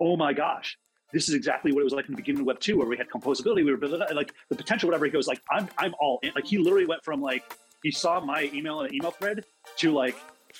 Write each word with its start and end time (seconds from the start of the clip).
oh 0.00 0.16
my 0.16 0.32
gosh, 0.32 0.76
this 1.12 1.28
is 1.28 1.34
exactly 1.34 1.72
what 1.72 1.80
it 1.80 1.84
was 1.84 1.92
like 1.92 2.06
in 2.06 2.12
the 2.12 2.16
beginning 2.16 2.40
of 2.40 2.46
Web 2.46 2.60
two, 2.60 2.78
where 2.78 2.86
we 2.86 2.96
had 2.96 3.08
composability, 3.08 3.64
we 3.64 3.72
were 3.72 3.98
like 4.14 4.32
the 4.48 4.56
potential, 4.56 4.88
whatever. 4.88 5.04
He 5.04 5.10
goes 5.10 5.26
like, 5.26 5.42
I'm 5.50 5.68
I'm 5.78 5.94
all 6.00 6.18
in. 6.22 6.32
Like 6.34 6.46
he 6.46 6.58
literally 6.58 6.86
went 6.86 7.04
from 7.04 7.20
like 7.20 7.56
he 7.82 7.90
saw 7.90 8.20
my 8.20 8.50
email 8.54 8.80
in 8.80 8.86
an 8.86 8.94
email 8.94 9.10
thread 9.10 9.44
to 9.78 9.92
like 9.92 10.16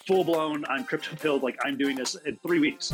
full 0.07 0.25
blown 0.25 0.65
I'm 0.69 0.85
crypto 0.85 1.17
pilled, 1.17 1.43
like 1.43 1.59
I'm 1.65 1.77
doing 1.77 1.97
this 1.97 2.15
in 2.27 2.37
three 2.47 2.61
weeks. 2.61 2.93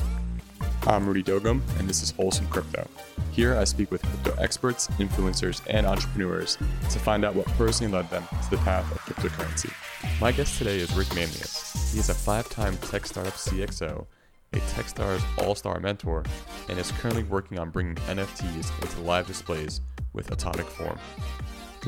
I'm 0.87 1.07
Rudy 1.07 1.23
Dogum, 1.23 1.63
and 1.79 1.89
this 1.89 2.03
is 2.03 2.13
Wholesome 2.13 2.47
Crypto. 2.47 2.87
Here 3.33 3.57
I 3.57 3.65
speak 3.65 3.91
with 3.91 4.03
crypto 4.03 4.41
experts, 4.41 4.87
influencers, 4.99 5.61
and 5.69 5.85
entrepreneurs 5.85 6.57
to 6.91 6.99
find 6.99 7.25
out 7.25 7.35
what 7.35 7.47
personally 7.59 7.93
led 7.93 8.09
them 8.09 8.25
to 8.45 8.51
the 8.51 8.57
path 8.59 8.91
of 8.93 8.99
cryptocurrency. 9.01 9.73
My 10.21 10.31
guest 10.31 10.57
today 10.59 10.79
is 10.79 10.95
Rick 10.95 11.09
Manelius. 11.09 11.93
He 11.93 11.99
is 11.99 12.09
a 12.09 12.15
five 12.15 12.49
time 12.49 12.77
tech 12.79 13.05
startup 13.05 13.35
CXO, 13.35 14.07
a 14.57 14.61
Techstars 14.61 15.23
all 15.45 15.55
star 15.55 15.81
mentor, 15.81 16.25
and 16.69 16.79
is 16.79 16.91
currently 16.93 17.25
working 17.25 17.59
on 17.59 17.71
bringing 17.71 17.95
NFTs 17.95 18.83
into 18.83 19.01
live 19.01 19.27
displays 19.27 19.81
with 20.13 20.31
Atomic 20.31 20.67
Form. 20.67 20.99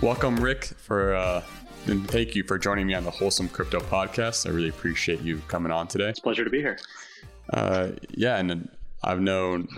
Welcome, 0.02 0.36
Rick, 0.36 0.64
for 0.64 1.14
uh, 1.14 1.42
and 1.86 2.08
thank 2.10 2.34
you 2.34 2.44
for 2.44 2.58
joining 2.58 2.86
me 2.86 2.94
on 2.94 3.04
the 3.04 3.10
Wholesome 3.10 3.48
Crypto 3.48 3.80
podcast. 3.80 4.46
I 4.46 4.50
really 4.50 4.68
appreciate 4.68 5.22
you 5.22 5.40
coming 5.48 5.72
on 5.72 5.88
today. 5.88 6.08
It's 6.08 6.18
a 6.18 6.22
pleasure 6.22 6.44
to 6.44 6.50
be 6.50 6.60
here. 6.60 6.78
Uh, 7.52 7.92
yeah, 8.10 8.36
and 8.36 8.68
I've 9.02 9.20
known, 9.20 9.68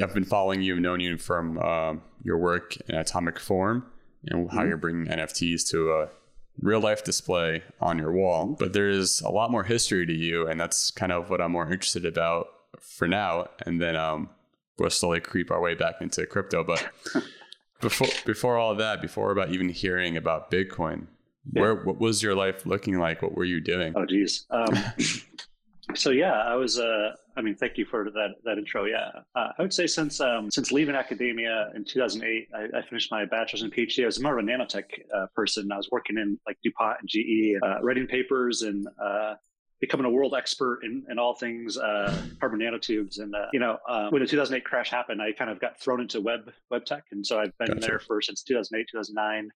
I've 0.00 0.14
been 0.14 0.24
following 0.24 0.62
you, 0.62 0.76
I've 0.76 0.80
known 0.80 1.00
you 1.00 1.18
from 1.18 1.58
uh, 1.58 1.94
your 2.22 2.38
work 2.38 2.76
in 2.88 2.94
Atomic 2.94 3.40
Form 3.40 3.86
and 4.26 4.48
how 4.50 4.58
mm-hmm. 4.58 4.68
you're 4.68 4.76
bringing 4.76 5.06
NFTs 5.06 5.68
to 5.70 5.92
a 5.92 6.08
real 6.60 6.80
life 6.80 7.04
display 7.04 7.62
on 7.80 7.98
your 7.98 8.12
wall. 8.12 8.56
But 8.58 8.72
there's 8.72 9.20
a 9.20 9.28
lot 9.28 9.50
more 9.50 9.64
history 9.64 10.06
to 10.06 10.12
you, 10.12 10.46
and 10.46 10.60
that's 10.60 10.90
kind 10.90 11.12
of 11.12 11.30
what 11.30 11.40
I'm 11.40 11.52
more 11.52 11.70
interested 11.70 12.04
about 12.04 12.48
for 12.80 13.08
now. 13.08 13.48
And 13.64 13.80
then 13.80 13.96
um, 13.96 14.30
we'll 14.78 14.90
slowly 14.90 15.20
creep 15.20 15.50
our 15.50 15.60
way 15.60 15.74
back 15.74 15.96
into 16.00 16.26
crypto. 16.26 16.64
But 16.64 16.88
before 17.80 18.08
before 18.24 18.56
all 18.56 18.74
that, 18.76 19.02
before 19.02 19.30
about 19.30 19.50
even 19.50 19.68
hearing 19.68 20.16
about 20.16 20.50
Bitcoin, 20.50 21.06
yeah. 21.52 21.62
where 21.62 21.74
what 21.74 21.98
was 21.98 22.22
your 22.22 22.34
life 22.34 22.66
looking 22.66 22.98
like? 22.98 23.22
What 23.22 23.34
were 23.34 23.44
you 23.44 23.60
doing? 23.60 23.94
Oh, 23.96 24.06
geez. 24.06 24.46
Um, 24.50 24.74
so 25.94 26.10
yeah, 26.10 26.32
I 26.32 26.54
was. 26.54 26.78
Uh, 26.78 27.12
I 27.36 27.42
mean, 27.42 27.54
thank 27.54 27.76
you 27.76 27.84
for 27.84 28.10
that 28.10 28.30
that 28.44 28.58
intro. 28.58 28.84
Yeah, 28.84 29.10
uh, 29.34 29.48
I 29.58 29.62
would 29.62 29.72
say 29.72 29.86
since 29.86 30.20
um, 30.20 30.50
since 30.50 30.72
leaving 30.72 30.94
academia 30.94 31.70
in 31.74 31.84
2008, 31.84 32.48
I, 32.54 32.78
I, 32.78 32.82
finished 32.82 33.10
my 33.10 33.24
bachelor's 33.24 33.62
and 33.62 33.72
PhD. 33.72 34.02
I 34.02 34.06
was 34.06 34.20
more 34.20 34.38
of 34.38 34.44
a 34.44 34.48
nanotech 34.48 34.84
uh, 35.14 35.26
person. 35.34 35.70
I 35.70 35.76
was 35.76 35.90
working 35.90 36.18
in 36.18 36.38
like 36.46 36.58
DuPont 36.62 36.98
and 37.00 37.08
GE, 37.08 37.56
uh, 37.62 37.82
writing 37.82 38.06
papers 38.06 38.62
and 38.62 38.86
uh, 39.02 39.34
becoming 39.80 40.06
a 40.06 40.10
world 40.10 40.34
expert 40.34 40.80
in, 40.82 41.04
in 41.10 41.18
all 41.18 41.34
things 41.34 41.76
uh, 41.76 42.16
carbon 42.40 42.60
nanotubes. 42.60 43.20
And 43.20 43.34
uh, 43.34 43.46
you 43.52 43.60
know, 43.60 43.78
when 44.10 44.22
the 44.22 44.28
2008 44.28 44.64
crash 44.64 44.90
happened, 44.90 45.20
I 45.22 45.32
kind 45.32 45.50
of 45.50 45.60
got 45.60 45.80
thrown 45.80 46.00
into 46.00 46.20
web 46.20 46.50
web 46.70 46.84
tech, 46.84 47.04
and 47.12 47.24
so 47.24 47.38
I've 47.38 47.56
been 47.58 47.68
gotcha. 47.68 47.80
there 47.80 47.98
for 47.98 48.20
since 48.20 48.42
2008, 48.42 48.88
2009 48.90 49.50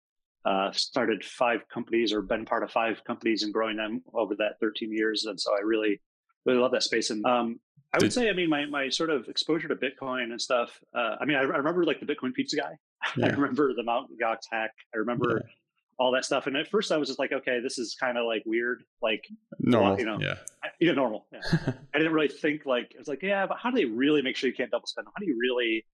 uh, 0.45 0.71
started 0.73 1.25
five 1.25 1.69
companies 1.69 2.13
or 2.13 2.23
been 2.23 2.45
part 2.45 2.63
of 2.63 2.71
five 2.71 3.03
companies 3.05 3.43
and 3.43 3.53
growing 3.53 3.77
them 3.77 4.03
over 4.15 4.35
that 4.37 4.59
13 4.61 4.93
years. 4.93 5.27
And 5.27 5.39
so 5.39 5.53
I 5.53 5.61
really, 5.63 6.01
really 6.45 6.59
love 6.59 6.73
that 6.73 6.83
space. 6.83 7.11
And 7.11 7.25
um, 7.25 7.61
I 7.93 7.99
would 8.01 8.13
say, 8.13 8.29
I 8.29 8.33
mean, 8.33 8.49
my, 8.49 8.67
my 8.67 8.89
sort 8.89 9.11
of 9.11 9.29
exposure 9.29 9.69
to 9.69 9.75
Bitcoin 9.75 10.25
and 10.25 10.41
stuff. 10.41 10.79
Uh, 10.95 11.17
I 11.21 11.25
mean, 11.25 11.37
I, 11.37 11.41
I, 11.41 11.57
remember 11.57 11.85
like 11.85 12.01
the 12.01 12.07
Bitcoin 12.07 12.33
pizza 12.35 12.57
guy. 12.57 12.73
Yeah. 13.17 13.27
I 13.27 13.29
remember 13.31 13.73
the 13.75 13.83
Mount 13.83 14.11
Gox 14.23 14.41
hack. 14.53 14.73
I 14.95 14.99
remember 14.99 15.41
yeah. 15.43 15.51
all 15.99 16.13
that 16.13 16.25
stuff. 16.27 16.47
And 16.47 16.55
at 16.55 16.69
first 16.69 16.93
I 16.93 16.99
was 16.99 17.09
just 17.09 17.19
like, 17.19 17.33
okay, 17.33 17.59
this 17.61 17.79
is 17.79 17.97
kind 17.99 18.19
of 18.19 18.27
like 18.27 18.43
weird. 18.45 18.85
Like 19.01 19.27
normal, 19.59 19.99
you 19.99 20.05
know, 20.05 20.19
yeah, 20.21 20.35
yeah 20.79 20.93
normal. 20.93 21.27
Yeah. 21.33 21.41
I 21.95 21.99
didn't 21.99 22.13
really 22.13 22.29
think 22.29 22.67
like, 22.67 22.93
it's 22.99 23.09
like, 23.09 23.23
yeah, 23.23 23.47
but 23.47 23.57
how 23.59 23.71
do 23.71 23.77
they 23.77 23.87
really 23.87 24.21
make 24.21 24.37
sure 24.37 24.51
you 24.51 24.55
can't 24.55 24.71
double 24.71 24.87
spend? 24.87 25.07
How 25.07 25.19
do 25.19 25.27
you 25.27 25.39
really 25.41 25.87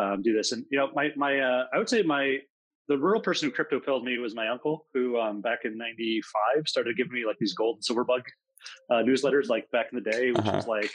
um, 0.00 0.20
do 0.20 0.34
this? 0.34 0.50
And, 0.50 0.66
you 0.68 0.78
know, 0.78 0.90
my, 0.94 1.10
my, 1.16 1.38
uh, 1.38 1.66
I 1.72 1.78
would 1.78 1.88
say 1.88 2.02
my, 2.02 2.38
the 2.88 2.98
real 2.98 3.20
person 3.20 3.48
who 3.48 3.54
crypto 3.54 3.78
pilled 3.78 4.04
me 4.04 4.18
was 4.18 4.34
my 4.34 4.48
uncle, 4.48 4.86
who 4.94 5.18
um, 5.20 5.40
back 5.42 5.60
in 5.64 5.76
'95 5.76 6.66
started 6.66 6.96
giving 6.96 7.12
me 7.12 7.26
like 7.26 7.36
these 7.38 7.52
gold 7.52 7.76
and 7.76 7.84
silver 7.84 8.02
bug 8.02 8.22
uh, 8.90 8.96
newsletters, 8.96 9.48
like 9.48 9.70
back 9.70 9.86
in 9.92 10.02
the 10.02 10.10
day, 10.10 10.30
which 10.30 10.38
uh-huh. 10.38 10.56
was 10.56 10.66
like, 10.66 10.90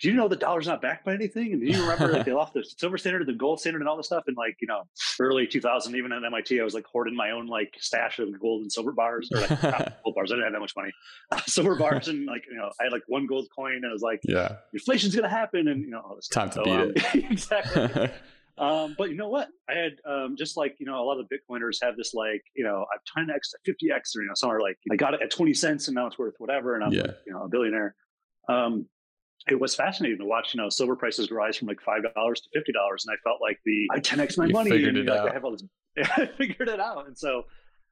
"Do 0.00 0.08
you 0.08 0.14
know 0.14 0.28
the 0.28 0.36
dollar's 0.36 0.66
not 0.66 0.80
backed 0.82 1.04
by 1.04 1.14
anything?" 1.14 1.52
And 1.52 1.60
do 1.60 1.66
you 1.66 1.80
remember 1.80 2.12
like 2.12 2.26
they 2.26 2.32
lost 2.32 2.54
the 2.54 2.64
silver 2.64 2.98
standard, 2.98 3.26
the 3.26 3.32
gold 3.32 3.60
standard, 3.60 3.80
and 3.80 3.88
all 3.88 3.96
this 3.96 4.06
stuff? 4.06 4.24
And 4.26 4.36
like 4.36 4.56
you 4.60 4.68
know, 4.68 4.82
early 5.20 5.46
2000, 5.46 5.94
even 5.96 6.12
at 6.12 6.24
MIT, 6.24 6.60
I 6.60 6.64
was 6.64 6.74
like 6.74 6.86
hoarding 6.86 7.14
my 7.14 7.30
own 7.30 7.46
like 7.46 7.74
stash 7.78 8.18
of 8.18 8.38
gold 8.40 8.62
and 8.62 8.72
silver 8.72 8.92
bars, 8.92 9.30
or 9.32 9.40
like 9.40 9.60
gold 10.04 10.14
bars. 10.14 10.32
I 10.32 10.36
didn't 10.36 10.44
have 10.44 10.52
that 10.52 10.60
much 10.60 10.76
money, 10.76 10.92
uh, 11.32 11.40
silver 11.46 11.76
bars, 11.76 12.08
and 12.08 12.26
like 12.26 12.44
you 12.50 12.56
know, 12.56 12.70
I 12.80 12.84
had 12.84 12.92
like 12.92 13.04
one 13.06 13.26
gold 13.26 13.48
coin, 13.54 13.74
and 13.74 13.86
I 13.86 13.92
was 13.92 14.02
like, 14.02 14.20
"Yeah, 14.24 14.56
inflation's 14.72 15.14
gonna 15.14 15.28
happen," 15.28 15.68
and 15.68 15.82
you 15.82 15.90
know, 15.90 16.00
all 16.00 16.16
this 16.16 16.28
time 16.28 16.50
stuff. 16.50 16.64
to 16.64 16.70
so, 16.70 16.86
beat 16.92 17.04
um, 17.04 17.20
it. 17.20 17.24
exactly. 17.30 18.10
Um, 18.58 18.94
but 18.96 19.10
you 19.10 19.16
know 19.16 19.28
what? 19.28 19.48
I 19.68 19.74
had 19.74 19.92
um, 20.08 20.36
just 20.36 20.56
like 20.56 20.76
you 20.78 20.86
know 20.86 21.02
a 21.02 21.04
lot 21.04 21.18
of 21.20 21.26
the 21.28 21.36
Bitcoiners 21.36 21.76
have 21.82 21.96
this 21.96 22.14
like 22.14 22.42
you 22.54 22.64
know 22.64 22.86
I've 22.92 23.24
10x 23.24 23.38
50x 23.68 24.16
or 24.16 24.22
you 24.22 24.28
know 24.28 24.34
some 24.34 24.50
are 24.50 24.60
like 24.60 24.78
I 24.90 24.96
got 24.96 25.14
it 25.14 25.20
at 25.22 25.30
20 25.30 25.52
cents 25.52 25.88
and 25.88 25.94
now 25.94 26.06
it's 26.06 26.18
worth 26.18 26.34
whatever 26.38 26.74
and 26.74 26.84
I'm 26.84 26.92
yeah. 26.92 27.02
like, 27.02 27.16
you 27.26 27.32
know 27.32 27.42
a 27.42 27.48
billionaire. 27.48 27.94
Um, 28.48 28.86
it 29.48 29.60
was 29.60 29.74
fascinating 29.74 30.18
to 30.18 30.24
watch 30.24 30.54
you 30.54 30.60
know 30.60 30.70
silver 30.70 30.96
prices 30.96 31.30
rise 31.30 31.56
from 31.56 31.68
like 31.68 31.80
five 31.82 32.02
dollars 32.14 32.40
to 32.40 32.48
fifty 32.54 32.72
dollars 32.72 33.04
and 33.06 33.14
I 33.14 33.18
felt 33.28 33.40
like 33.42 33.58
the 33.64 33.88
I 33.92 34.00
10x 34.00 34.38
my 34.38 34.46
you 34.46 34.52
money 34.52 34.70
figured 34.70 34.96
and 34.96 35.08
it 35.08 35.10
like, 35.10 35.20
out. 35.20 35.30
I 35.30 35.32
have 35.34 35.44
all 35.44 35.52
this 35.52 35.62
I 36.16 36.26
figured 36.38 36.68
it 36.68 36.80
out 36.80 37.06
and 37.06 37.16
so 37.16 37.42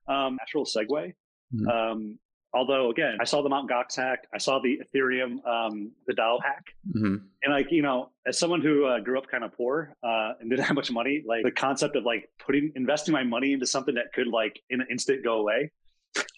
um, 0.08 0.36
natural 0.38 0.64
segue. 0.64 1.12
Mm-hmm. 1.54 1.69
Um, 1.69 2.19
Although 2.54 2.91
again, 2.91 3.19
I 3.20 3.25
saw 3.25 3.42
the 3.42 3.48
Mount 3.48 3.69
Gox 3.69 3.97
hack, 3.97 4.26
I 4.32 4.38
saw 4.38 4.60
the 4.60 4.81
Ethereum, 4.84 5.44
um, 5.47 5.91
the 6.06 6.15
DAO 6.15 6.38
hack, 6.42 6.65
mm-hmm. 6.88 7.16
and 7.42 7.53
like 7.53 7.70
you 7.70 7.82
know, 7.82 8.10
as 8.26 8.38
someone 8.38 8.60
who 8.60 8.87
uh, 8.87 9.00
grew 9.00 9.19
up 9.19 9.28
kind 9.28 9.44
of 9.44 9.53
poor 9.56 9.94
uh, 10.03 10.32
and 10.41 10.50
didn't 10.50 10.65
have 10.65 10.76
much 10.76 10.91
money, 10.91 11.22
like 11.26 11.44
the 11.44 11.50
concept 11.50 11.97
of 11.97 12.04
like 12.04 12.31
putting 12.38 12.72
investing 12.76 13.12
my 13.12 13.25
money 13.25 13.53
into 13.53 13.66
something 13.66 13.94
that 13.97 14.12
could 14.15 14.28
like 14.28 14.60
in 14.70 14.81
an 14.81 14.87
instant 14.91 15.25
go 15.25 15.41
away 15.41 15.70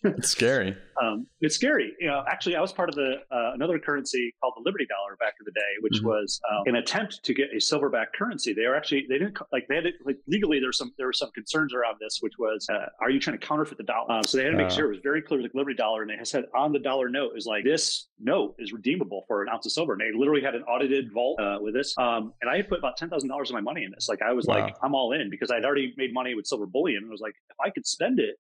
it's 0.03 0.29
scary. 0.29 0.77
Um, 0.97 1.27
it's 1.43 1.55
scary. 1.55 1.93
You 2.01 2.07
know, 2.07 2.25
actually, 2.27 2.57
I 2.57 2.61
was 2.63 2.73
part 2.73 2.89
of 2.89 2.95
the 2.95 3.17
uh, 3.31 3.53
another 3.53 3.79
currency 3.79 4.35
called 4.41 4.55
the 4.57 4.63
Liberty 4.65 4.87
Dollar 4.87 5.15
back 5.21 5.35
in 5.39 5.45
the 5.45 5.53
day, 5.53 5.61
which 5.81 5.99
mm-hmm. 5.99 6.07
was 6.07 6.41
um, 6.51 6.63
an 6.65 6.77
attempt 6.77 7.23
to 7.23 7.35
get 7.35 7.49
a 7.53 7.57
silverback 7.57 8.07
currency. 8.19 8.55
They 8.55 8.67
were 8.67 8.75
actually 8.75 9.05
they 9.07 9.19
didn't 9.19 9.37
like 9.53 9.67
they 9.69 9.75
had 9.75 9.85
to, 9.85 9.91
like 10.07 10.17
legally 10.27 10.59
there 10.59 10.69
was 10.69 10.79
some 10.79 10.95
there 10.97 11.07
were 11.07 11.13
some 11.13 11.31
concerns 11.33 11.75
around 11.75 11.97
this, 12.01 12.21
which 12.23 12.33
was 12.39 12.67
uh, 12.73 12.87
are 13.03 13.11
you 13.11 13.21
trying 13.21 13.39
to 13.39 13.47
counterfeit 13.47 13.77
the 13.77 13.85
dollar? 13.85 14.11
Um, 14.11 14.23
so 14.25 14.39
they 14.39 14.45
had 14.45 14.53
to 14.53 14.57
make 14.57 14.69
uh, 14.69 14.71
sure 14.71 14.87
it 14.87 14.89
was 14.89 15.01
very 15.03 15.21
clear 15.21 15.43
like 15.43 15.55
Liberty 15.55 15.77
Dollar, 15.77 16.01
and 16.01 16.11
they 16.11 16.17
said 16.25 16.45
on 16.55 16.73
the 16.73 16.79
dollar 16.79 17.11
note 17.11 17.33
is 17.37 17.45
like 17.45 17.65
this 17.65 18.09
note 18.19 18.55
is 18.59 18.73
redeemable 18.73 19.25
for 19.29 19.43
an 19.43 19.51
ounce 19.51 19.67
of 19.67 19.73
silver. 19.73 19.93
And 19.93 20.01
they 20.01 20.19
literally 20.19 20.41
had 20.41 20.55
an 20.55 20.63
audited 20.63 21.13
vault 21.13 21.39
uh, 21.39 21.59
with 21.61 21.75
this. 21.75 21.95
Um, 21.99 22.33
and 22.41 22.51
I 22.51 22.57
had 22.57 22.71
put 22.71 22.79
about 22.79 22.97
ten 22.97 23.11
thousand 23.11 23.29
dollars 23.29 23.51
of 23.51 23.55
my 23.55 23.61
money 23.61 23.85
in 23.85 23.91
this. 23.91 24.09
Like 24.09 24.23
I 24.23 24.33
was 24.33 24.47
wow. 24.47 24.63
like 24.63 24.77
I'm 24.83 24.95
all 24.95 25.13
in 25.13 25.29
because 25.29 25.51
I'd 25.51 25.67
already 25.67 25.93
made 25.99 26.15
money 26.15 26.35
with 26.35 26.47
silver 26.47 26.65
bullion. 26.65 27.03
And 27.03 27.11
I 27.11 27.13
was 27.13 27.21
like 27.21 27.35
if 27.51 27.57
I 27.63 27.69
could 27.69 27.87
spend 27.87 28.19
it 28.19 28.37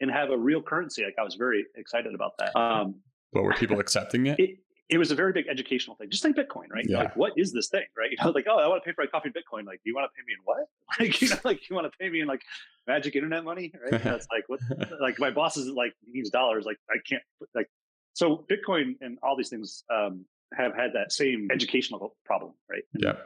and 0.00 0.10
have 0.10 0.30
a 0.30 0.36
real 0.36 0.62
currency. 0.62 1.04
Like 1.04 1.16
I 1.18 1.22
was 1.22 1.34
very 1.34 1.66
excited 1.76 2.14
about 2.14 2.32
that. 2.38 2.56
Um, 2.56 2.96
but 3.32 3.42
were 3.42 3.54
people 3.54 3.80
accepting 3.80 4.26
it? 4.26 4.38
it? 4.38 4.58
It 4.88 4.98
was 4.98 5.10
a 5.10 5.16
very 5.16 5.32
big 5.32 5.48
educational 5.48 5.96
thing. 5.96 6.10
Just 6.10 6.24
like 6.24 6.36
Bitcoin, 6.36 6.70
right? 6.70 6.86
Yeah. 6.88 6.98
Like, 6.98 7.16
what 7.16 7.32
is 7.36 7.52
this 7.52 7.68
thing, 7.68 7.86
right? 7.96 8.10
You 8.16 8.16
know, 8.22 8.30
like, 8.30 8.46
oh, 8.48 8.58
I 8.58 8.68
want 8.68 8.82
to 8.84 8.88
pay 8.88 8.94
for 8.94 9.02
a 9.02 9.08
coffee 9.08 9.28
in 9.28 9.32
Bitcoin. 9.32 9.66
Like, 9.66 9.80
do 9.82 9.90
you 9.90 9.94
want 9.94 10.08
to 10.08 10.16
pay 10.16 10.24
me 10.24 10.32
in 10.32 10.40
what? 10.44 10.66
Like, 11.00 11.20
you 11.20 11.28
know, 11.28 11.36
like 11.44 11.68
you 11.68 11.74
want 11.74 11.90
to 11.90 11.98
pay 11.98 12.08
me 12.08 12.20
in 12.20 12.28
like 12.28 12.42
magic 12.86 13.16
internet 13.16 13.44
money, 13.44 13.72
right? 13.82 14.02
That's 14.04 14.26
like 14.30 14.44
what? 14.48 14.60
like 15.00 15.18
my 15.18 15.30
boss 15.30 15.56
is 15.56 15.68
like 15.68 15.92
needs 16.06 16.30
dollars. 16.30 16.64
Like 16.64 16.78
I 16.88 16.96
can't 17.08 17.22
like. 17.54 17.68
So 18.14 18.46
Bitcoin 18.50 18.94
and 19.00 19.18
all 19.22 19.36
these 19.36 19.50
things 19.50 19.84
um, 19.92 20.24
have 20.54 20.74
had 20.74 20.92
that 20.94 21.12
same 21.12 21.48
educational 21.52 22.16
problem, 22.24 22.52
right? 22.70 22.84
Yeah. 22.94 23.16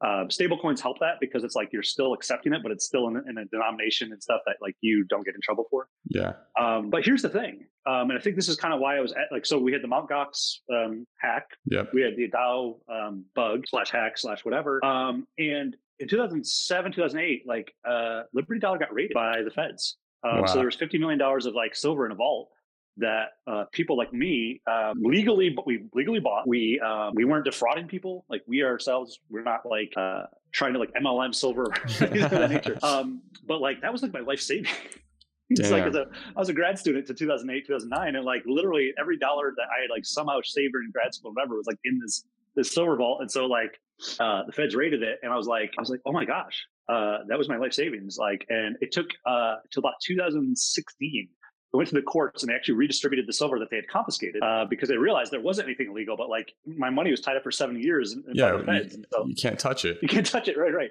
Uh, 0.00 0.28
stable 0.28 0.56
coins 0.58 0.80
help 0.80 0.98
that 1.00 1.14
because 1.20 1.42
it's 1.42 1.56
like 1.56 1.72
you're 1.72 1.82
still 1.82 2.14
accepting 2.14 2.52
it, 2.52 2.62
but 2.62 2.70
it's 2.70 2.84
still 2.84 3.08
in, 3.08 3.16
in, 3.28 3.38
a 3.38 3.44
denomination 3.46 4.12
and 4.12 4.22
stuff 4.22 4.40
that 4.46 4.54
like 4.62 4.76
you 4.80 5.04
don't 5.04 5.24
get 5.24 5.34
in 5.34 5.40
trouble 5.40 5.66
for. 5.70 5.88
Yeah. 6.08 6.34
Um, 6.58 6.88
but 6.88 7.04
here's 7.04 7.22
the 7.22 7.28
thing, 7.28 7.66
um, 7.84 8.10
and 8.10 8.18
I 8.18 8.22
think 8.22 8.36
this 8.36 8.48
is 8.48 8.56
kind 8.56 8.72
of 8.72 8.80
why 8.80 8.96
I 8.96 9.00
was 9.00 9.12
at 9.12 9.26
like 9.32 9.44
so 9.44 9.58
we 9.58 9.72
had 9.72 9.82
the 9.82 9.88
Mt. 9.88 10.08
Gox 10.08 10.58
um, 10.72 11.04
hack. 11.20 11.48
Yeah. 11.64 11.82
We 11.92 12.02
had 12.02 12.16
the 12.16 12.28
DAO 12.30 12.76
um, 12.88 13.24
bug 13.34 13.64
slash 13.66 13.90
hack 13.90 14.18
slash 14.18 14.44
whatever. 14.44 14.84
Um, 14.84 15.26
and 15.38 15.76
in 15.98 16.08
2007, 16.08 16.92
2008, 16.92 17.42
like 17.46 17.72
uh, 17.88 18.22
Liberty 18.32 18.60
Dollar 18.60 18.78
got 18.78 18.92
raided 18.92 19.14
by 19.14 19.42
the 19.42 19.50
feds. 19.50 19.96
Um, 20.22 20.40
wow. 20.40 20.46
So 20.46 20.54
there 20.56 20.66
was 20.66 20.76
50 20.76 20.98
million 20.98 21.18
dollars 21.18 21.46
of 21.46 21.54
like 21.54 21.74
silver 21.74 22.06
in 22.06 22.12
a 22.12 22.14
vault 22.14 22.50
that 22.98 23.28
uh, 23.46 23.64
people 23.72 23.96
like 23.96 24.12
me 24.12 24.60
um, 24.70 25.02
legally, 25.02 25.50
but 25.50 25.66
we 25.66 25.84
legally 25.94 26.20
bought. 26.20 26.46
We 26.46 26.80
um, 26.80 27.12
we 27.14 27.24
weren't 27.24 27.44
defrauding 27.44 27.86
people. 27.86 28.24
Like 28.28 28.42
we 28.46 28.62
ourselves, 28.62 29.20
we're 29.30 29.42
not 29.42 29.64
like 29.64 29.92
uh, 29.96 30.24
trying 30.52 30.72
to 30.74 30.78
like 30.78 30.92
MLM 30.94 31.34
silver, 31.34 31.66
um, 32.82 33.22
but 33.46 33.60
like 33.60 33.80
that 33.82 33.92
was 33.92 34.02
like 34.02 34.12
my 34.12 34.20
life 34.20 34.40
saving. 34.40 34.70
it's 35.50 35.70
like 35.70 35.84
as 35.84 35.94
a, 35.94 36.06
I 36.36 36.38
was 36.38 36.48
a 36.48 36.52
grad 36.52 36.78
student 36.78 37.06
to 37.06 37.14
2008, 37.14 37.66
2009, 37.66 38.16
and 38.16 38.24
like 38.24 38.42
literally 38.46 38.92
every 39.00 39.18
dollar 39.18 39.52
that 39.56 39.62
I 39.62 39.82
had 39.82 39.90
like 39.90 40.04
somehow 40.04 40.40
saved 40.42 40.74
in 40.74 40.90
grad 40.92 41.14
school, 41.14 41.32
whatever, 41.32 41.56
was 41.56 41.66
like 41.66 41.78
in 41.84 41.98
this 42.00 42.24
this 42.54 42.72
silver 42.72 42.96
vault. 42.96 43.20
And 43.20 43.30
so 43.30 43.46
like 43.46 43.80
uh, 44.20 44.44
the 44.44 44.52
feds 44.52 44.74
raided 44.74 45.02
it, 45.02 45.20
and 45.22 45.32
I 45.32 45.36
was 45.36 45.46
like, 45.46 45.72
I 45.78 45.80
was 45.80 45.90
like, 45.90 46.00
oh 46.04 46.12
my 46.12 46.24
gosh, 46.24 46.66
uh, 46.88 47.18
that 47.28 47.38
was 47.38 47.48
my 47.48 47.56
life 47.56 47.72
savings. 47.72 48.16
Like, 48.18 48.46
and 48.48 48.76
it 48.80 48.92
took 48.92 49.06
uh, 49.26 49.56
till 49.72 49.80
about 49.80 49.94
2016 50.04 51.28
went 51.76 51.88
to 51.88 51.94
the 51.94 52.02
courts 52.02 52.42
and 52.42 52.50
they 52.50 52.54
actually 52.54 52.74
redistributed 52.74 53.26
the 53.26 53.32
silver 53.32 53.58
that 53.58 53.70
they 53.70 53.76
had 53.76 53.88
confiscated 53.88 54.42
uh, 54.42 54.64
because 54.64 54.88
they 54.88 54.96
realized 54.96 55.30
there 55.30 55.40
wasn't 55.40 55.66
anything 55.68 55.88
illegal, 55.90 56.16
but 56.16 56.28
like 56.28 56.54
my 56.66 56.88
money 56.88 57.10
was 57.10 57.20
tied 57.20 57.36
up 57.36 57.42
for 57.42 57.50
seven 57.50 57.80
years. 57.80 58.14
In, 58.14 58.24
yeah, 58.32 58.56
you, 58.56 59.04
so 59.12 59.26
you 59.26 59.34
can't 59.34 59.58
touch 59.58 59.84
it. 59.84 59.98
You 60.00 60.08
can't 60.08 60.26
touch 60.26 60.48
it. 60.48 60.56
Right, 60.56 60.72
right. 60.72 60.90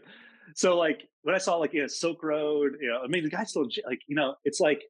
So 0.55 0.77
like 0.77 1.07
when 1.23 1.35
I 1.35 1.39
saw 1.39 1.55
like 1.55 1.73
you 1.73 1.81
know 1.81 1.87
Silk 1.87 2.23
Road, 2.23 2.77
you 2.79 2.89
know, 2.89 3.01
I 3.03 3.07
mean 3.07 3.23
the 3.23 3.29
guy's 3.29 3.49
still 3.49 3.67
like 3.87 4.01
you 4.07 4.15
know 4.15 4.35
it's 4.45 4.59
like 4.59 4.83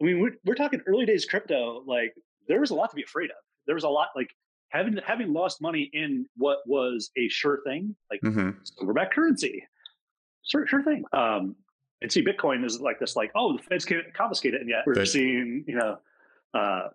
I 0.00 0.04
mean 0.04 0.20
we're 0.20 0.34
we're 0.44 0.54
talking 0.54 0.80
early 0.86 1.06
days 1.06 1.24
crypto. 1.24 1.82
Like 1.86 2.14
there 2.48 2.60
was 2.60 2.70
a 2.70 2.74
lot 2.74 2.90
to 2.90 2.96
be 2.96 3.02
afraid 3.02 3.30
of. 3.30 3.36
There 3.66 3.74
was 3.74 3.84
a 3.84 3.88
lot 3.88 4.08
like 4.14 4.30
having 4.68 4.96
having 5.04 5.32
lost 5.32 5.60
money 5.60 5.90
in 5.92 6.26
what 6.36 6.58
was 6.66 7.10
a 7.16 7.28
sure 7.28 7.60
thing, 7.64 7.94
like 8.10 8.20
mm-hmm. 8.20 8.50
silverback 8.80 9.10
currency, 9.10 9.66
sure 10.44 10.66
sure 10.66 10.82
thing. 10.82 11.04
Um, 11.12 11.56
and 12.02 12.12
see, 12.12 12.24
Bitcoin 12.24 12.64
is 12.64 12.80
like 12.80 12.98
this, 12.98 13.16
like 13.16 13.30
oh 13.34 13.56
the 13.56 13.62
Feds 13.62 13.84
can't 13.84 14.12
confiscate 14.14 14.54
it, 14.54 14.60
and 14.60 14.68
yet 14.68 14.84
we're 14.86 14.94
they, 14.94 15.04
seeing 15.04 15.64
you 15.66 15.76
know 15.76 15.98
uh, 16.54 16.88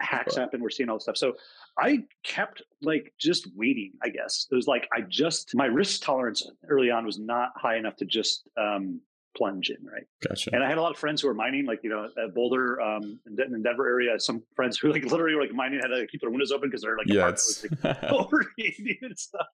hacks 0.00 0.36
happen. 0.36 0.60
We're 0.60 0.70
seeing 0.70 0.88
all 0.88 0.96
this 0.96 1.04
stuff. 1.04 1.16
So 1.16 1.34
I 1.78 2.04
kept 2.22 2.62
like 2.82 3.12
just 3.18 3.48
waiting, 3.54 3.92
I 4.02 4.08
guess. 4.08 4.46
It 4.50 4.54
was 4.54 4.66
like 4.66 4.88
I 4.92 5.02
just 5.02 5.54
my 5.54 5.66
risk 5.66 6.02
tolerance 6.02 6.48
early 6.68 6.90
on 6.90 7.04
was 7.04 7.18
not 7.18 7.50
high 7.56 7.76
enough 7.76 7.96
to 7.96 8.04
just 8.04 8.48
um 8.56 9.00
plunge 9.36 9.70
in, 9.70 9.84
right? 9.84 10.04
Gotcha. 10.26 10.50
And 10.52 10.62
I 10.62 10.68
had 10.68 10.78
a 10.78 10.82
lot 10.82 10.92
of 10.92 10.98
friends 10.98 11.20
who 11.20 11.28
were 11.28 11.34
mining, 11.34 11.66
like 11.66 11.80
you 11.82 11.90
know, 11.90 12.08
at 12.22 12.34
Boulder, 12.34 12.80
um, 12.80 13.18
in, 13.26 13.54
in 13.54 13.62
Denver 13.62 13.88
area. 13.88 14.18
Some 14.18 14.42
friends 14.54 14.78
who 14.78 14.92
like 14.92 15.04
literally 15.04 15.34
were 15.34 15.42
like 15.42 15.52
mining 15.52 15.80
had 15.80 15.88
to 15.88 16.06
keep 16.06 16.20
their 16.20 16.30
windows 16.30 16.52
open 16.52 16.68
because 16.68 16.82
they're 16.82 16.96
like 16.96 17.08
yeah, 17.08 17.28
it's 17.28 17.66
like, 17.84 18.04
overheating 18.04 18.98
and 19.02 19.18
stuff. 19.18 19.46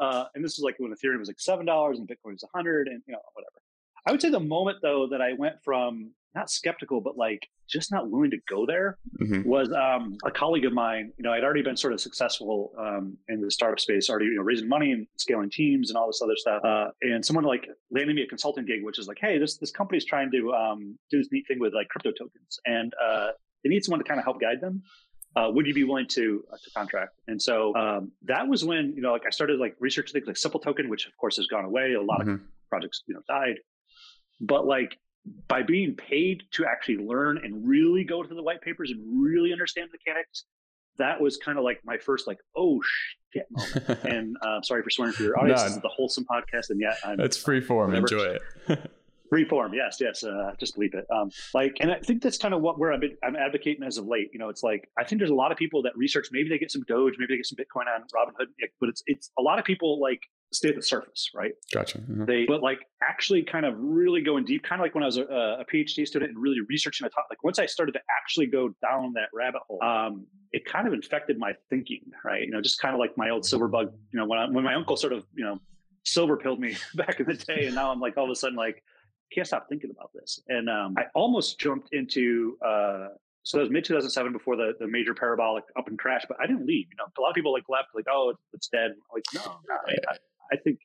Uh, 0.00 0.24
and 0.34 0.44
this 0.44 0.56
was 0.56 0.64
like 0.64 0.76
when 0.78 0.92
Ethereum 0.92 1.18
was 1.18 1.28
like 1.28 1.40
seven 1.40 1.66
dollars 1.66 1.98
and 1.98 2.08
Bitcoin 2.08 2.32
was 2.32 2.42
a 2.42 2.56
hundred, 2.56 2.88
and 2.88 3.02
you 3.06 3.12
know 3.12 3.20
whatever. 3.34 3.62
I 4.06 4.12
would 4.12 4.20
say 4.20 4.30
the 4.30 4.40
moment 4.40 4.78
though 4.82 5.08
that 5.10 5.20
I 5.20 5.32
went 5.34 5.62
from 5.62 6.12
not 6.34 6.50
skeptical, 6.50 7.00
but 7.00 7.16
like 7.16 7.48
just 7.68 7.92
not 7.92 8.10
willing 8.10 8.30
to 8.30 8.38
go 8.48 8.66
there 8.66 8.98
mm-hmm. 9.20 9.48
was 9.48 9.72
um, 9.72 10.16
a 10.24 10.30
colleague 10.30 10.64
of 10.64 10.72
mine. 10.72 11.12
You 11.16 11.24
know, 11.24 11.32
I'd 11.32 11.44
already 11.44 11.62
been 11.62 11.76
sort 11.76 11.92
of 11.92 12.00
successful 12.00 12.72
um, 12.78 13.16
in 13.28 13.40
the 13.40 13.50
startup 13.50 13.80
space, 13.80 14.10
already 14.10 14.26
you 14.26 14.36
know 14.36 14.42
raising 14.42 14.68
money 14.68 14.92
and 14.92 15.06
scaling 15.16 15.50
teams 15.50 15.90
and 15.90 15.96
all 15.96 16.06
this 16.06 16.20
other 16.22 16.36
stuff. 16.36 16.62
Uh, 16.64 16.88
and 17.02 17.24
someone 17.24 17.44
like 17.44 17.68
landed 17.90 18.14
me 18.14 18.22
a 18.22 18.26
consulting 18.26 18.64
gig, 18.64 18.82
which 18.82 18.98
is 18.98 19.08
like, 19.08 19.18
hey, 19.20 19.38
this 19.38 19.56
this 19.56 19.70
company's 19.70 20.04
trying 20.04 20.30
to 20.32 20.52
um, 20.52 20.98
do 21.10 21.18
this 21.18 21.28
neat 21.32 21.46
thing 21.46 21.58
with 21.58 21.74
like 21.74 21.88
crypto 21.88 22.10
tokens, 22.12 22.60
and 22.66 22.92
uh, 23.02 23.28
they 23.62 23.70
need 23.70 23.84
someone 23.84 24.00
to 24.00 24.04
kind 24.04 24.18
of 24.18 24.24
help 24.24 24.40
guide 24.40 24.60
them. 24.60 24.82
Uh, 25.36 25.48
would 25.48 25.64
you 25.64 25.74
be 25.74 25.84
willing 25.84 26.08
to 26.08 26.44
uh, 26.52 26.56
to 26.62 26.70
contract? 26.72 27.20
And 27.28 27.40
so 27.40 27.74
um, 27.76 28.10
that 28.24 28.48
was 28.48 28.64
when 28.64 28.94
you 28.96 29.02
know, 29.02 29.12
like 29.12 29.26
I 29.26 29.30
started 29.30 29.60
like 29.60 29.76
researching 29.78 30.12
things 30.12 30.26
like 30.26 30.36
Simple 30.36 30.58
Token, 30.60 30.88
which 30.88 31.06
of 31.06 31.16
course 31.16 31.36
has 31.36 31.46
gone 31.46 31.64
away. 31.64 31.92
A 31.94 32.02
lot 32.02 32.20
mm-hmm. 32.20 32.34
of 32.34 32.40
projects 32.68 33.04
you 33.06 33.14
know 33.14 33.20
died, 33.28 33.60
but 34.40 34.66
like 34.66 34.98
by 35.48 35.62
being 35.62 35.94
paid 35.94 36.42
to 36.52 36.64
actually 36.64 36.96
learn 36.96 37.38
and 37.38 37.66
really 37.66 38.04
go 38.04 38.22
to 38.22 38.34
the 38.34 38.42
white 38.42 38.62
papers 38.62 38.90
and 38.90 39.22
really 39.22 39.52
understand 39.52 39.88
the 39.90 39.98
mechanics, 39.98 40.44
that 40.98 41.20
was 41.20 41.36
kind 41.36 41.58
of 41.58 41.64
like 41.64 41.80
my 41.84 41.98
first 41.98 42.26
like 42.26 42.38
oh 42.56 42.80
shit 43.32 43.46
moment. 43.50 44.04
and 44.04 44.36
uh, 44.42 44.60
sorry 44.62 44.82
for 44.82 44.90
swearing 44.90 45.12
for 45.12 45.22
your 45.22 45.38
audience. 45.38 45.62
This 45.62 45.76
is 45.76 45.82
the 45.82 45.88
wholesome 45.88 46.24
podcast, 46.24 46.70
and 46.70 46.80
yet 46.80 46.96
I'm 47.04 47.20
it's 47.20 47.36
free 47.36 47.60
form. 47.60 47.90
Whatever. 47.90 48.06
Enjoy 48.06 48.38
it. 48.78 48.90
free 49.30 49.44
form, 49.44 49.72
yes, 49.72 49.98
yes. 50.00 50.24
Uh, 50.24 50.52
just 50.58 50.74
believe 50.74 50.92
it. 50.92 51.06
Um, 51.10 51.30
like, 51.54 51.76
and 51.80 51.90
I 51.90 52.00
think 52.00 52.20
that's 52.20 52.36
kind 52.36 52.52
of 52.52 52.60
what 52.60 52.78
where 52.78 52.92
I'm, 52.92 53.00
I'm 53.22 53.36
advocating 53.36 53.84
as 53.84 53.96
of 53.96 54.06
late. 54.06 54.28
You 54.32 54.38
know, 54.38 54.50
it's 54.50 54.62
like 54.62 54.90
I 54.98 55.04
think 55.04 55.20
there's 55.20 55.30
a 55.30 55.34
lot 55.34 55.52
of 55.52 55.56
people 55.56 55.82
that 55.82 55.96
research. 55.96 56.28
Maybe 56.32 56.48
they 56.50 56.58
get 56.58 56.70
some 56.70 56.82
Doge, 56.82 57.14
maybe 57.18 57.34
they 57.34 57.36
get 57.36 57.46
some 57.46 57.56
Bitcoin 57.56 57.86
on 57.86 58.02
Robinhood, 58.14 58.46
but 58.80 58.88
it's 58.90 59.02
it's 59.06 59.30
a 59.38 59.42
lot 59.42 59.58
of 59.58 59.64
people 59.64 60.00
like 60.00 60.20
stay 60.52 60.70
at 60.70 60.76
the 60.76 60.82
surface, 60.82 61.30
right? 61.34 61.52
Gotcha. 61.72 61.98
Mm-hmm. 61.98 62.24
They, 62.24 62.44
but 62.44 62.62
like 62.62 62.80
actually 63.02 63.42
kind 63.42 63.64
of 63.64 63.74
really 63.78 64.20
going 64.20 64.44
deep, 64.44 64.62
kind 64.62 64.80
of 64.80 64.84
like 64.84 64.94
when 64.94 65.04
I 65.04 65.06
was 65.06 65.16
a, 65.16 65.22
a, 65.22 65.64
PhD 65.72 66.06
student 66.06 66.32
and 66.32 66.38
really 66.38 66.58
researching 66.68 67.06
a 67.06 67.10
topic. 67.10 67.30
Like 67.30 67.44
once 67.44 67.58
I 67.58 67.66
started 67.66 67.92
to 67.92 68.00
actually 68.18 68.46
go 68.46 68.74
down 68.82 69.12
that 69.14 69.28
rabbit 69.32 69.62
hole, 69.66 69.82
um, 69.82 70.26
it 70.52 70.64
kind 70.64 70.86
of 70.88 70.92
infected 70.92 71.38
my 71.38 71.52
thinking, 71.68 72.02
right? 72.24 72.42
You 72.42 72.50
know, 72.50 72.60
just 72.60 72.80
kind 72.80 72.94
of 72.94 72.98
like 72.98 73.16
my 73.16 73.30
old 73.30 73.46
silver 73.46 73.68
bug, 73.68 73.92
you 74.12 74.18
know, 74.18 74.26
when 74.26 74.38
I, 74.38 74.48
when 74.48 74.64
my 74.64 74.74
uncle 74.74 74.96
sort 74.96 75.12
of, 75.12 75.24
you 75.34 75.44
know, 75.44 75.60
silver 76.04 76.36
pilled 76.36 76.60
me 76.60 76.76
back 76.94 77.20
in 77.20 77.26
the 77.26 77.34
day. 77.34 77.66
And 77.66 77.74
now 77.74 77.90
I'm 77.92 78.00
like, 78.00 78.16
all 78.16 78.24
of 78.24 78.30
a 78.30 78.34
sudden, 78.34 78.56
like, 78.56 78.82
can't 79.32 79.46
stop 79.46 79.68
thinking 79.68 79.90
about 79.90 80.10
this. 80.12 80.40
And 80.48 80.68
um, 80.68 80.94
I 80.98 81.04
almost 81.14 81.60
jumped 81.60 81.90
into, 81.92 82.56
uh, 82.64 83.08
so 83.44 83.58
that 83.58 83.62
was 83.62 83.70
mid 83.70 83.84
2007 83.84 84.32
before 84.32 84.56
the, 84.56 84.72
the 84.80 84.88
major 84.88 85.14
parabolic 85.14 85.64
up 85.78 85.86
and 85.88 85.98
crash, 85.98 86.24
but 86.28 86.36
I 86.42 86.46
didn't 86.46 86.66
leave. 86.66 86.86
You 86.90 86.96
know, 86.98 87.04
a 87.16 87.20
lot 87.20 87.30
of 87.30 87.34
people 87.34 87.52
like 87.52 87.64
left, 87.68 87.88
like, 87.94 88.06
oh, 88.10 88.34
it's 88.52 88.68
dead. 88.68 88.90
I'm 88.90 88.96
like, 89.14 89.24
no, 89.34 89.58
no 89.68 89.74
I, 89.86 90.16
I 90.52 90.56
think 90.56 90.78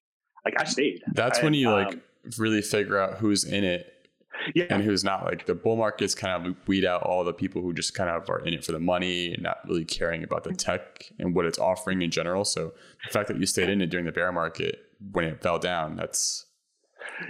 like 0.43 0.55
I 0.59 0.65
stayed. 0.65 1.01
That's 1.13 1.39
I, 1.39 1.43
when 1.43 1.53
you 1.53 1.69
um, 1.69 1.85
like 1.85 1.99
really 2.37 2.61
figure 2.61 2.97
out 2.97 3.17
who's 3.17 3.43
in 3.43 3.63
it 3.63 3.95
yeah. 4.53 4.65
and 4.69 4.83
who's 4.83 5.03
not. 5.03 5.25
Like 5.25 5.45
the 5.45 5.55
bull 5.55 5.75
markets 5.75 6.13
kind 6.13 6.45
of 6.45 6.55
weed 6.67 6.85
out 6.85 7.03
all 7.03 7.23
the 7.23 7.33
people 7.33 7.61
who 7.61 7.73
just 7.73 7.93
kind 7.93 8.09
of 8.09 8.29
are 8.29 8.39
in 8.39 8.53
it 8.53 8.63
for 8.63 8.71
the 8.71 8.79
money 8.79 9.33
and 9.33 9.43
not 9.43 9.57
really 9.67 9.85
caring 9.85 10.23
about 10.23 10.43
the 10.43 10.53
tech 10.53 11.11
and 11.19 11.33
what 11.33 11.45
it's 11.45 11.57
offering 11.57 12.01
in 12.01 12.11
general. 12.11 12.45
So 12.45 12.73
the 13.05 13.11
fact 13.11 13.27
that 13.27 13.39
you 13.39 13.45
stayed 13.45 13.69
in 13.69 13.81
it 13.81 13.87
during 13.87 14.05
the 14.05 14.11
bear 14.11 14.31
market 14.31 14.79
when 15.11 15.25
it 15.25 15.41
fell 15.41 15.59
down, 15.59 15.95
that's 15.95 16.44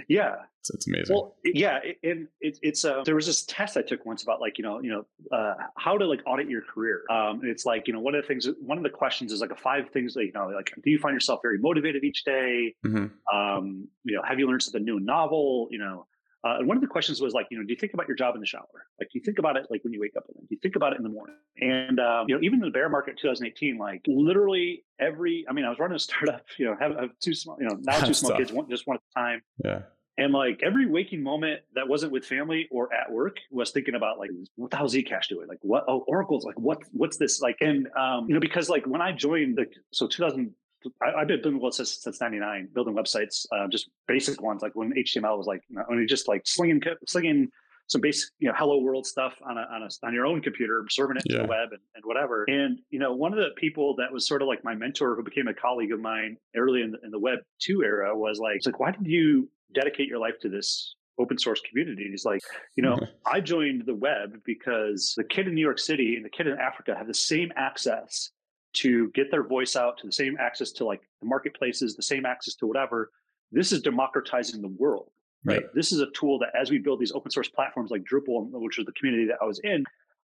yeah, 0.08 0.34
it's, 0.60 0.70
it's 0.70 0.86
amazing. 0.86 1.14
Well, 1.14 1.36
yeah, 1.44 1.80
and 2.02 2.28
it, 2.40 2.58
it's 2.62 2.84
uh, 2.84 3.02
there 3.04 3.14
was 3.14 3.26
this 3.26 3.44
test 3.44 3.76
I 3.76 3.82
took 3.82 4.04
once 4.04 4.22
about 4.22 4.40
like 4.40 4.58
you 4.58 4.64
know 4.64 4.80
you 4.80 4.90
know 4.90 5.36
uh, 5.36 5.54
how 5.76 5.96
to 5.96 6.06
like 6.06 6.20
audit 6.26 6.48
your 6.48 6.62
career. 6.62 7.02
Um, 7.10 7.40
and 7.40 7.48
it's 7.48 7.64
like 7.64 7.86
you 7.86 7.92
know 7.92 8.00
one 8.00 8.14
of 8.14 8.22
the 8.22 8.28
things 8.28 8.48
one 8.60 8.78
of 8.78 8.84
the 8.84 8.90
questions 8.90 9.32
is 9.32 9.40
like 9.40 9.50
a 9.50 9.56
five 9.56 9.90
things 9.90 10.14
that 10.14 10.24
you 10.24 10.32
know 10.32 10.48
like 10.48 10.72
do 10.82 10.90
you 10.90 10.98
find 10.98 11.14
yourself 11.14 11.40
very 11.42 11.58
motivated 11.58 12.04
each 12.04 12.24
day? 12.24 12.74
Mm-hmm. 12.84 13.36
Um, 13.36 13.88
you 14.04 14.16
know, 14.16 14.22
have 14.26 14.38
you 14.38 14.46
learned 14.46 14.62
something 14.62 14.84
new, 14.84 14.96
and 14.96 15.06
novel? 15.06 15.68
You 15.70 15.78
know. 15.78 16.06
Uh, 16.46 16.58
and 16.58 16.68
one 16.68 16.76
of 16.76 16.80
the 16.80 16.86
questions 16.86 17.20
was 17.20 17.34
like, 17.34 17.46
you 17.50 17.58
know, 17.58 17.64
do 17.64 17.72
you 17.72 17.78
think 17.78 17.92
about 17.92 18.06
your 18.06 18.16
job 18.16 18.34
in 18.36 18.40
the 18.40 18.46
shower? 18.46 18.68
Like, 19.00 19.08
do 19.10 19.18
you 19.18 19.24
think 19.24 19.38
about 19.40 19.56
it 19.56 19.66
like 19.68 19.82
when 19.82 19.92
you 19.92 20.00
wake 20.00 20.16
up? 20.16 20.24
Do 20.28 20.46
you 20.48 20.58
think 20.62 20.76
about 20.76 20.92
it 20.92 20.98
in 20.98 21.02
the 21.02 21.08
morning? 21.08 21.34
And 21.60 21.98
um, 21.98 22.26
you 22.28 22.36
know, 22.36 22.40
even 22.42 22.60
in 22.60 22.66
the 22.66 22.70
bear 22.70 22.88
market 22.88 23.12
in 23.12 23.16
2018, 23.16 23.78
like 23.78 24.02
literally 24.06 24.84
every, 25.00 25.44
I 25.48 25.52
mean, 25.52 25.64
I 25.64 25.70
was 25.70 25.78
running 25.80 25.96
a 25.96 25.98
startup, 26.08 26.44
you 26.56 26.66
know, 26.66 26.76
have, 26.78 26.96
have 26.96 27.10
two 27.20 27.34
small, 27.34 27.56
you 27.58 27.66
know, 27.66 27.76
now 27.80 27.98
two 28.00 28.14
small 28.14 28.36
kids, 28.36 28.52
one, 28.52 28.70
just 28.70 28.86
one 28.86 28.96
at 28.96 29.02
a 29.16 29.20
time. 29.20 29.42
Yeah. 29.64 29.82
And 30.18 30.32
like 30.32 30.60
every 30.62 30.86
waking 30.86 31.22
moment 31.22 31.60
that 31.74 31.88
wasn't 31.88 32.12
with 32.12 32.24
family 32.24 32.68
or 32.70 32.92
at 32.94 33.12
work 33.12 33.36
was 33.50 33.70
thinking 33.72 33.94
about 33.94 34.18
like 34.18 34.30
what 34.54 34.70
the 34.70 34.76
hell 34.76 34.88
Zcash 34.88 35.28
doing? 35.28 35.46
Like 35.46 35.58
what 35.60 35.84
oh 35.88 36.04
Oracle's 36.08 36.44
like 36.44 36.58
what 36.58 36.78
what's 36.92 37.18
this 37.18 37.42
like? 37.42 37.58
And 37.60 37.88
um, 37.98 38.26
you 38.26 38.32
know, 38.32 38.40
because 38.40 38.70
like 38.70 38.86
when 38.86 39.02
I 39.02 39.12
joined 39.12 39.58
the 39.58 39.66
so 39.92 40.06
2000 40.06 40.54
I, 41.02 41.18
have 41.20 41.28
been 41.28 41.42
building 41.42 41.60
websites 41.60 41.74
since 41.74 42.02
since 42.02 42.20
'99, 42.20 42.68
building 42.74 42.94
websites, 42.94 43.46
uh, 43.52 43.66
just 43.68 43.90
basic 44.06 44.40
ones 44.40 44.62
like 44.62 44.74
when 44.74 44.92
HTML 44.92 45.36
was 45.36 45.46
like, 45.46 45.62
you 45.68 45.76
know, 45.76 45.84
only 45.90 46.06
just 46.06 46.28
like 46.28 46.42
slinging 46.46 46.80
slinging 47.06 47.48
some 47.88 48.00
basic, 48.00 48.30
you 48.38 48.48
know, 48.48 48.54
hello 48.56 48.78
world 48.80 49.06
stuff 49.06 49.34
on 49.48 49.56
a, 49.56 49.60
on 49.60 49.82
a, 49.82 50.06
on 50.06 50.12
your 50.12 50.26
own 50.26 50.42
computer, 50.42 50.84
serving 50.90 51.16
it 51.16 51.22
yeah. 51.26 51.36
to 51.36 51.42
the 51.42 51.48
web 51.48 51.68
and, 51.70 51.80
and 51.94 52.04
whatever. 52.04 52.44
And, 52.48 52.80
you 52.90 52.98
know, 52.98 53.14
one 53.14 53.32
of 53.32 53.38
the 53.38 53.50
people 53.56 53.94
that 53.96 54.12
was 54.12 54.26
sort 54.26 54.42
of 54.42 54.48
like 54.48 54.64
my 54.64 54.74
mentor 54.74 55.14
who 55.14 55.22
became 55.22 55.46
a 55.46 55.54
colleague 55.54 55.92
of 55.92 56.00
mine 56.00 56.36
early 56.56 56.82
in 56.82 56.90
the, 56.90 56.98
in 57.04 57.12
the 57.12 57.18
web 57.18 57.38
two 57.60 57.84
era 57.84 58.16
was 58.16 58.40
like, 58.40 58.56
it's 58.56 58.66
like, 58.66 58.80
why 58.80 58.90
did 58.90 59.06
you 59.06 59.48
dedicate 59.72 60.08
your 60.08 60.18
life 60.18 60.34
to 60.40 60.48
this 60.48 60.96
open 61.18 61.38
source 61.38 61.60
community. 61.68 62.02
And 62.02 62.10
he's 62.10 62.24
like, 62.24 62.42
you 62.76 62.82
know, 62.82 62.98
I 63.26 63.40
joined 63.40 63.84
the 63.86 63.94
web 63.94 64.40
because 64.44 65.14
the 65.16 65.24
kid 65.24 65.48
in 65.48 65.54
New 65.54 65.60
York 65.62 65.78
City 65.78 66.16
and 66.16 66.24
the 66.24 66.30
kid 66.30 66.46
in 66.46 66.58
Africa 66.58 66.94
have 66.96 67.06
the 67.06 67.14
same 67.14 67.52
access 67.56 68.30
to 68.74 69.10
get 69.10 69.30
their 69.30 69.42
voice 69.42 69.76
out, 69.76 69.98
to 69.98 70.06
the 70.06 70.12
same 70.12 70.36
access 70.38 70.70
to 70.72 70.84
like 70.84 71.02
the 71.20 71.26
marketplaces, 71.26 71.96
the 71.96 72.02
same 72.02 72.26
access 72.26 72.54
to 72.56 72.66
whatever. 72.66 73.10
This 73.52 73.72
is 73.72 73.80
democratizing 73.80 74.60
the 74.60 74.68
world, 74.68 75.10
right? 75.44 75.62
Yeah. 75.62 75.68
This 75.74 75.92
is 75.92 76.00
a 76.00 76.10
tool 76.10 76.38
that 76.40 76.50
as 76.60 76.70
we 76.70 76.78
build 76.78 77.00
these 77.00 77.12
open 77.12 77.30
source 77.30 77.48
platforms 77.48 77.90
like 77.90 78.02
Drupal, 78.02 78.48
which 78.50 78.78
is 78.78 78.86
the 78.86 78.92
community 78.92 79.26
that 79.26 79.38
I 79.40 79.44
was 79.44 79.60
in, 79.60 79.84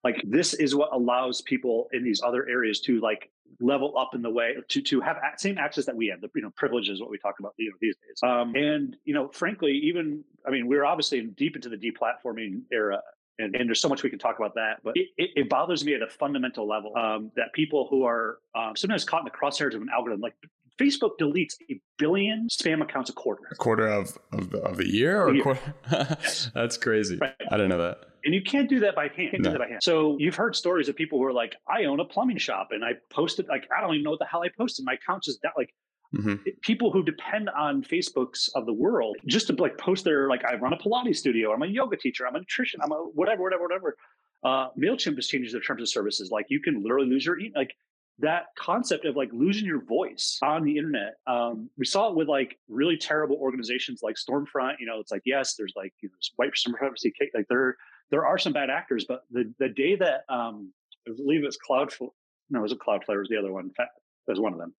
like 0.05 0.23
this 0.27 0.53
is 0.55 0.75
what 0.75 0.91
allows 0.93 1.41
people 1.41 1.89
in 1.93 2.05
these 2.05 2.21
other 2.23 2.47
areas 2.49 2.81
to 2.81 3.01
like 3.01 3.31
level 3.61 3.97
up 3.97 4.15
in 4.15 4.23
the 4.23 4.31
way 4.31 4.55
to 4.69 4.83
to 4.83 5.01
have 5.01 5.17
same 5.39 5.57
access 5.59 5.87
that 5.87 5.97
we 5.97 6.09
have. 6.09 6.21
The 6.21 6.29
you 6.35 6.43
know 6.43 6.51
privilege 6.57 6.89
is 6.91 7.01
what 7.01 7.11
we 7.11 7.19
talk 7.19 7.37
about 7.41 7.55
you 7.57 7.71
know 7.71 7.77
these 7.81 7.97
days. 7.97 8.21
Um, 8.23 8.55
and 8.55 8.97
you 9.05 9.15
know, 9.15 9.29
frankly, 9.29 9.73
even 9.85 10.23
I 10.47 10.51
mean, 10.51 10.67
we're 10.67 10.85
obviously 10.85 11.23
deep 11.23 11.57
into 11.57 11.71
the 11.71 11.79
deplatforming 11.79 12.63
era. 12.71 13.01
And, 13.39 13.57
and 13.57 13.69
there's 13.69 13.81
so 13.81 13.89
much 13.89 14.03
we 14.03 14.11
can 14.11 14.19
talk 14.19 14.39
about 14.39 14.55
that, 14.55 14.79
but 14.85 14.97
it, 14.97 15.09
it, 15.17 15.31
it 15.35 15.49
bothers 15.49 15.85
me 15.85 15.95
at 15.95 16.03
a 16.03 16.07
fundamental 16.07 16.69
level 16.69 16.97
um, 16.97 17.33
that 17.35 17.53
people 17.53 17.89
who 17.91 18.05
are 18.05 18.39
um, 18.55 18.77
sometimes 18.77 19.05
caught 19.05 19.23
in 19.23 19.25
the 19.25 19.31
crosshairs 19.31 19.75
of 19.75 19.83
an 19.83 19.89
algorithm, 19.93 20.21
like 20.21 20.35
Facebook 20.81 21.13
deletes 21.21 21.55
a 21.71 21.81
billion 21.99 22.49
spam 22.49 22.83
accounts 22.83 23.11
a 23.11 23.13
quarter. 23.13 23.43
A 23.53 23.55
quarter 23.55 23.89
of 23.89 24.19
of 24.33 24.51
the, 24.51 24.59
of 24.59 24.77
the 24.77 24.89
year, 24.89 25.23
or 25.23 25.29
a 25.31 25.35
year. 25.35 25.59
yes. 25.91 26.51
That's 26.55 26.77
crazy. 26.77 27.19
Right. 27.21 27.35
I 27.51 27.57
didn't 27.57 27.71
know 27.71 27.79
that. 27.79 27.99
And 28.25 28.35
you 28.35 28.43
can't 28.43 28.69
do 28.69 28.81
that 28.81 28.95
by 28.95 29.09
hand. 29.09 29.35
No. 29.39 29.51
do 29.51 29.51
that 29.51 29.59
by 29.59 29.69
hand. 29.69 29.83
So 29.83 30.17
you've 30.19 30.35
heard 30.35 30.57
stories 30.57 30.89
of 30.89 30.97
people 30.97 31.19
who 31.19 31.25
are 31.25 31.33
like, 31.33 31.57
I 31.69 31.85
own 31.85 32.01
a 32.01 32.05
plumbing 32.05 32.39
shop 32.39 32.69
and 32.71 32.85
I 32.85 32.93
posted 33.11 33.47
like 33.49 33.69
I 33.77 33.81
don't 33.81 33.95
even 33.95 34.05
know 34.05 34.11
what 34.11 34.19
the 34.19 34.27
hell 34.27 34.43
I 34.43 34.49
posted. 34.57 34.85
My 34.85 34.95
account's 34.95 35.27
just 35.27 35.43
that 35.43 35.53
like 35.57 35.75
mm-hmm. 36.15 36.35
people 36.63 36.91
who 36.91 37.03
depend 37.03 37.51
on 37.51 37.83
Facebooks 37.83 38.49
of 38.55 38.67
the 38.67 38.73
world 38.73 39.17
just 39.27 39.47
to 39.49 39.55
like 39.55 39.79
post 39.79 40.05
their 40.05 40.29
like 40.29 40.45
I 40.45 40.57
run 40.57 40.73
a 40.73 40.77
Pilates 40.77 41.17
studio, 41.17 41.53
I'm 41.53 41.63
a 41.63 41.67
yoga 41.67 41.97
teacher, 41.97 42.27
I'm 42.27 42.35
a 42.35 42.39
nutrition, 42.39 42.81
I'm 42.83 42.93
a 42.93 42.97
whatever, 42.97 43.43
whatever, 43.43 43.63
whatever. 43.63 43.97
Uh, 44.43 44.69
Mailchimp 44.79 45.17
just 45.17 45.31
changes 45.31 45.53
their 45.53 45.63
terms 45.63 45.83
of 45.83 45.89
services. 45.89 46.31
Like 46.31 46.47
you 46.49 46.61
can 46.61 46.83
literally 46.83 47.09
lose 47.09 47.25
your 47.25 47.39
like 47.55 47.75
that 48.21 48.47
concept 48.57 49.05
of 49.05 49.17
like 49.17 49.31
losing 49.33 49.65
your 49.65 49.83
voice 49.83 50.39
on 50.43 50.65
the 50.65 50.77
internet. 50.77 51.15
Um, 51.27 51.69
we 51.77 51.85
saw 51.85 52.09
it 52.11 52.15
with 52.15 52.29
like 52.29 52.59
really 52.69 52.97
terrible 52.97 53.37
organizations 53.37 54.01
like 54.03 54.17
Stormfront. 54.17 54.75
You 54.79 54.87
know, 54.87 55.01
it's 55.01 55.11
like 55.11 55.23
yes, 55.25 55.55
there's 55.55 55.73
like 55.77 55.93
you 56.01 56.09
know, 56.09 56.15
white 56.37 56.57
supremacy, 56.57 57.13
like 57.35 57.47
they're 57.49 57.77
there 58.11 58.27
are 58.27 58.39
some 58.39 58.53
bad 58.53 58.71
actors, 58.71 59.07
but 59.09 59.23
the 59.31 59.53
the 59.59 59.69
day 59.69 59.97
that 59.97 60.25
um, 60.29 60.73
I 61.09 61.13
believe 61.17 61.45
it's 61.45 61.59
Cloudflare, 61.59 62.11
no, 62.51 62.61
it 62.61 62.63
was 62.63 62.73
a 62.73 62.77
Cloudflare 62.77 63.19
was 63.19 63.29
the 63.29 63.39
other 63.39 63.53
one. 63.53 63.71
That 63.79 63.89
was 64.29 64.41
one 64.41 64.53
of 64.53 64.59
them. 64.59 64.75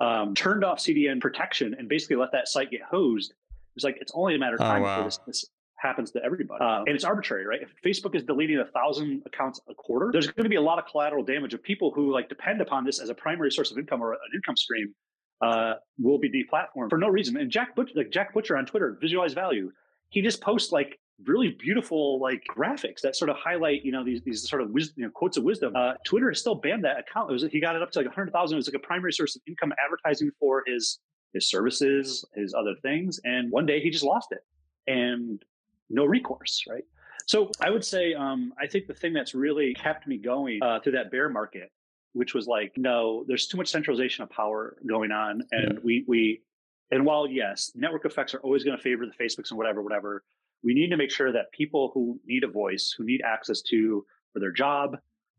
Um, 0.00 0.34
turned 0.34 0.64
off 0.64 0.78
CDN 0.78 1.20
protection 1.20 1.74
and 1.78 1.88
basically 1.88 2.16
let 2.16 2.32
that 2.32 2.48
site 2.48 2.70
get 2.70 2.80
hosed. 2.82 3.34
It's 3.76 3.84
like 3.84 3.98
it's 4.00 4.12
only 4.14 4.34
a 4.34 4.38
matter 4.38 4.54
of 4.56 4.62
Oh, 4.62 4.64
time 4.64 4.82
wow. 4.82 4.96
before 4.96 5.04
this, 5.08 5.18
this 5.26 5.44
happens 5.76 6.10
to 6.12 6.24
everybody, 6.24 6.62
uh, 6.62 6.84
and 6.86 6.94
it's 6.94 7.04
arbitrary, 7.04 7.46
right? 7.46 7.60
If 7.62 7.70
Facebook 7.84 8.14
is 8.14 8.22
deleting 8.22 8.58
a 8.58 8.64
thousand 8.66 9.22
accounts 9.26 9.60
a 9.68 9.74
quarter, 9.74 10.10
there's 10.12 10.26
going 10.26 10.44
to 10.44 10.50
be 10.50 10.56
a 10.56 10.60
lot 10.60 10.78
of 10.78 10.86
collateral 10.86 11.22
damage 11.24 11.54
of 11.54 11.62
people 11.62 11.90
who 11.94 12.12
like 12.12 12.28
depend 12.28 12.60
upon 12.60 12.84
this 12.84 12.98
as 12.98 13.08
a 13.10 13.14
primary 13.14 13.50
source 13.52 13.70
of 13.70 13.78
income 13.78 14.02
or 14.02 14.12
an 14.14 14.18
income 14.34 14.56
stream. 14.56 14.94
Uh, 15.42 15.74
will 15.98 16.18
be 16.18 16.28
deplatformed 16.28 16.90
for 16.90 16.98
no 16.98 17.08
reason. 17.08 17.34
And 17.38 17.50
Jack 17.50 17.74
Butcher, 17.74 17.92
like 17.96 18.10
Jack 18.10 18.34
Butcher 18.34 18.58
on 18.58 18.66
Twitter, 18.66 18.98
visualize 19.00 19.32
value. 19.32 19.70
He 20.10 20.20
just 20.20 20.42
posts 20.42 20.70
like 20.70 20.98
really 21.26 21.56
beautiful 21.58 22.20
like 22.20 22.42
graphics 22.48 23.00
that 23.02 23.16
sort 23.16 23.30
of 23.30 23.36
highlight 23.36 23.84
you 23.84 23.92
know 23.92 24.04
these 24.04 24.22
these 24.22 24.48
sort 24.48 24.62
of 24.62 24.70
wis- 24.70 24.92
you 24.96 25.04
know, 25.04 25.10
quotes 25.10 25.36
of 25.36 25.44
wisdom. 25.44 25.74
Uh, 25.76 25.94
Twitter 26.04 26.30
has 26.30 26.40
still 26.40 26.54
banned 26.54 26.84
that 26.84 26.98
account. 26.98 27.30
It 27.30 27.32
was, 27.32 27.44
he 27.50 27.60
got 27.60 27.76
it 27.76 27.82
up 27.82 27.90
to 27.92 28.00
like 28.00 28.08
hundred 28.12 28.32
thousand. 28.32 28.56
It 28.56 28.58
was 28.58 28.68
like 28.68 28.82
a 28.82 28.86
primary 28.86 29.12
source 29.12 29.36
of 29.36 29.42
income 29.46 29.72
advertising 29.84 30.30
for 30.38 30.62
his 30.66 30.98
his 31.32 31.48
services, 31.48 32.24
his 32.34 32.54
other 32.54 32.74
things. 32.82 33.20
And 33.24 33.50
one 33.50 33.66
day 33.66 33.80
he 33.80 33.90
just 33.90 34.04
lost 34.04 34.32
it, 34.32 34.44
and 34.86 35.42
no 35.88 36.04
recourse, 36.04 36.64
right? 36.68 36.84
So 37.26 37.50
I 37.60 37.70
would 37.70 37.84
say 37.84 38.14
um, 38.14 38.52
I 38.60 38.66
think 38.66 38.86
the 38.86 38.94
thing 38.94 39.12
that's 39.12 39.34
really 39.34 39.74
kept 39.74 40.06
me 40.06 40.18
going 40.18 40.60
uh, 40.62 40.80
through 40.80 40.92
that 40.92 41.10
bear 41.10 41.28
market, 41.28 41.70
which 42.12 42.34
was 42.34 42.46
like, 42.46 42.72
no, 42.76 43.24
there's 43.28 43.46
too 43.46 43.56
much 43.56 43.68
centralization 43.68 44.24
of 44.24 44.30
power 44.30 44.76
going 44.86 45.12
on, 45.12 45.42
and 45.52 45.78
we 45.84 46.04
we 46.08 46.42
and 46.90 47.04
while 47.04 47.26
yes, 47.28 47.72
network 47.74 48.04
effects 48.04 48.34
are 48.34 48.40
always 48.40 48.64
going 48.64 48.76
to 48.76 48.82
favor 48.82 49.06
the 49.06 49.24
Facebooks 49.24 49.50
and 49.50 49.58
whatever, 49.58 49.82
whatever, 49.82 50.24
we 50.62 50.74
need 50.74 50.88
to 50.90 50.96
make 50.96 51.10
sure 51.10 51.32
that 51.32 51.50
people 51.52 51.90
who 51.94 52.20
need 52.24 52.44
a 52.44 52.48
voice, 52.48 52.94
who 52.96 53.04
need 53.04 53.20
access 53.24 53.62
to 53.62 54.04
for 54.32 54.40
their 54.40 54.52
job, 54.52 54.96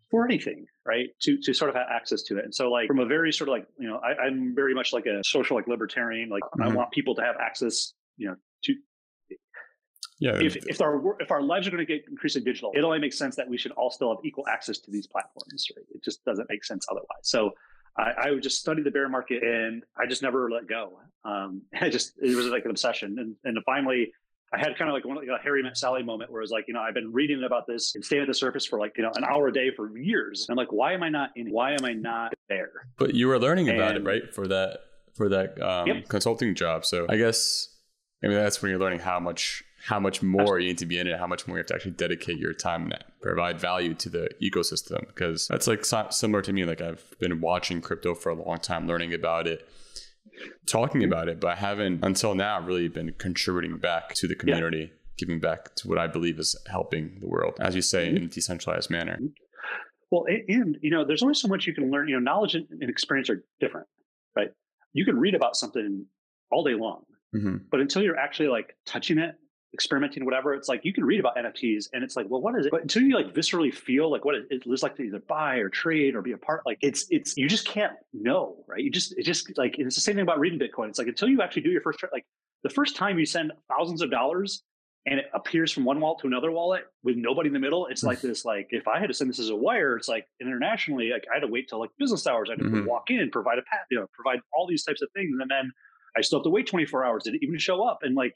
for 0.10 0.26
anything, 0.26 0.66
right, 0.86 1.08
to 1.22 1.38
to 1.40 1.54
sort 1.54 1.70
of 1.70 1.76
have 1.76 1.88
access 1.90 2.22
to 2.24 2.38
it. 2.38 2.46
And 2.46 2.54
so, 2.54 2.70
like 2.70 2.88
from 2.88 3.00
a 3.00 3.06
very 3.06 3.32
sort 3.32 3.50
of 3.50 3.54
like 3.54 3.68
you 3.78 3.88
know, 3.88 3.98
I, 3.98 4.24
I'm 4.26 4.54
very 4.56 4.74
much 4.74 4.94
like 4.94 5.06
a 5.06 5.24
social 5.24 5.56
like 5.56 5.68
libertarian. 5.68 6.30
Like 6.30 6.44
I 6.62 6.68
Mhm. 6.68 6.76
want 6.76 6.92
people 6.92 7.16
to 7.16 7.22
have 7.22 7.36
access, 7.38 7.94
you 8.18 8.28
know, 8.28 8.36
to 8.64 8.76
Yeah. 10.20 10.38
if, 10.42 10.56
if 10.68 10.82
our 10.82 11.22
if 11.22 11.32
our 11.32 11.42
lives 11.42 11.68
are 11.68 11.72
going 11.72 11.86
to 11.86 11.92
get 11.94 12.08
increasingly 12.08 12.46
digital, 12.46 12.72
it 12.76 12.84
only 12.84 13.00
makes 13.00 13.18
sense 13.18 13.36
that 13.38 13.48
we 13.48 13.58
should 13.58 13.72
all 13.74 13.90
still 13.90 14.14
have 14.16 14.24
equal 14.26 14.48
access 14.48 14.80
to 14.80 14.92
these 14.92 15.08
platforms. 15.08 15.68
Right? 15.76 15.86
It 15.96 16.04
just 16.04 16.24
doesn't 16.26 16.48
make 16.50 16.64
sense 16.64 16.86
otherwise. 16.92 17.24
So 17.24 17.52
I, 17.98 18.14
I 18.26 18.32
would 18.32 18.44
just 18.44 18.60
study 18.60 18.82
the 18.84 18.92
bear 18.92 19.10
market, 19.10 19.44
and 19.44 19.84
I 19.98 20.06
just 20.08 20.22
never 20.22 20.50
let 20.52 20.68
go. 20.68 21.00
Um, 21.24 21.64
I 21.80 21.90
just 21.90 22.14
it 22.22 22.36
was 22.36 22.48
like 22.48 22.66
an 22.66 22.72
obsession, 22.72 23.18
and 23.20 23.36
and 23.44 23.58
finally. 23.66 24.12
I 24.54 24.60
had 24.60 24.78
kind 24.78 24.90
of 24.90 24.94
like 24.94 25.06
one 25.06 25.16
like 25.16 25.28
a 25.28 25.42
Harry 25.42 25.64
Met 25.64 25.78
Sally 25.78 26.04
moment 26.04 26.30
where 26.32 26.42
it 26.42 26.44
was 26.44 26.52
like, 26.52 26.66
you 26.68 26.74
know, 26.74 26.82
I've 26.82 26.94
been 26.94 27.14
reading 27.14 27.44
about 27.46 27.68
this 27.68 27.96
and 27.96 28.04
staying 28.04 28.24
at 28.24 28.28
the 28.28 28.34
surface 28.34 28.66
for 28.66 28.80
like, 28.80 28.98
you 28.98 29.04
know, 29.04 29.12
an 29.16 29.24
hour 29.24 29.48
a 29.48 29.54
day 29.54 29.72
for 29.74 29.98
years. 29.98 30.46
And 30.48 30.54
I'm 30.54 30.58
like, 30.58 30.74
why 30.74 30.94
am 30.94 31.04
I 31.04 31.10
not 31.10 31.30
in? 31.38 31.48
it? 31.48 31.54
Why 31.54 31.72
am 31.72 31.86
I 31.86 31.94
not 31.94 32.34
there? 32.50 32.72
But 32.98 33.14
you 33.14 33.28
were 33.28 33.40
learning 33.40 33.70
about 33.70 33.96
it, 33.96 34.04
right? 34.04 34.34
For 34.34 34.48
that 34.48 34.80
for 35.14 35.30
that 35.30 35.62
um, 35.62 35.88
Yep. 35.88 36.10
consulting 36.10 36.54
job. 36.56 36.86
So 36.86 37.06
I 37.08 37.16
guess 37.18 37.70
I 38.24 38.28
mean 38.28 38.36
that's 38.36 38.62
when 38.62 38.72
you're 38.72 38.80
learning 38.80 39.00
how 39.00 39.20
much 39.20 39.64
how 39.86 40.00
much 40.00 40.22
more 40.22 40.60
you 40.60 40.68
need 40.68 40.78
to 40.80 40.86
be 40.86 41.00
in 41.00 41.08
it, 41.08 41.18
how 41.18 41.28
much 41.28 41.48
more 41.48 41.58
you 41.58 41.60
have 41.62 41.68
to 41.68 41.76
actually 41.76 41.92
dedicate 41.92 42.38
your 42.38 42.54
time 42.54 42.92
and 42.92 43.04
provide 43.22 43.60
value 43.60 43.94
to 43.96 44.10
the 44.10 44.30
ecosystem. 44.42 45.08
Because 45.08 45.48
that's 45.48 45.66
like 45.66 45.86
si- 45.86 45.98
similar 46.12 46.42
to 46.42 46.52
me. 46.52 46.66
Like 46.66 46.82
I've 46.82 47.04
been 47.20 47.40
watching 47.40 47.80
crypto 47.80 48.14
for 48.16 48.30
a 48.30 48.36
long 48.36 48.60
time, 48.60 48.86
learning 48.86 49.14
about 49.14 49.48
it, 49.48 49.68
talking 50.68 51.04
about 51.04 51.30
it, 51.30 51.40
but 51.40 51.52
I 51.52 51.56
haven't 51.56 52.04
until 52.04 52.36
now 52.36 52.60
really 52.62 52.88
been 52.88 53.14
contributing 53.18 53.78
back 53.78 54.14
to 54.16 54.28
the 54.28 54.36
community, 54.36 54.92
giving 55.18 55.40
back 55.40 55.76
to 55.76 55.88
what 55.88 55.98
I 55.98 56.08
believe 56.08 56.40
is 56.40 56.56
helping 56.70 57.20
the 57.20 57.28
world, 57.28 57.58
as 57.60 57.76
you 57.76 57.82
say, 57.82 58.10
in 58.10 58.18
a 58.18 58.28
decentralized 58.28 58.90
manner. 58.90 59.20
Well, 60.12 60.26
and, 60.28 60.78
you 60.82 60.92
know, 60.92 61.06
there's 61.06 61.24
only 61.24 61.36
so 61.36 61.48
much 61.48 61.66
you 61.68 61.74
can 61.74 61.90
learn. 61.90 62.08
You 62.08 62.16
know, 62.16 62.22
knowledge 62.22 62.56
and, 62.56 62.68
experience 62.82 63.30
are 63.30 63.44
different, 63.60 63.88
right? 64.36 64.50
You 64.94 65.06
can 65.06 65.18
read 65.18 65.36
about 65.36 65.56
something 65.56 66.06
all 66.52 66.64
day 66.64 66.74
long, 66.74 67.04
hmm 67.34 67.58
but 67.70 67.80
until 67.80 68.02
you're 68.04 68.18
actually 68.18 68.50
like 68.50 68.76
touching 68.86 69.18
it, 69.18 69.36
experimenting, 69.74 70.26
whatever, 70.26 70.54
it's 70.54 70.68
like 70.68 70.82
you 70.84 70.94
can 70.94 71.04
read 71.06 71.20
about 71.20 71.36
NFTs 71.38 71.86
and 71.94 72.04
it's 72.04 72.16
like, 72.16 72.26
well, 72.30 72.42
what 72.42 72.58
is 72.60 72.66
it? 72.66 72.72
But 72.72 72.82
until 72.82 73.04
you 73.04 73.16
like 73.16 73.34
viscerally 73.34 73.74
feel 73.74 74.12
like 74.12 74.26
what 74.26 74.36
it, 74.36 74.46
it 74.50 74.66
looks 74.68 74.84
like 74.84 74.96
to 74.98 75.04
either 75.04 75.20
buy 75.28 75.56
or 75.58 75.70
trade 75.70 76.16
or 76.16 76.22
be 76.22 76.34
a 76.34 76.38
part, 76.38 76.66
like 76.66 76.78
it's 76.82 77.06
it's 77.10 77.38
you 77.38 77.48
just 77.48 77.68
can't 77.68 77.94
know, 78.14 78.64
right? 78.68 78.84
You 78.84 78.92
just 78.92 79.18
it 79.18 79.24
just 79.24 79.58
like 79.58 79.80
it's 79.80 79.96
the 79.96 80.02
same 80.02 80.16
thing 80.16 80.24
about 80.24 80.40
reading 80.40 80.60
Bitcoin. 80.60 80.90
It's 80.90 81.00
like 81.00 81.08
until 81.08 81.30
you 81.30 81.42
actually 81.42 81.62
do 81.64 81.70
your 81.70 81.82
first 81.82 82.00
trade, 82.00 82.10
like 82.14 82.26
the 82.64 82.70
first 82.70 82.96
time 82.96 83.18
you 83.18 83.26
send 83.26 83.52
thousands 83.70 84.02
of 84.02 84.12
dollars 84.12 84.64
and 85.08 85.20
it 85.20 85.26
appears 85.34 85.72
from 85.72 85.84
one 85.84 86.00
wallet 86.00 86.20
to 86.20 86.28
another 86.28 86.52
wallet 86.52 86.84
with 87.04 87.16
nobody 87.16 87.48
in 87.48 87.54
the 87.54 87.60
middle. 87.60 87.88
It's 87.88 88.04
like 88.04 88.22
this, 88.22 88.46
like 88.46 88.68
if 88.72 88.88
I 88.88 89.00
had 89.00 89.08
to 89.08 89.14
send 89.14 89.30
this 89.30 89.40
as 89.40 89.50
a 89.50 89.56
wire, 89.56 89.96
it's 89.98 90.08
like 90.10 90.28
internationally, 90.42 91.10
like 91.12 91.24
I 91.32 91.36
had 91.38 91.40
to 91.42 91.48
wait 91.48 91.70
till 91.70 91.80
like 91.80 91.90
business 91.98 92.28
hours. 92.28 92.50
I 92.50 92.54
had 92.54 92.60
to 92.60 92.66
Mhm. 92.66 92.86
walk 92.86 93.10
in, 93.10 93.32
provide 93.32 93.58
a 93.58 93.64
pat, 93.64 93.80
you 93.90 94.00
know, 94.00 94.08
provide 94.14 94.42
all 94.54 94.68
these 94.68 94.84
types 94.84 95.02
of 95.02 95.10
things. 95.16 95.32
And 95.40 95.50
then 95.50 95.72
I 96.16 96.22
still 96.22 96.40
have 96.40 96.44
to 96.44 96.50
wait 96.50 96.68
24 96.68 97.04
hours. 97.06 97.24
Did 97.24 97.36
it 97.36 97.40
even 97.42 97.58
show 97.58 97.84
up? 97.88 98.00
And 98.04 98.16
like, 98.16 98.34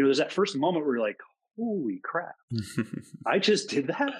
you 0.00 0.04
know, 0.04 0.08
there's 0.08 0.16
that 0.16 0.32
first 0.32 0.56
moment 0.56 0.86
where 0.86 0.96
you're 0.96 1.06
like, 1.06 1.18
holy 1.58 2.00
crap, 2.02 2.36
I 3.26 3.38
just 3.38 3.68
did 3.68 3.88
that. 3.88 4.14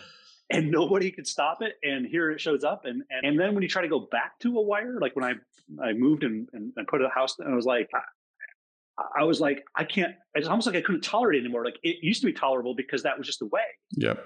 And 0.51 0.71
nobody 0.71 1.11
could 1.11 1.27
stop 1.27 1.63
it. 1.63 1.77
And 1.83 2.05
here 2.05 2.31
it 2.31 2.39
shows 2.39 2.65
up. 2.65 2.85
And, 2.85 3.03
and, 3.09 3.25
and 3.25 3.41
then 3.41 3.55
when 3.55 3.63
you 3.63 3.69
try 3.69 3.81
to 3.81 3.89
go 3.89 4.01
back 4.01 4.39
to 4.41 4.59
a 4.59 4.61
wire, 4.61 4.99
like 5.01 5.17
when 5.17 5.25
I, 5.25 5.33
I 5.83 5.95
moved 5.95 6.23
and, 6.23 6.49
and, 6.53 6.71
and 6.77 6.87
put 6.87 7.01
a 7.01 7.09
house, 7.09 7.39
and 7.39 7.51
I 7.51 7.57
was 7.57 7.65
like, 7.65 7.89
I, 7.95 9.21
I 9.21 9.25
was 9.25 9.41
like, 9.41 9.65
I 9.75 9.85
can't, 9.85 10.15
it's 10.35 10.49
almost 10.49 10.67
like 10.67 10.77
I 10.77 10.83
couldn't 10.83 11.01
tolerate 11.01 11.39
it 11.39 11.45
anymore. 11.45 11.65
Like 11.65 11.79
it 11.83 11.97
used 12.03 12.21
to 12.21 12.27
be 12.27 12.35
tolerable 12.35 12.75
because 12.75 13.05
that 13.05 13.17
was 13.17 13.27
just 13.27 13.39
the 13.39 13.47
way. 13.47 13.63
yep. 13.93 14.23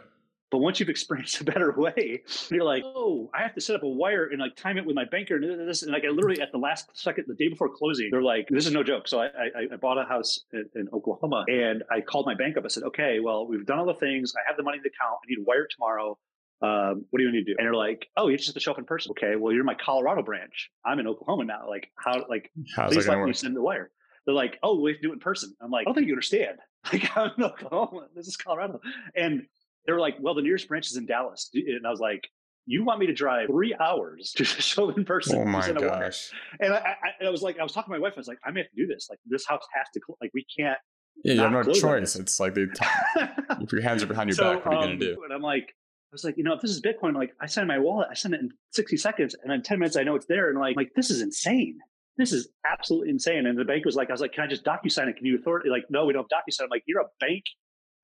But 0.55 0.61
once 0.61 0.79
you've 0.79 0.89
experienced 0.89 1.41
a 1.41 1.45
better 1.45 1.75
way, 1.77 2.23
you're 2.49 2.63
like, 2.63 2.85
oh, 2.87 3.29
I 3.35 3.43
have 3.43 3.57
to 3.57 3.61
set 3.61 3.75
up 3.75 3.83
a 3.83 3.89
wire 3.89 4.27
and 4.27 4.39
like 4.39 4.55
time 4.55 4.79
it 4.79 4.87
with 4.87 4.95
my 4.95 5.05
banker 5.05 5.35
and 5.35 5.69
this. 5.69 5.83
And 5.83 5.91
like 5.91 6.05
I 6.05 6.11
literally 6.11 6.41
at 6.41 6.53
the 6.53 6.59
last 6.59 6.97
second, 6.97 7.25
the 7.27 7.35
day 7.35 7.49
before 7.49 7.69
closing, 7.69 8.09
they're 8.13 8.23
like, 8.23 8.47
this 8.51 8.65
is 8.65 8.73
no 8.73 8.85
joke. 8.85 9.09
So 9.09 9.19
I, 9.19 9.27
I, 9.27 9.73
I 9.73 9.77
bought 9.83 9.99
a 9.99 10.05
house 10.05 10.45
in, 10.53 10.65
in 10.77 10.89
Oklahoma 10.93 11.45
and 11.49 11.83
I 11.91 12.03
called 12.03 12.27
my 12.27 12.37
bank 12.37 12.57
up. 12.57 12.65
I 12.65 12.69
said, 12.69 12.85
okay, 12.85 13.19
well, 13.19 13.49
we've 13.49 13.67
done 13.67 13.81
all 13.81 13.87
the 13.87 13.95
things. 13.95 14.33
I 14.37 14.47
have 14.47 14.57
the 14.57 14.63
money 14.63 14.77
in 14.77 14.85
the 14.85 14.91
account. 14.91 15.19
I 15.25 15.27
need 15.29 15.41
a 15.41 15.43
wire 15.43 15.67
tomorrow. 15.69 16.17
Um, 16.63 17.05
what 17.11 17.19
do 17.19 17.25
you 17.25 17.33
need 17.33 17.47
to 17.47 17.55
do? 17.55 17.57
And 17.59 17.67
they're 17.67 17.75
like, 17.75 18.07
oh, 18.17 18.29
you 18.29 18.37
just 18.37 18.47
have 18.47 18.55
to 18.55 18.61
show 18.61 18.71
up 18.71 18.79
in 18.79 18.85
person. 18.85 19.11
Okay, 19.11 19.35
well, 19.35 19.53
you're 19.53 19.65
my 19.65 19.75
Colorado 19.75 20.23
branch. 20.23 20.71
I'm 20.87 21.01
in 21.01 21.09
Oklahoma 21.09 21.47
now. 21.47 21.69
Like, 21.69 21.91
how, 21.97 22.27
like, 22.31 22.53
How's 22.77 22.93
please 22.93 23.09
let 23.09 23.17
to 23.17 23.27
me 23.27 23.33
send 23.33 23.57
the 23.57 23.61
wire. 23.61 23.91
They're 24.25 24.37
like, 24.37 24.61
oh, 24.63 24.81
we 24.81 24.93
have 24.93 25.01
to 25.01 25.03
do 25.03 25.11
it 25.11 25.15
in 25.15 25.19
person. 25.19 25.53
I'm 25.61 25.73
like, 25.73 25.83
I 25.83 25.85
don't 25.87 25.95
think 25.95 26.07
you 26.07 26.13
understand. 26.13 26.59
Like, 26.93 27.17
I'm 27.17 27.31
in 27.39 27.45
Oklahoma. 27.45 28.09
This 28.15 28.29
is 28.29 28.37
Colorado. 28.37 28.79
And 29.17 29.47
they 29.87 29.93
were 29.93 30.01
like, 30.01 30.17
well, 30.21 30.35
the 30.35 30.43
nearest 30.43 30.69
branch 30.69 30.87
is 30.87 30.97
in 30.97 31.07
Dallas. 31.07 31.51
And 31.55 31.87
I 31.87 31.91
was 31.91 32.01
like, 32.01 32.23
you 32.67 32.85
want 32.85 32.99
me 33.01 33.07
to 33.07 33.13
drive 33.13 33.49
three 33.49 33.75
hours 33.79 34.33
to 34.37 34.45
show 34.45 34.91
in 34.91 35.05
person? 35.05 35.39
Oh 35.39 35.45
my 35.45 35.61
send 35.61 35.79
a 35.79 35.83
wire?" 35.83 36.05
gosh. 36.05 36.31
And 36.61 36.73
I, 36.73 36.97
I, 37.21 37.27
I 37.27 37.31
was 37.31 37.43
like, 37.43 37.59
I 37.59 37.63
was 37.63 37.73
talking 37.73 37.93
to 37.93 37.99
my 37.99 38.03
wife. 38.03 38.15
I 38.17 38.21
was 38.21 38.29
like, 38.29 38.39
I 38.45 38.51
may 38.51 38.61
have 38.61 38.71
to 38.71 38.77
do 38.77 38.87
this. 38.87 39.09
Like, 39.11 39.19
this 39.27 39.47
house 39.47 39.67
has 39.75 39.87
to, 39.95 40.01
cl- 40.07 40.17
like, 40.21 40.31
we 40.35 40.47
can't. 40.59 40.79
Yeah, 41.23 41.35
you 41.35 41.41
have 41.41 41.53
no 41.53 41.73
choice. 41.73 42.17
It's 42.17 42.41
like 42.41 42.55
they 42.55 42.63
if 42.63 43.73
your 43.73 43.83
hands 43.83 44.03
are 44.03 44.07
behind 44.07 44.31
your 44.31 44.37
So, 44.37 44.55
back, 44.55 44.67
what 44.67 44.75
are 44.75 44.79
you 44.79 44.93
um, 44.93 44.99
gonna 44.99 45.15
do? 45.15 45.23
And 45.25 45.33
I'm 45.33 45.43
like, 45.43 45.69
I 45.69 46.13
was 46.13 46.25
like, 46.25 46.37
you 46.37 46.43
know, 46.43 46.55
if 46.55 46.61
this 46.61 46.71
is 46.71 46.81
Bitcoin, 46.81 47.15
like, 47.15 47.33
I 47.41 47.47
send 47.47 47.69
my 47.69 47.79
wallet, 47.79 48.09
I 48.11 48.15
send 48.15 48.35
it 48.35 48.41
in 48.41 48.51
60 48.73 48.97
seconds, 48.97 49.37
and 49.43 49.53
in 49.53 49.63
10 49.63 49.79
minutes, 49.79 49.97
I 49.97 50.03
know 50.03 50.17
it's 50.17 50.27
there. 50.27 50.51
And 50.51 50.59
like, 50.59 50.77
like 50.77 50.91
this 50.97 51.11
is 51.11 51.21
insane. 51.21 51.79
This 52.17 52.33
is 52.33 52.49
absolutely 52.67 53.11
insane. 53.11 53.47
And 53.47 53.59
the 53.59 53.65
bank 53.65 53.85
was 53.85 53.97
like, 53.97 54.11
I 54.11 54.13
was 54.13 54.21
like, 54.21 54.33
can 54.33 54.45
I 54.45 54.47
just 54.47 54.65
docu 54.65 54.91
sign 54.91 55.09
it? 55.09 55.17
Can 55.17 55.27
you 55.27 55.37
authority? 55.37 55.69
Like, 55.69 55.85
no, 55.91 56.07
we 56.07 56.13
don't 56.13 56.27
have 56.31 56.45
DocuSign. 56.49 56.65
I'm 56.65 56.69
like, 56.71 56.85
you're 56.87 57.01
a 57.01 57.09
bank 57.21 57.43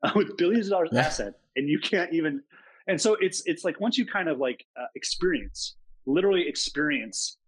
with 0.14 0.36
billions 0.36 0.66
of 0.66 0.70
dollars 0.72 0.90
Yeah. 0.92 1.00
asset, 1.00 1.34
and 1.56 1.68
you 1.68 1.78
can't 1.78 2.12
even. 2.12 2.42
And 2.86 3.00
so 3.00 3.16
it's 3.20 3.42
it's 3.46 3.64
like 3.64 3.78
once 3.80 3.98
you 3.98 4.06
kind 4.06 4.28
of 4.28 4.38
like 4.38 4.64
uh, 4.80 4.86
experience, 4.94 5.76
literally 6.06 6.46
experience 6.48 7.38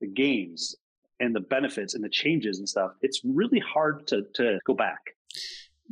the 0.00 0.06
gains 0.08 0.74
and 1.20 1.34
the 1.34 1.40
benefits 1.40 1.94
and 1.94 2.02
the 2.02 2.08
changes 2.08 2.58
and 2.58 2.68
stuff, 2.68 2.92
it's 3.02 3.20
really 3.24 3.60
hard 3.60 4.06
to 4.08 4.22
to 4.34 4.58
go 4.66 4.74
back. 4.74 5.00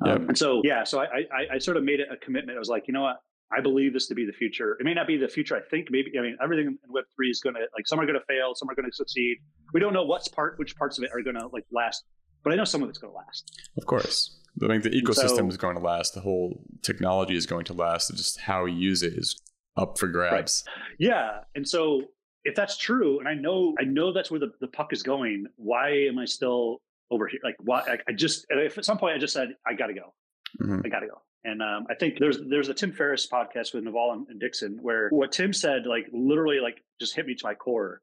Um, 0.05 0.29
and 0.29 0.39
so 0.39 0.61
yeah, 0.65 0.85
so 0.85 1.01
I, 1.01 1.05
I 1.33 1.55
I 1.55 1.59
sort 1.59 1.77
of 1.77 1.85
made 1.85 2.01
it 2.01 2.09
a 2.11 2.17
commitment. 2.17 2.57
I 2.57 2.59
was 2.59 2.69
like, 2.69 2.87
you 2.89 2.95
know 2.95 3.03
what? 3.03 3.17
I 3.51 3.63
believe 3.63 3.95
this 3.95 4.07
to 4.09 4.15
be 4.15 4.27
the 4.27 4.33
future. 4.33 4.77
It 4.79 4.85
may 4.85 4.93
not 4.95 5.07
be 5.07 5.17
the 5.17 5.27
future 5.29 5.57
I 5.57 5.61
think. 5.71 5.89
Maybe 5.91 6.13
I 6.19 6.23
mean 6.23 6.37
everything 6.43 6.67
in 6.67 6.79
Web 6.93 7.05
three 7.17 7.31
is 7.31 7.41
going 7.41 7.55
to 7.55 7.63
like 7.77 7.87
some 7.87 7.99
are 7.99 8.07
going 8.07 8.19
to 8.19 8.25
fail, 8.27 8.55
some 8.55 8.69
are 8.69 8.75
going 8.75 8.91
to 8.91 8.95
succeed. 8.95 9.39
We 9.73 9.81
don't 9.81 9.93
know 9.95 10.05
what's 10.05 10.29
part 10.29 10.59
which 10.59 10.77
parts 10.77 10.99
of 10.99 11.05
it 11.05 11.11
are 11.15 11.23
going 11.23 11.37
to 11.37 11.47
like 11.49 11.65
last, 11.73 12.05
but 12.43 12.53
I 12.53 12.57
know 12.57 12.65
some 12.65 12.83
of 12.83 12.89
it's 12.89 12.99
going 12.99 13.13
to 13.13 13.17
last. 13.17 13.61
Of 13.77 13.87
course. 13.87 14.35
I 14.63 14.67
think 14.67 14.83
the 14.83 14.91
ecosystem 14.91 15.37
so- 15.37 15.49
is 15.49 15.57
going 15.57 15.77
to 15.77 15.83
last. 15.83 16.15
The 16.15 16.21
whole 16.21 16.61
technology 16.83 17.37
is 17.37 17.47
going 17.47 17.65
to 17.67 17.73
last. 17.75 18.11
It's 18.11 18.19
just 18.21 18.41
how 18.41 18.65
we 18.65 18.73
use 18.73 19.03
it 19.03 19.13
is 19.15 19.41
up 19.77 19.99
for 19.99 20.09
grabs. 20.09 20.65
Yeah, 20.99 21.41
and 21.55 21.69
so 21.69 22.03
if 22.45 22.55
that's 22.55 22.77
true, 22.77 23.21
and 23.21 23.29
I 23.29 23.35
know 23.35 23.75
I 23.79 23.85
know 23.85 24.13
that's 24.13 24.31
where 24.31 24.41
the, 24.41 24.51
the 24.61 24.69
puck 24.69 24.93
is 24.93 25.03
going, 25.03 25.47
why 25.57 25.91
am 26.09 26.19
I 26.19 26.25
still 26.25 26.81
over 27.11 27.27
here? 27.29 27.41
Like 27.45 27.57
why 27.61 27.81
I, 27.81 27.99
I 28.09 28.13
just 28.13 28.47
if 28.51 28.77
at 28.79 28.85
some 28.85 28.99
point 28.99 29.15
I 29.15 29.19
just 29.19 29.33
said 29.35 29.51
I 29.67 29.75
got 29.75 29.87
to 29.87 29.95
go. 29.95 30.13
Mhm. 30.61 30.85
I 30.85 30.89
got 30.89 31.01
to 31.01 31.07
go. 31.09 31.23
And 31.45 31.63
um, 31.63 31.87
I 31.89 31.95
think 31.95 32.19
there's 32.19 32.39
there's 32.51 32.69
a 32.69 32.75
Tim 32.75 32.91
Ferriss 32.93 33.29
podcast 33.29 33.73
with 33.73 33.85
Naval 33.85 34.25
and 34.29 34.41
Dixon 34.41 34.79
where 34.83 35.09
what 35.11 35.31
Tim 35.31 35.53
said 35.53 35.87
like 35.87 36.07
literally 36.13 36.59
like 36.61 36.83
just 37.01 37.15
hit 37.15 37.27
me 37.27 37.35
to 37.37 37.45
my 37.47 37.55
core, 37.55 38.01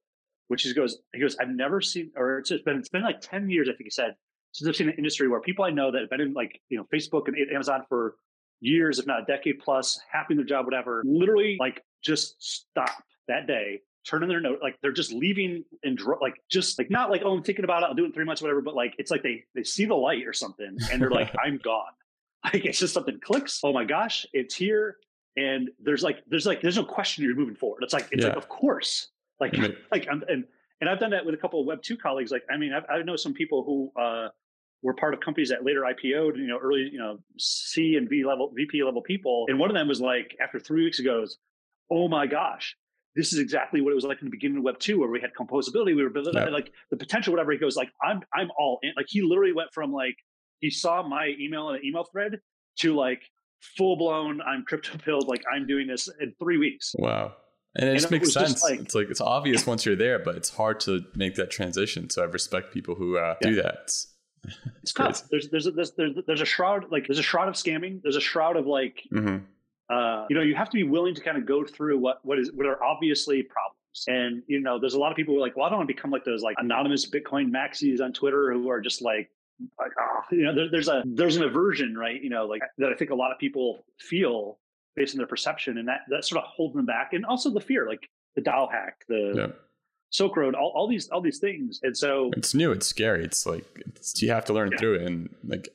which 0.47 0.63
he 0.63 0.73
goes 0.73 0.97
he 1.13 1.19
goes 1.21 1.35
I've 1.39 1.49
never 1.49 1.81
seen 1.81 2.11
or 2.15 2.39
it's 2.39 2.51
been 2.63 2.77
it's 2.77 2.89
been 2.89 3.03
like 3.03 3.21
ten 3.21 3.49
years 3.49 3.67
I 3.69 3.73
think 3.73 3.85
he 3.85 3.89
said 3.89 4.15
since 4.51 4.67
I've 4.69 4.75
seen 4.75 4.87
an 4.89 4.95
industry 4.97 5.27
where 5.27 5.41
people 5.41 5.65
I 5.65 5.69
know 5.71 5.91
that 5.91 5.99
have 6.01 6.09
been 6.09 6.21
in 6.21 6.33
like 6.33 6.61
you 6.69 6.77
know 6.77 6.85
Facebook 6.93 7.27
and 7.27 7.35
Amazon 7.53 7.83
for 7.89 8.15
years, 8.61 8.99
if 8.99 9.05
not 9.05 9.21
a 9.21 9.25
decade 9.25 9.59
plus, 9.59 9.99
happy 10.11 10.33
in 10.33 10.37
their 10.37 10.45
job, 10.45 10.65
whatever, 10.65 11.03
literally 11.05 11.57
like 11.59 11.83
just 12.03 12.35
stop 12.39 12.89
that 13.27 13.47
day, 13.47 13.81
turn 14.07 14.23
in 14.23 14.29
their 14.29 14.39
note, 14.39 14.59
like 14.61 14.77
they're 14.81 14.93
just 14.93 15.11
leaving 15.11 15.63
and 15.83 15.97
dro- 15.97 16.17
like 16.21 16.35
just 16.49 16.79
like 16.79 16.89
not 16.89 17.09
like 17.11 17.21
oh 17.25 17.35
I'm 17.35 17.43
thinking 17.43 17.65
about 17.65 17.83
it, 17.83 17.87
I'll 17.87 17.93
do 17.95 18.03
it 18.03 18.07
in 18.07 18.13
three 18.13 18.23
months, 18.25 18.41
whatever. 18.41 18.61
But 18.61 18.75
like 18.75 18.95
it's 18.97 19.11
like 19.11 19.23
they 19.23 19.43
they 19.55 19.63
see 19.63 19.85
the 19.85 19.95
light 19.95 20.25
or 20.25 20.33
something, 20.33 20.77
and 20.91 21.01
they're 21.01 21.09
like 21.11 21.33
I'm 21.43 21.57
gone. 21.57 21.91
Like 22.45 22.63
it's 22.65 22.79
just 22.79 22.93
something 22.93 23.19
clicks. 23.21 23.59
Oh 23.63 23.73
my 23.73 23.83
gosh, 23.83 24.25
it's 24.31 24.55
here, 24.55 24.97
and 25.35 25.69
there's 25.83 26.01
like 26.03 26.23
there's 26.27 26.45
like 26.45 26.61
there's 26.61 26.77
no 26.77 26.85
question 26.85 27.23
you're 27.25 27.35
moving 27.35 27.55
forward. 27.55 27.83
It's 27.83 27.93
like 27.93 28.07
it's 28.11 28.21
Yeah. 28.23 28.29
like 28.29 28.37
of 28.37 28.47
course, 28.47 29.09
like 29.39 29.53
like 29.91 30.07
I'm, 30.09 30.23
and 30.27 30.45
and 30.81 30.89
I've 30.89 30.99
done 30.99 31.11
that 31.11 31.25
with 31.25 31.35
a 31.35 31.37
couple 31.37 31.61
of 31.61 31.67
Web 31.67 31.81
two 31.83 31.97
colleagues. 31.97 32.31
Like 32.31 32.43
I 32.51 32.57
mean 32.57 32.73
I've, 32.73 32.83
I 32.89 33.01
know 33.03 33.15
some 33.15 33.33
people 33.33 33.63
who. 33.63 34.01
uh 34.01 34.29
were 34.81 34.93
part 34.93 35.15
of 35.15 35.19
companies 35.19 35.49
that 35.49 35.65
later 35.65 35.81
IPO'd, 35.81 36.37
you 36.37 36.45
know, 36.45 36.59
early, 36.61 36.87
you 36.91 36.99
know, 36.99 37.17
C 37.39 37.95
and 37.95 38.07
V 38.07 38.23
level, 38.23 38.51
VP 38.55 38.83
level 38.83 39.01
people. 39.01 39.45
And 39.47 39.57
one 39.57 39.71
of 39.71 39.73
them 39.73 39.87
was 39.87 39.99
like, 39.99 40.35
after 40.39 40.59
three 40.59 40.83
weeks 40.83 40.99
ago, 40.99 41.21
goes, 41.21 41.39
oh 41.89 42.07
my 42.07 42.27
gosh, 42.27 42.75
this 43.15 43.33
is 43.33 43.39
exactly 43.39 43.81
what 43.81 43.91
it 43.91 43.95
was 43.95 44.03
like 44.03 44.21
in 44.21 44.27
the 44.27 44.31
beginning 44.31 44.57
of 44.57 44.63
Web 44.63 44.77
two, 44.77 44.99
where 44.99 45.09
we 45.09 45.19
had 45.19 45.31
composability, 45.33 45.95
we 45.95 46.03
were 46.03 46.09
building 46.09 46.33
like 46.51 46.71
the 46.91 46.97
potential, 46.97 47.33
whatever. 47.33 47.51
He 47.51 47.57
goes 47.57 47.75
like, 47.75 47.89
I'm, 48.03 48.21
I'm 48.33 48.49
all 48.59 48.79
in. 48.83 48.91
Like 48.95 49.07
he 49.09 49.21
literally 49.21 49.53
went 49.53 49.73
from 49.73 49.91
like 49.91 50.17
he 50.59 50.69
saw 50.69 51.07
my 51.07 51.33
email 51.39 51.69
in 51.69 51.77
an 51.77 51.81
email 51.85 52.03
thread 52.03 52.39
to 52.79 52.95
like 52.95 53.23
full 53.61 53.97
blown, 53.97 54.41
I'm 54.41 54.63
crypto 54.65 54.97
pilled, 54.97 55.27
like 55.27 55.43
I'm 55.51 55.65
doing 55.65 55.87
this 55.87 56.09
in 56.19 56.33
three 56.37 56.57
weeks. 56.57 56.93
Wow. 56.97 57.33
And 57.77 57.87
it 57.89 57.91
And 57.91 57.99
just 57.99 58.11
it 58.11 58.11
makes 58.15 58.25
was 58.27 58.33
just 58.35 58.59
sense. 58.59 58.63
like- 58.63 58.79
it's 58.79 58.95
like 58.95 59.09
it's 59.09 59.21
obvious 59.21 59.67
once 59.67 59.85
you're 59.85 59.95
there, 59.95 60.19
but 60.19 60.35
it's 60.35 60.49
hard 60.49 60.79
to 60.81 61.01
make 61.15 61.35
that 61.35 61.51
transition. 61.51 62.09
So 62.09 62.21
I 62.21 62.25
respect 62.25 62.73
people 62.73 62.95
who 62.95 63.17
uh, 63.17 63.35
do 63.41 63.55
that. 63.55 63.75
It's, 63.83 64.07
It's 64.83 64.91
crazy. 64.91 65.11
tough. 65.11 65.23
There's, 65.29 65.49
there's, 65.49 65.67
a, 65.67 65.71
there's, 65.71 65.91
there's, 65.91 66.13
there's 66.27 66.41
a 66.41 66.45
shroud, 66.45 66.85
like 66.91 67.07
there's 67.07 67.19
a 67.19 67.23
shroud 67.23 67.47
of 67.47 67.55
scamming. 67.55 68.01
There's 68.03 68.15
a 68.15 68.21
shroud 68.21 68.55
of 68.57 68.65
like, 68.67 69.01
Mhm. 69.11 69.43
uh, 69.89 70.25
you 70.29 70.35
know, 70.35 70.41
you 70.43 70.55
have 70.55 70.69
to 70.69 70.75
be 70.75 70.83
willing 70.83 71.15
to 71.15 71.21
kind 71.21 71.37
of 71.37 71.45
go 71.45 71.65
through 71.65 71.97
what 71.99 72.19
what 72.23 72.39
is 72.39 72.51
what 72.53 72.65
are 72.65 72.81
obviously 72.83 73.43
problems. 73.43 73.75
And 74.07 74.43
you 74.47 74.59
know, 74.59 74.77
there's 74.79 74.93
a 74.93 74.99
lot 74.99 75.11
of 75.11 75.15
people 75.15 75.33
who 75.33 75.39
are 75.39 75.41
like, 75.41 75.55
well, 75.57 75.65
I 75.65 75.69
don't 75.69 75.79
want 75.79 75.89
to 75.89 75.93
become 75.95 76.11
like 76.11 76.23
those 76.25 76.43
like 76.43 76.55
anonymous 76.59 77.09
Bitcoin 77.09 77.49
maxis 77.49 78.01
on 78.01 78.13
Twitter 78.13 78.51
who 78.53 78.69
are 78.69 78.81
just 78.81 79.01
like, 79.01 79.29
like 79.79 79.91
oh, 79.99 80.19
you 80.31 80.43
know, 80.43 80.53
there, 80.53 80.69
there's 80.69 80.87
a 80.89 81.01
there's 81.05 81.37
an 81.37 81.43
aversion, 81.43 81.97
right? 81.97 82.21
You 82.21 82.29
know, 82.29 82.45
like 82.45 82.61
that 82.77 82.91
I 82.91 82.95
think 82.95 83.11
a 83.11 83.15
lot 83.15 83.31
of 83.31 83.39
people 83.39 83.85
feel 83.99 84.59
based 84.95 85.13
on 85.15 85.17
their 85.19 85.27
perception, 85.27 85.77
and 85.77 85.87
that 85.87 86.01
that 86.09 86.25
sort 86.25 86.43
of 86.43 86.49
holds 86.49 86.75
them 86.75 86.85
back, 86.85 87.13
and 87.13 87.25
also 87.25 87.49
the 87.49 87.59
fear, 87.61 87.87
like 87.87 88.09
the 88.35 88.41
DAO 88.41 88.71
hack, 88.71 89.05
the 89.07 89.33
Yeah. 89.35 89.47
Silk 90.11 90.37
Road, 90.37 90.55
all, 90.55 90.71
all 90.75 90.87
these 90.87 91.09
all 91.09 91.21
these 91.21 91.39
things, 91.39 91.79
and 91.83 91.97
so 91.97 92.31
It's 92.37 92.53
new. 92.53 92.71
It's 92.71 92.87
scary. 92.87 93.23
It's 93.23 93.45
like 93.45 93.65
it's, 93.95 94.21
you 94.21 94.29
have 94.31 94.45
to 94.45 94.53
learn 94.53 94.71
Yeah. 94.71 94.77
through 94.77 94.95
it. 94.95 95.01
And 95.03 95.35
like, 95.43 95.67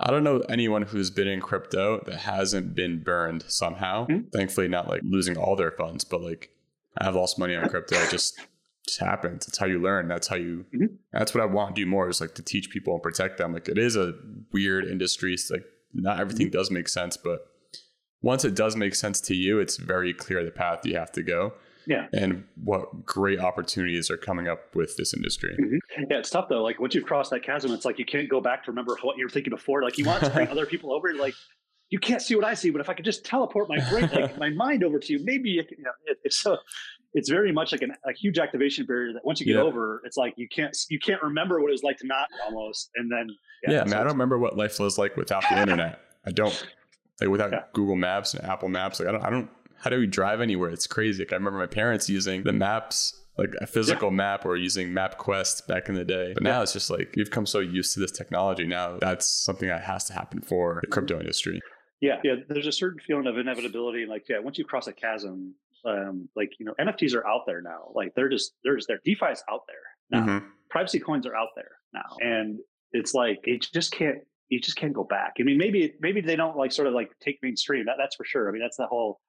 I 0.00 0.10
don't 0.10 0.24
know 0.24 0.40
anyone 0.48 0.82
who's 0.82 1.10
been 1.10 1.28
in 1.28 1.40
crypto 1.40 2.02
that 2.06 2.16
hasn't 2.20 2.74
been 2.74 3.02
burned 3.02 3.44
somehow. 3.48 4.06
Mhm. 4.06 4.30
Thankfully, 4.32 4.68
not 4.68 4.88
like 4.88 5.02
losing 5.04 5.36
all 5.38 5.56
their 5.56 5.70
funds, 5.70 6.04
but 6.04 6.20
like 6.20 6.50
I've 6.98 7.14
lost 7.14 7.38
money 7.38 7.54
on 7.54 7.68
crypto. 7.68 7.96
It 7.96 8.10
just 8.10 8.38
just 8.86 9.00
happens. 9.00 9.46
It's 9.48 9.58
how 9.58 9.66
you 9.66 9.78
learn. 9.80 10.08
That's 10.08 10.28
how 10.28 10.36
you. 10.36 10.64
Mhm. 10.74 10.96
That's 11.12 11.34
what 11.34 11.42
I 11.42 11.46
want 11.46 11.76
to 11.76 11.82
do 11.82 11.86
more 11.86 12.08
is 12.08 12.20
like 12.20 12.34
to 12.36 12.42
teach 12.42 12.70
people 12.70 12.94
and 12.94 13.02
protect 13.02 13.38
them. 13.38 13.52
Like 13.52 13.68
it 13.68 13.78
is 13.78 13.96
a 13.96 14.14
weird 14.52 14.84
industry. 14.86 15.32
It's 15.34 15.50
like 15.50 15.64
not 15.94 16.20
everything 16.20 16.50
does 16.50 16.70
make 16.70 16.88
sense, 16.88 17.16
but 17.16 17.46
once 18.22 18.44
it 18.44 18.54
does 18.54 18.76
make 18.76 18.94
sense 18.94 19.20
to 19.22 19.34
you, 19.34 19.58
it's 19.60 19.76
very 19.76 20.12
clear 20.12 20.44
the 20.44 20.50
path 20.50 20.84
you 20.84 20.96
have 20.96 21.12
to 21.12 21.22
go. 21.22 21.52
Yeah. 21.86 22.06
And 22.12 22.44
what 22.62 23.06
great 23.06 23.40
opportunities 23.40 24.10
are 24.10 24.18
coming 24.18 24.46
up 24.46 24.74
with 24.74 24.96
this 24.98 25.14
industry. 25.14 25.56
Mm-hmm. 25.58 26.02
Yeah, 26.10 26.18
it's 26.18 26.28
tough 26.28 26.48
though. 26.50 26.62
Like 26.62 26.78
once 26.78 26.94
you've 26.94 27.06
crossed 27.06 27.30
that 27.30 27.42
chasm, 27.42 27.72
it's 27.72 27.86
like 27.86 27.98
you 27.98 28.04
can't 28.04 28.28
go 28.28 28.42
back 28.42 28.64
to 28.64 28.70
remember 28.70 28.94
what 29.02 29.16
you 29.16 29.24
were 29.24 29.30
thinking 29.30 29.52
before. 29.52 29.82
Like 29.82 29.96
you 29.96 30.04
want 30.04 30.22
to 30.22 30.30
bring 30.30 30.48
other 30.50 30.66
people 30.66 30.92
over. 30.92 31.14
Like 31.14 31.32
you 31.88 31.98
can't 31.98 32.20
see 32.20 32.34
what 32.36 32.44
I 32.44 32.52
see, 32.52 32.68
but 32.68 32.82
if 32.82 32.90
I 32.90 32.92
could 32.94 33.06
just 33.06 33.24
teleport 33.24 33.70
my 33.70 33.78
brain, 33.88 34.10
like 34.12 34.36
my 34.38 34.50
mind 34.50 34.84
over 34.84 34.98
to 34.98 35.12
you, 35.14 35.20
maybe 35.24 35.48
you, 35.48 35.62
know, 35.78 35.90
it, 36.04 36.18
it's 36.24 36.36
so. 36.36 36.58
It's 37.14 37.30
very 37.30 37.52
much 37.52 37.72
like 37.72 37.80
an, 37.80 37.92
a 38.06 38.12
huge 38.12 38.38
activation 38.38 38.84
barrier 38.84 39.14
that 39.14 39.24
once 39.24 39.40
you 39.40 39.46
get 39.46 39.54
Yeah. 39.56 39.62
over, 39.62 40.02
it's 40.04 40.18
like 40.18 40.34
you 40.36 40.46
can't 40.54 40.76
you 40.90 40.98
can't 40.98 41.22
remember 41.22 41.58
what 41.62 41.68
it 41.68 41.72
was 41.72 41.82
like 41.82 41.96
to 41.98 42.06
not 42.06 42.28
almost, 42.44 42.90
and 42.96 43.10
then 43.10 43.28
Yeah, 43.66 43.80
I 43.80 43.84
mean, 43.84 43.94
I 43.94 43.98
don't 44.00 44.08
remember 44.12 44.38
what 44.38 44.58
life 44.58 44.78
was 44.78 44.98
like 44.98 45.16
without 45.16 45.42
the 45.48 45.58
internet. 45.62 46.00
I 46.26 46.32
don't 46.32 46.66
like 47.20 47.30
without 47.30 47.52
Yeah. 47.52 47.62
Google 47.72 47.96
Maps 47.96 48.34
and 48.34 48.44
Apple 48.44 48.68
Maps. 48.68 49.00
Like 49.00 49.08
I 49.08 49.12
don't, 49.12 49.24
I 49.24 49.30
don't. 49.30 49.50
How 49.76 49.90
do 49.90 49.98
we 49.98 50.06
drive 50.06 50.40
anywhere? 50.40 50.70
It's 50.70 50.86
crazy. 50.86 51.22
Like 51.22 51.32
I 51.32 51.36
remember 51.36 51.58
my 51.58 51.66
parents 51.66 52.08
using 52.08 52.42
the 52.42 52.52
maps, 52.52 53.14
like 53.36 53.50
a 53.60 53.66
physical 53.66 54.10
map, 54.10 54.44
or 54.44 54.56
using 54.56 54.88
MapQuest 54.88 55.66
back 55.68 55.88
in 55.88 55.94
the 55.94 56.04
day. 56.04 56.32
But 56.34 56.42
now 56.42 56.62
it's 56.62 56.72
just 56.72 56.90
like 56.90 57.14
we've 57.16 57.30
come 57.30 57.46
so 57.46 57.60
used 57.60 57.94
to 57.94 58.00
this 58.00 58.10
technology. 58.10 58.66
Now 58.66 58.98
that's 58.98 59.26
something 59.28 59.68
that 59.68 59.82
has 59.84 60.04
to 60.06 60.12
happen 60.14 60.40
for 60.40 60.80
the 60.82 60.88
crypto 60.88 61.20
industry. 61.20 61.60
Yeah, 62.00 62.16
yeah. 62.24 62.34
There's 62.48 62.66
a 62.66 62.72
certain 62.72 63.00
feeling 63.06 63.26
of 63.26 63.38
inevitability. 63.38 64.06
Like, 64.06 64.24
yeah, 64.28 64.38
once 64.40 64.56
you 64.58 64.64
cross 64.64 64.86
a 64.86 64.92
chasm, 64.92 65.54
um, 65.84 66.28
like 66.36 66.50
you 66.58 66.66
know, 66.66 66.74
NFTs 66.80 67.14
are 67.14 67.26
out 67.26 67.42
there 67.46 67.60
now. 67.62 67.90
Like 67.94 68.14
they're 68.16 68.28
just 68.28 68.52
they're 68.64 68.76
just 68.76 68.88
there. 68.88 69.00
DeFi 69.04 69.26
is 69.32 69.42
out 69.50 69.62
there 69.68 70.20
now. 70.20 70.26
Mhm. 70.26 70.44
Privacy 70.70 70.98
coins 70.98 71.26
are 71.26 71.34
out 71.36 71.48
there 71.56 71.70
now, 71.94 72.16
and 72.20 72.58
it's 72.92 73.14
like 73.14 73.38
it 73.44 73.66
just 73.72 73.92
can't. 73.92 74.18
You 74.48 74.60
just 74.60 74.76
can't 74.76 74.94
go 74.94 75.04
back. 75.04 75.34
I 75.38 75.42
mean, 75.42 75.58
maybe 75.58 75.94
maybe 76.00 76.20
they 76.20 76.36
don't 76.36 76.56
like 76.56 76.72
sort 76.72 76.88
of 76.88 76.94
like 76.94 77.10
take 77.20 77.38
mainstream. 77.42 77.86
That, 77.86 77.96
that's 77.98 78.16
for 78.16 78.24
sure. 78.24 78.48
I 78.48 78.52
mean, 78.52 78.62
that's 78.62 78.76
the 78.78 78.86
whole, 78.86 79.20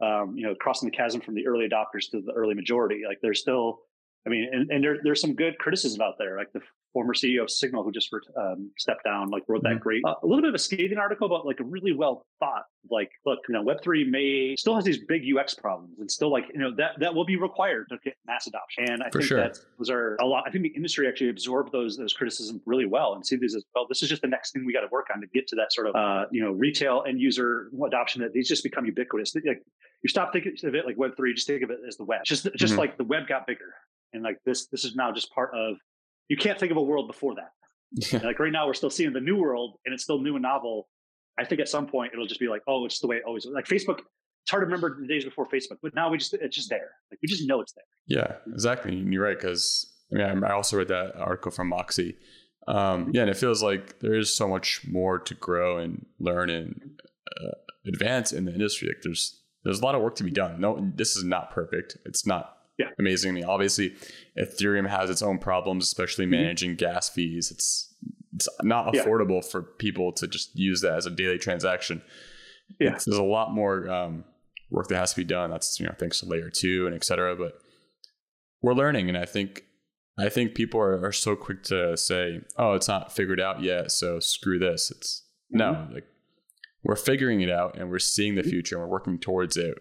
um, 0.00 0.34
you 0.36 0.46
know, 0.46 0.54
crossing 0.54 0.88
the 0.88 0.96
chasm 0.96 1.20
from 1.20 1.34
the 1.34 1.46
early 1.46 1.68
adopters 1.68 2.10
to 2.10 2.20
the 2.20 2.32
early 2.32 2.54
majority. 2.54 3.02
Like, 3.06 3.18
there's 3.20 3.40
still, 3.40 3.80
I 4.26 4.30
mean, 4.30 4.48
and, 4.52 4.70
and 4.70 4.84
there, 4.84 4.98
there's 5.02 5.20
some 5.20 5.34
good 5.34 5.58
criticism 5.58 6.00
out 6.00 6.14
there. 6.18 6.36
Like 6.36 6.52
the 6.52 6.60
former 6.98 7.14
CEO 7.14 7.42
of 7.44 7.50
Signal, 7.50 7.84
who 7.84 7.92
just 7.92 8.10
um, 8.36 8.72
stepped 8.76 9.04
down, 9.04 9.30
like 9.30 9.44
wrote 9.46 9.62
that 9.62 9.76
Mhm. 9.76 9.80
great, 9.80 10.02
uh, 10.04 10.16
a 10.20 10.26
little 10.26 10.42
bit 10.42 10.48
of 10.48 10.54
a 10.56 10.58
scathing 10.58 10.98
article, 10.98 11.28
but 11.28 11.46
like 11.46 11.60
a 11.60 11.64
really 11.64 11.92
well 11.92 12.26
thought. 12.40 12.64
Like, 12.90 13.12
look, 13.24 13.38
you 13.48 13.52
know, 13.52 13.62
Web 13.62 13.80
three 13.82 14.02
may 14.02 14.56
still 14.56 14.74
has 14.74 14.84
these 14.84 15.04
big 15.04 15.22
UX 15.24 15.54
problems, 15.54 16.00
and 16.00 16.10
still 16.10 16.32
like 16.32 16.46
you 16.52 16.58
know 16.58 16.74
that 16.74 16.98
that 16.98 17.14
will 17.14 17.24
be 17.24 17.36
required 17.36 17.86
to 17.90 17.98
get 18.02 18.14
mass 18.26 18.48
adoption. 18.48 18.90
And 18.90 19.00
I 19.04 19.10
For 19.10 19.20
think 19.20 19.28
sure. 19.28 19.38
that 19.38 19.60
those 19.78 19.90
are 19.90 20.16
a 20.16 20.26
lot. 20.26 20.42
I 20.44 20.50
think 20.50 20.62
the 20.64 20.70
industry 20.74 21.06
actually 21.06 21.30
absorbed 21.30 21.70
those 21.70 21.96
those 21.96 22.12
criticisms 22.14 22.62
really 22.66 22.86
well 22.86 23.14
and 23.14 23.24
see 23.24 23.36
these 23.36 23.54
as 23.54 23.64
well. 23.76 23.86
This 23.88 24.02
is 24.02 24.08
just 24.08 24.22
the 24.22 24.28
next 24.28 24.50
thing 24.52 24.64
we 24.66 24.72
got 24.72 24.80
to 24.80 24.88
work 24.90 25.06
on 25.14 25.20
to 25.20 25.28
get 25.28 25.46
to 25.48 25.56
that 25.56 25.72
sort 25.72 25.86
of 25.86 25.94
uh, 25.94 26.26
you 26.32 26.42
know 26.42 26.50
retail 26.50 27.04
end 27.06 27.20
user 27.20 27.70
adoption 27.86 28.22
that 28.22 28.32
these 28.32 28.48
just 28.48 28.64
become 28.64 28.84
ubiquitous. 28.86 29.32
Like 29.36 29.62
you 30.02 30.08
stop 30.08 30.32
thinking 30.32 30.54
of 30.64 30.74
it 30.74 30.84
like 30.84 30.96
Web 30.98 31.12
three, 31.16 31.32
just 31.32 31.46
think 31.46 31.62
of 31.62 31.70
it 31.70 31.78
as 31.86 31.96
the 31.96 32.04
web. 32.04 32.24
Just 32.24 32.48
just 32.56 32.74
Mhm. 32.74 32.78
like 32.78 32.96
the 32.98 33.04
web 33.04 33.28
got 33.28 33.46
bigger, 33.46 33.72
and 34.12 34.24
like 34.24 34.38
this 34.44 34.66
this 34.68 34.84
is 34.84 34.96
now 34.96 35.12
just 35.12 35.30
part 35.32 35.54
of. 35.54 35.76
You 36.28 36.36
can't 36.36 36.58
think 36.58 36.70
of 36.70 36.76
a 36.76 36.82
world 36.82 37.06
before 37.06 37.34
that. 37.36 37.52
And, 38.12 38.22
like 38.22 38.38
right 38.38 38.52
now, 38.52 38.66
we're 38.66 38.74
still 38.74 38.90
seeing 38.90 39.12
the 39.12 39.20
new 39.20 39.36
world, 39.36 39.78
and 39.86 39.94
it's 39.94 40.04
still 40.04 40.20
new 40.20 40.34
and 40.34 40.42
novel. 40.42 40.88
I 41.38 41.44
think 41.44 41.60
at 41.60 41.68
some 41.68 41.86
point 41.86 42.12
it'll 42.12 42.26
just 42.26 42.40
be 42.40 42.48
like, 42.48 42.62
oh, 42.68 42.84
it's 42.84 43.00
the 43.00 43.06
way 43.06 43.16
it 43.16 43.22
always 43.26 43.46
was. 43.46 43.54
Like 43.54 43.66
Facebook, 43.66 44.00
it's 44.48 44.50
hard 44.50 44.62
to 44.62 44.66
remember 44.66 44.98
the 45.00 45.06
days 45.06 45.24
before 45.24 45.46
Facebook, 45.46 45.78
but 45.82 45.94
now 45.94 46.10
we 46.10 46.18
just 46.18 46.34
it's 46.34 46.56
just 46.56 46.68
there. 46.68 46.90
Like 47.10 47.18
we 47.22 47.28
just 47.28 47.46
know 47.46 47.60
it's 47.60 47.72
there. 47.72 47.84
Yeah, 48.06 48.52
exactly. 48.52 48.98
And 48.98 49.12
You're 49.12 49.24
right 49.24 49.38
because 49.38 49.94
I 50.12 50.16
mean 50.16 50.44
I 50.44 50.52
also 50.52 50.76
read 50.76 50.88
that 50.88 51.16
article 51.16 51.50
from 51.50 51.68
Moxie. 51.68 52.16
Um, 52.66 53.10
yeah, 53.14 53.22
and 53.22 53.30
it 53.30 53.36
feels 53.36 53.62
like 53.62 54.00
there 54.00 54.14
is 54.14 54.34
so 54.34 54.48
much 54.48 54.82
more 54.86 55.18
to 55.18 55.34
grow 55.34 55.78
and 55.78 56.04
learn 56.18 56.50
and 56.50 57.00
uh, 57.40 57.52
advance 57.86 58.32
in 58.32 58.44
the 58.44 58.52
industry. 58.52 58.88
Like 58.88 59.02
there's 59.02 59.40
there's 59.64 59.80
a 59.80 59.84
lot 59.84 59.94
of 59.94 60.02
work 60.02 60.16
to 60.16 60.24
be 60.24 60.30
done. 60.30 60.60
No, 60.60 60.92
this 60.94 61.16
is 61.16 61.24
not 61.24 61.50
perfect. 61.50 61.96
It's 62.04 62.26
not 62.26 62.57
Yeah. 62.78 62.90
amazing. 62.98 63.30
I 63.30 63.34
mean, 63.34 63.44
obviously, 63.44 63.96
Ethereum 64.38 64.88
has 64.88 65.10
its 65.10 65.20
own 65.22 65.38
problems, 65.38 65.84
especially 65.84 66.26
Mhm. 66.26 66.30
managing 66.30 66.76
gas 66.76 67.08
fees. 67.08 67.50
It's 67.50 67.84
it's 68.34 68.48
not 68.62 68.94
Yeah. 68.94 69.04
affordable 69.04 69.44
for 69.44 69.62
people 69.62 70.12
to 70.12 70.28
just 70.28 70.54
use 70.56 70.80
that 70.82 70.92
as 70.94 71.06
a 71.06 71.10
daily 71.10 71.38
transaction. 71.38 72.02
Yeah. 72.78 72.88
It's- 72.88 73.04
there's 73.06 73.18
a 73.18 73.22
lot 73.24 73.52
more 73.52 73.88
um, 73.90 74.24
work 74.70 74.86
that 74.88 74.96
has 74.96 75.10
to 75.12 75.16
be 75.16 75.24
done. 75.24 75.50
That's 75.50 75.80
you 75.80 75.86
know 75.86 75.94
thanks 75.98 76.20
to 76.20 76.26
layer 76.26 76.50
two 76.50 76.86
and 76.86 76.94
et 76.94 77.04
cetera. 77.04 77.34
But 77.34 77.58
we're 78.62 78.74
learning, 78.74 79.08
and 79.08 79.18
I 79.18 79.24
think 79.24 79.64
I 80.20 80.28
think 80.28 80.54
people 80.54 80.80
are, 80.80 81.04
are 81.04 81.12
so 81.12 81.34
quick 81.36 81.62
to 81.64 81.96
say, 81.96 82.40
"Oh, 82.56 82.74
it's 82.74 82.88
not 82.88 83.12
figured 83.14 83.40
out 83.40 83.62
yet, 83.62 83.90
so 83.92 84.20
screw 84.20 84.58
this." 84.58 84.90
It's 84.90 85.24
no, 85.50 85.88
like 85.92 86.06
we're 86.84 86.96
figuring 86.96 87.40
it 87.40 87.50
out, 87.50 87.76
and 87.78 87.88
we're 87.90 87.98
seeing 87.98 88.34
the 88.34 88.42
Mhm. 88.42 88.50
future, 88.50 88.74
and 88.76 88.82
we're 88.84 88.90
working 88.90 89.18
towards 89.18 89.56
it. 89.56 89.78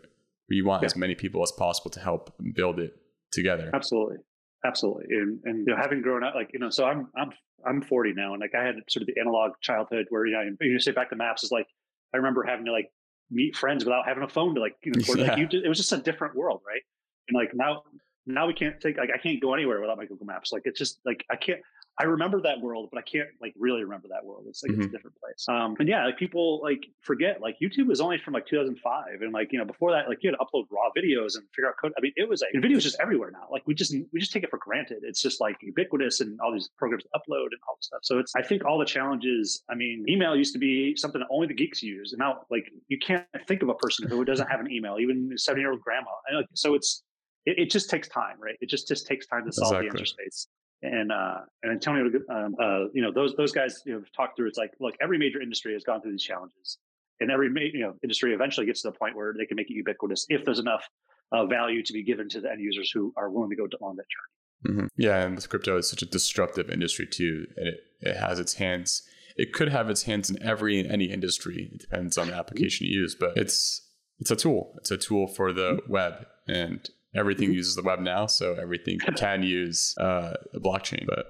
We 0.49 0.61
want 0.61 0.81
Yeah. 0.83 0.87
as 0.87 0.95
many 0.95 1.15
people 1.15 1.43
as 1.43 1.51
possible 1.51 1.91
to 1.91 1.99
help 1.99 2.33
build 2.55 2.79
it 2.79 2.91
together. 3.31 3.69
Absolutely, 3.73 4.17
absolutely. 4.65 5.05
And 5.09 5.39
and 5.43 5.67
you 5.67 5.73
know, 5.73 5.81
having 5.81 6.01
grown 6.01 6.23
up, 6.23 6.35
like 6.35 6.51
you 6.53 6.59
know, 6.59 6.69
so 6.69 6.85
I'm 6.85 7.09
I'm 7.17 7.31
I'm 7.65 7.81
40 7.81 8.13
now, 8.13 8.33
and 8.33 8.41
like 8.41 8.55
I 8.55 8.63
had 8.63 8.75
sort 8.89 9.01
of 9.01 9.07
the 9.07 9.19
analog 9.19 9.51
childhood 9.61 10.05
where 10.09 10.25
you 10.25 10.33
know 10.33 10.55
you 10.61 10.79
say 10.79 10.91
back 10.91 11.09
to 11.09 11.15
maps 11.15 11.43
is 11.43 11.51
like 11.51 11.67
I 12.13 12.17
remember 12.17 12.43
having 12.43 12.65
to 12.65 12.71
like 12.71 12.89
meet 13.29 13.55
friends 13.57 13.83
without 13.83 14.05
having 14.07 14.23
a 14.23 14.29
phone 14.29 14.55
to 14.55 14.61
like 14.61 14.75
you 14.83 14.91
know 14.91 14.99
record, 14.99 15.19
like 15.27 15.37
you 15.41 15.47
just, 15.47 15.65
it 15.65 15.69
was 15.69 15.77
just 15.77 15.91
a 15.91 15.97
different 15.97 16.35
world, 16.35 16.61
right? 16.65 16.81
And 17.27 17.35
like 17.35 17.51
now 17.53 17.83
now 18.25 18.47
we 18.47 18.53
can't 18.53 18.79
take 18.79 18.97
like 18.97 19.09
I 19.13 19.17
can't 19.17 19.41
go 19.41 19.53
anywhere 19.53 19.81
without 19.81 19.97
my 19.97 20.05
Google 20.05 20.25
Maps. 20.25 20.51
Like 20.51 20.63
it's 20.65 20.79
just 20.79 20.99
like 21.05 21.25
I 21.31 21.35
can't. 21.35 21.59
I 21.99 22.03
remember 22.03 22.39
that 22.41 22.61
world, 22.61 22.89
but 22.91 22.99
I 22.99 23.01
can't 23.01 23.29
like 23.41 23.53
really 23.57 23.83
remember 23.83 24.07
that 24.09 24.23
world. 24.23 24.45
It's 24.47 24.61
like 24.61 24.71
mm-hmm. 24.71 24.81
it's 24.81 24.89
a 24.89 24.91
different 24.91 25.15
place. 25.19 25.45
Um, 25.49 25.75
and 25.79 25.89
yeah, 25.89 26.05
like 26.05 26.17
people 26.17 26.61
like 26.61 26.85
forget 27.01 27.41
like 27.41 27.57
YouTube 27.59 27.87
was 27.87 27.99
only 27.99 28.19
from 28.19 28.35
like 28.35 28.45
2005, 28.45 29.21
and 29.21 29.33
like 29.33 29.51
you 29.51 29.57
know 29.57 29.65
before 29.65 29.91
that, 29.91 30.07
like 30.07 30.19
you 30.21 30.29
had 30.29 30.37
to 30.37 30.45
upload 30.45 30.65
raw 30.69 30.89
videos 30.95 31.35
and 31.35 31.43
figure 31.55 31.69
out 31.69 31.75
code. 31.81 31.93
I 31.97 32.01
mean, 32.01 32.13
it 32.15 32.29
was 32.29 32.41
like 32.41 32.61
video 32.61 32.77
is 32.77 32.83
just 32.83 32.97
everywhere 32.99 33.31
now. 33.31 33.47
Like 33.51 33.63
we 33.65 33.73
just 33.73 33.95
we 34.13 34.19
just 34.19 34.31
take 34.31 34.43
it 34.43 34.51
for 34.51 34.59
granted. 34.59 34.99
It's 35.01 35.21
just 35.21 35.41
like 35.41 35.57
ubiquitous 35.61 36.21
and 36.21 36.39
all 36.39 36.53
these 36.53 36.69
programs 36.77 37.03
to 37.03 37.09
upload 37.15 37.47
and 37.47 37.59
all 37.67 37.77
this 37.79 37.87
stuff. 37.87 38.01
So 38.03 38.19
it's 38.19 38.35
I 38.35 38.43
think 38.43 38.63
all 38.63 38.77
the 38.77 38.85
challenges. 38.85 39.63
I 39.67 39.73
mean, 39.73 40.05
email 40.07 40.35
used 40.35 40.53
to 40.53 40.59
be 40.59 40.95
something 40.95 41.19
that 41.19 41.27
only 41.31 41.47
the 41.47 41.55
geeks 41.55 41.81
use, 41.81 42.13
and 42.13 42.19
now 42.19 42.41
like 42.51 42.71
you 42.89 42.99
can't 42.99 43.25
think 43.47 43.63
of 43.63 43.69
a 43.69 43.75
person 43.75 44.07
who 44.07 44.23
doesn't 44.23 44.47
have 44.47 44.59
an 44.59 44.71
email, 44.71 44.97
even 44.99 45.31
a 45.33 45.37
seven 45.39 45.61
year 45.61 45.71
old 45.71 45.81
grandma. 45.81 46.11
And, 46.27 46.37
like, 46.37 46.45
so 46.53 46.75
it's 46.75 47.03
it, 47.47 47.57
it, 47.57 47.69
just 47.71 47.89
takes 47.89 48.07
time, 48.07 48.35
right? 48.39 48.55
It 48.61 48.69
just 48.69 48.87
just 48.87 49.07
takes 49.07 49.25
time 49.25 49.45
to 49.45 49.51
solve 49.51 49.71
exactly. 49.71 49.89
the 49.89 49.95
interspace 49.95 50.47
and 50.81 51.11
uh, 51.11 51.39
and 51.63 51.71
Antonio, 51.71 52.05
um, 52.29 52.55
uh, 52.61 52.85
you 52.93 53.01
know, 53.01 53.11
those 53.11 53.35
those 53.35 53.51
guys 53.51 53.81
you 53.85 53.93
know 53.93 54.03
talked 54.15 54.37
through. 54.37 54.47
It's 54.47 54.57
like, 54.57 54.73
look, 54.79 54.95
every 55.01 55.17
major 55.17 55.41
industry 55.41 55.73
has 55.73 55.83
gone 55.83 56.01
through 56.01 56.11
these 56.11 56.23
challenges, 56.23 56.77
and 57.19 57.31
every 57.31 57.49
you 57.73 57.81
know 57.81 57.95
industry 58.03 58.33
eventually 58.33 58.65
gets 58.65 58.81
to 58.83 58.91
the 58.91 58.97
point 58.97 59.15
where 59.15 59.33
they 59.37 59.45
can 59.45 59.55
make 59.55 59.69
it 59.69 59.73
ubiquitous 59.73 60.25
if 60.29 60.45
there's 60.45 60.59
enough 60.59 60.87
uh, 61.31 61.45
value 61.45 61.83
to 61.83 61.93
be 61.93 62.03
given 62.03 62.29
to 62.29 62.41
the 62.41 62.51
end 62.51 62.61
users 62.61 62.91
who 62.91 63.13
are 63.17 63.29
willing 63.29 63.49
to 63.49 63.55
go 63.55 63.67
on 63.81 63.95
that 63.95 64.05
journey. 64.05 64.79
Mm-hmm. 64.79 64.87
Yeah, 64.97 65.23
and 65.23 65.35
with 65.35 65.49
crypto, 65.49 65.77
it's 65.77 65.89
such 65.89 66.01
a 66.01 66.07
disruptive 66.07 66.69
industry 66.69 67.07
too, 67.07 67.45
and 67.55 67.67
it, 67.67 67.79
it 68.01 68.17
has 68.17 68.39
its 68.39 68.55
hands. 68.55 69.03
It 69.35 69.53
could 69.53 69.69
have 69.69 69.89
its 69.89 70.03
hands 70.03 70.29
in 70.29 70.41
every 70.41 70.79
in 70.79 70.91
any 70.91 71.05
industry. 71.05 71.69
It 71.73 71.81
depends 71.81 72.17
on 72.17 72.27
the 72.27 72.35
application 72.35 72.87
you 72.87 73.01
use, 73.01 73.15
but 73.15 73.33
it's 73.35 73.81
it's 74.19 74.31
a 74.31 74.35
tool. 74.35 74.73
It's 74.77 74.91
a 74.91 74.97
tool 74.97 75.27
for 75.27 75.53
the 75.53 75.73
mm-hmm. 75.73 75.91
web, 75.91 76.25
and 76.47 76.89
everything 77.17 77.51
uses 77.51 77.75
the 77.75 77.83
web 77.83 77.99
now, 77.99 78.25
so 78.27 78.53
everything 78.53 78.99
can 79.17 79.43
use 79.43 79.95
uh, 79.99 80.33
a 80.53 80.59
blockchain. 80.59 81.05
But 81.05 81.25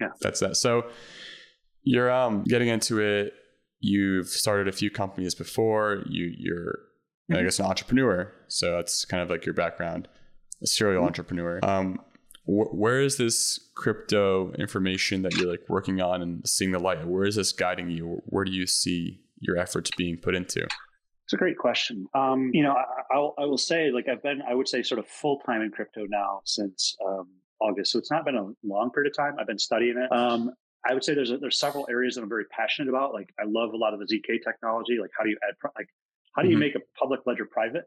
yeah, 0.00 0.08
that's 0.20 0.40
that. 0.40 0.56
So 0.56 0.86
you're 1.82 2.10
um, 2.10 2.44
getting 2.44 2.68
into 2.68 3.00
it. 3.00 3.32
You've 3.80 4.28
started 4.28 4.68
a 4.68 4.72
few 4.72 4.90
companies 4.90 5.34
before. 5.34 6.02
You 6.08 6.32
you're 6.36 6.78
mm-hmm. 7.30 7.36
I 7.36 7.42
guess 7.42 7.58
an 7.58 7.66
entrepreneur. 7.66 8.32
So 8.48 8.72
that's 8.72 9.04
kind 9.04 9.22
of 9.22 9.30
like 9.30 9.46
your 9.46 9.54
background, 9.54 10.08
a 10.62 10.66
serial 10.66 11.00
mm-hmm. 11.00 11.06
entrepreneur. 11.06 11.60
Um, 11.62 12.00
wh- 12.44 12.74
where 12.74 13.00
is 13.00 13.16
this 13.16 13.60
crypto 13.74 14.52
information 14.58 15.22
that 15.22 15.34
you're 15.34 15.50
like 15.50 15.68
working 15.68 16.00
on 16.00 16.22
and 16.22 16.46
seeing 16.46 16.72
the 16.72 16.78
light? 16.78 17.06
Where 17.06 17.24
is 17.24 17.36
this 17.36 17.52
guiding 17.52 17.90
you? 17.90 18.22
Where 18.26 18.44
do 18.44 18.52
you 18.52 18.66
see 18.66 19.20
your 19.40 19.56
efforts 19.56 19.90
being 19.96 20.16
put 20.16 20.34
into? 20.34 20.66
It's 21.26 21.32
a 21.32 21.36
great 21.36 21.58
question. 21.58 22.06
Um, 22.14 22.50
you 22.54 22.62
know, 22.62 22.72
I, 22.72 22.84
I'll, 23.14 23.34
I 23.38 23.44
will 23.44 23.58
say, 23.58 23.90
like, 23.90 24.08
I've 24.08 24.22
been, 24.22 24.42
I 24.48 24.54
would 24.54 24.68
say, 24.68 24.82
sort 24.82 25.00
of 25.00 25.06
full 25.08 25.40
time 25.40 25.60
in 25.60 25.70
crypto 25.70 26.06
now 26.08 26.40
since 26.44 26.96
um, 27.04 27.28
August. 27.60 27.92
So 27.92 27.98
it's 27.98 28.10
not 28.10 28.24
been 28.24 28.36
a 28.36 28.48
long 28.62 28.90
period 28.90 29.10
of 29.10 29.16
time. 29.16 29.34
I've 29.38 29.48
been 29.48 29.58
studying 29.58 29.98
it. 29.98 30.12
Um, 30.16 30.52
I 30.88 30.94
would 30.94 31.02
say 31.02 31.14
there's 31.14 31.32
a, 31.32 31.38
there's 31.38 31.58
several 31.58 31.86
areas 31.90 32.14
that 32.14 32.22
I'm 32.22 32.28
very 32.28 32.44
passionate 32.46 32.88
about. 32.88 33.12
Like, 33.12 33.28
I 33.40 33.44
love 33.44 33.72
a 33.72 33.76
lot 33.76 33.92
of 33.92 33.98
the 33.98 34.06
zk 34.06 34.40
technology. 34.44 34.98
Like, 35.00 35.10
how 35.18 35.24
do 35.24 35.30
you 35.30 35.38
add, 35.48 35.56
like, 35.76 35.88
how 36.36 36.42
do 36.42 36.48
you 36.48 36.54
mm-hmm. 36.54 36.60
make 36.60 36.74
a 36.76 36.80
public 36.96 37.20
ledger 37.26 37.46
private? 37.46 37.84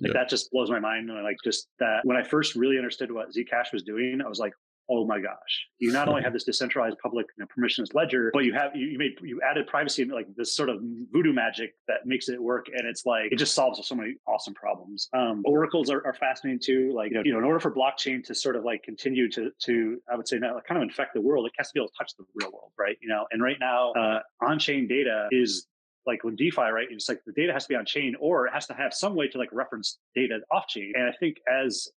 Like 0.00 0.12
that 0.12 0.28
just 0.28 0.50
blows 0.50 0.70
my 0.70 0.78
mind. 0.78 1.10
And 1.10 1.22
like 1.24 1.36
just 1.44 1.68
that 1.80 2.00
when 2.04 2.16
I 2.16 2.22
first 2.22 2.54
really 2.54 2.76
understood 2.76 3.10
what 3.10 3.30
Zcash 3.30 3.72
was 3.72 3.82
doing, 3.82 4.20
I 4.24 4.28
was 4.28 4.38
like, 4.38 4.52
oh 4.90 5.06
my 5.06 5.20
gosh 5.20 5.66
you 5.78 5.92
not 5.92 6.08
only 6.08 6.22
have 6.22 6.32
this 6.32 6.44
decentralized 6.44 6.96
public 7.02 7.26
you 7.36 7.44
know, 7.44 7.46
permissionless 7.46 7.94
ledger 7.94 8.30
but 8.32 8.44
you 8.44 8.52
have 8.52 8.74
you, 8.74 8.86
you 8.86 8.98
made 8.98 9.12
you 9.22 9.40
added 9.48 9.66
privacy 9.66 10.02
and 10.02 10.10
like 10.12 10.26
this 10.36 10.54
sort 10.54 10.68
of 10.68 10.80
voodoo 11.12 11.32
magic 11.32 11.74
that 11.86 12.06
makes 12.06 12.28
it 12.28 12.42
work 12.42 12.66
and 12.74 12.86
it's 12.86 13.06
like 13.06 13.32
it 13.32 13.36
just 13.36 13.54
solves 13.54 13.84
so 13.86 13.94
many 13.94 14.14
awesome 14.26 14.54
problems 14.54 15.08
um, 15.14 15.42
oracles 15.44 15.90
are, 15.90 16.04
are, 16.06 16.14
fascinating 16.14 16.58
too 16.60 16.92
like 16.94 17.10
you 17.10 17.16
know, 17.16 17.22
you 17.24 17.32
know 17.32 17.38
in 17.38 17.44
order 17.44 17.60
for 17.60 17.72
blockchain 17.72 18.24
to 18.24 18.34
sort 18.34 18.56
of 18.56 18.64
like 18.64 18.82
continue 18.82 19.30
to 19.30 19.50
to 19.60 20.00
i 20.12 20.16
would 20.16 20.26
say 20.26 20.36
not 20.38 20.54
like 20.54 20.64
kind 20.64 20.78
of 20.78 20.82
infect 20.82 21.14
the 21.14 21.20
world 21.20 21.46
it 21.46 21.52
has 21.56 21.68
to 21.68 21.74
be 21.74 21.80
able 21.80 21.88
to 21.88 21.94
touch 21.96 22.12
the 22.18 22.24
real 22.34 22.50
world 22.50 22.72
right 22.78 22.96
you 23.00 23.08
know 23.08 23.26
and 23.30 23.42
right 23.42 23.58
now 23.60 23.92
uh, 23.92 24.20
on-chain 24.42 24.88
data 24.88 25.28
is 25.30 25.66
like 26.08 26.24
with 26.24 26.36
DeFi, 26.36 26.70
right? 26.72 26.88
It's 26.90 27.08
like 27.08 27.20
the 27.26 27.32
data 27.32 27.52
has 27.52 27.64
to 27.64 27.68
be 27.68 27.74
on 27.76 27.84
chain 27.84 28.16
or 28.18 28.46
it 28.46 28.52
has 28.52 28.66
to 28.68 28.74
have 28.74 28.92
some 28.94 29.14
way 29.14 29.28
to 29.28 29.38
like 29.38 29.50
reference 29.52 29.98
data 30.14 30.40
off 30.50 30.66
chain. 30.66 30.92
And 30.96 31.04
I 31.04 31.12
think 31.20 31.36
as 31.46 31.88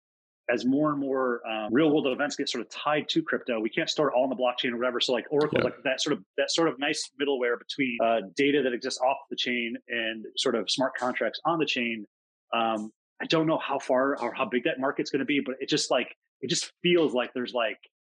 as 0.51 0.65
more 0.65 0.91
and 0.91 0.99
more 0.99 1.41
um, 1.47 1.73
real 1.73 1.89
world 1.89 2.07
events 2.07 2.35
get 2.35 2.49
sort 2.49 2.61
of 2.61 2.69
tied 2.69 3.07
to 3.09 3.21
crypto, 3.21 3.59
we 3.59 3.69
can't 3.69 3.89
store 3.89 4.09
it 4.09 4.13
all 4.15 4.23
in 4.23 4.29
the 4.29 4.35
blockchain 4.35 4.71
or 4.71 4.77
whatever. 4.77 4.99
So 4.99 5.13
like 5.13 5.25
Oracle, 5.29 5.59
yeah. 5.59 5.65
like 5.65 5.83
that 5.83 6.01
sort 6.01 6.13
of 6.13 6.23
that 6.37 6.51
sort 6.51 6.67
of 6.67 6.77
nice 6.79 7.09
middleware 7.21 7.57
between 7.57 7.97
uh, 8.03 8.21
data 8.35 8.61
that 8.63 8.73
exists 8.73 8.99
off 8.99 9.17
the 9.29 9.35
chain 9.35 9.75
and 9.87 10.25
sort 10.37 10.55
of 10.55 10.69
smart 10.69 10.93
contracts 10.97 11.39
on 11.45 11.59
the 11.59 11.65
chain. 11.65 12.05
Um, 12.53 12.91
I 13.21 13.25
don't 13.25 13.47
know 13.47 13.59
how 13.59 13.79
far 13.79 14.19
or 14.19 14.33
how 14.33 14.45
big 14.45 14.63
that 14.63 14.79
market's 14.79 15.09
going 15.09 15.19
to 15.19 15.25
be, 15.25 15.41
but 15.45 15.55
it 15.59 15.69
just 15.69 15.91
like 15.91 16.15
it 16.41 16.49
just 16.49 16.71
feels 16.81 17.13
like 17.13 17.33
there's 17.33 17.53
like 17.53 17.77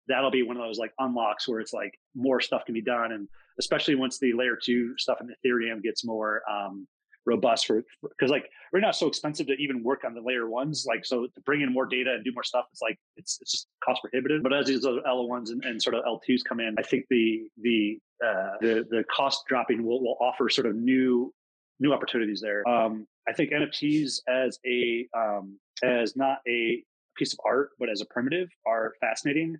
that'll 0.09 0.31
be 0.31 0.43
one 0.43 0.57
of 0.57 0.63
those 0.63 0.79
like 0.79 0.93
unlocks 0.99 1.49
where 1.49 1.61
it's 1.61 1.73
like 1.73 1.93
more 2.15 2.41
stuff 2.41 2.65
can 2.65 2.75
be 2.75 2.83
done, 2.83 3.13
and 3.13 3.29
especially 3.59 3.95
once 3.95 4.19
the 4.19 4.33
layer 4.33 4.57
two 4.63 4.95
stuff 4.99 5.19
in 5.21 5.29
Ethereum 5.29 5.83
gets 5.83 6.05
more 6.05 6.43
um, 6.51 6.87
robust 7.27 7.67
for 7.67 7.83
because 8.03 8.31
like 8.31 8.49
right 8.73 8.81
now 8.81 8.89
it's 8.89 8.99
so 8.99 9.07
expensive 9.07 9.47
to 9.47 9.53
even 9.55 9.83
work 9.83 10.03
on 10.05 10.15
the 10.15 10.21
layer 10.21 10.49
ones 10.49 10.85
like 10.89 11.05
so 11.05 11.27
to 11.27 11.41
bring 11.45 11.61
in 11.61 11.73
more 11.73 11.87
data 11.87 12.13
and 12.15 12.25
do 12.25 12.33
more 12.35 12.43
stuff 12.43 12.65
it's 12.73 12.83
like 12.83 12.99
it's 13.17 13.39
it's 13.41 13.53
just 13.53 13.67
cost 13.85 14.01
prohibitive. 14.03 14.43
But 14.43 14.53
as 14.53 14.67
these 14.67 14.85
other 14.85 15.01
l1s 15.07 15.51
and, 15.51 15.65
and 15.65 15.81
sort 15.81 15.95
of 15.95 16.05
l2s 16.05 16.41
come 16.49 16.61
in 16.61 16.75
i 16.79 16.83
think 16.83 17.07
the 17.11 17.43
the 17.61 17.99
uh, 18.25 18.57
the 18.61 18.87
the 18.91 19.05
cost 19.15 19.45
dropping 19.49 19.85
will, 19.85 20.03
will 20.03 20.17
offer 20.21 20.49
sort 20.49 20.67
of 20.67 20.77
new 20.77 21.33
new 21.81 21.93
opportunities 21.93 22.41
there. 22.41 22.67
Um 22.69 23.07
i 23.29 23.33
think 23.33 23.51
nfts 23.53 24.21
as 24.29 24.59
a 24.67 25.07
um 25.17 25.59
as 25.83 26.17
not 26.17 26.39
a 26.49 26.83
piece 27.17 27.33
of 27.33 27.39
art 27.47 27.71
but 27.79 27.89
as 27.89 28.01
a 28.01 28.07
primitive 28.07 28.49
are 28.67 28.95
fascinating. 29.01 29.57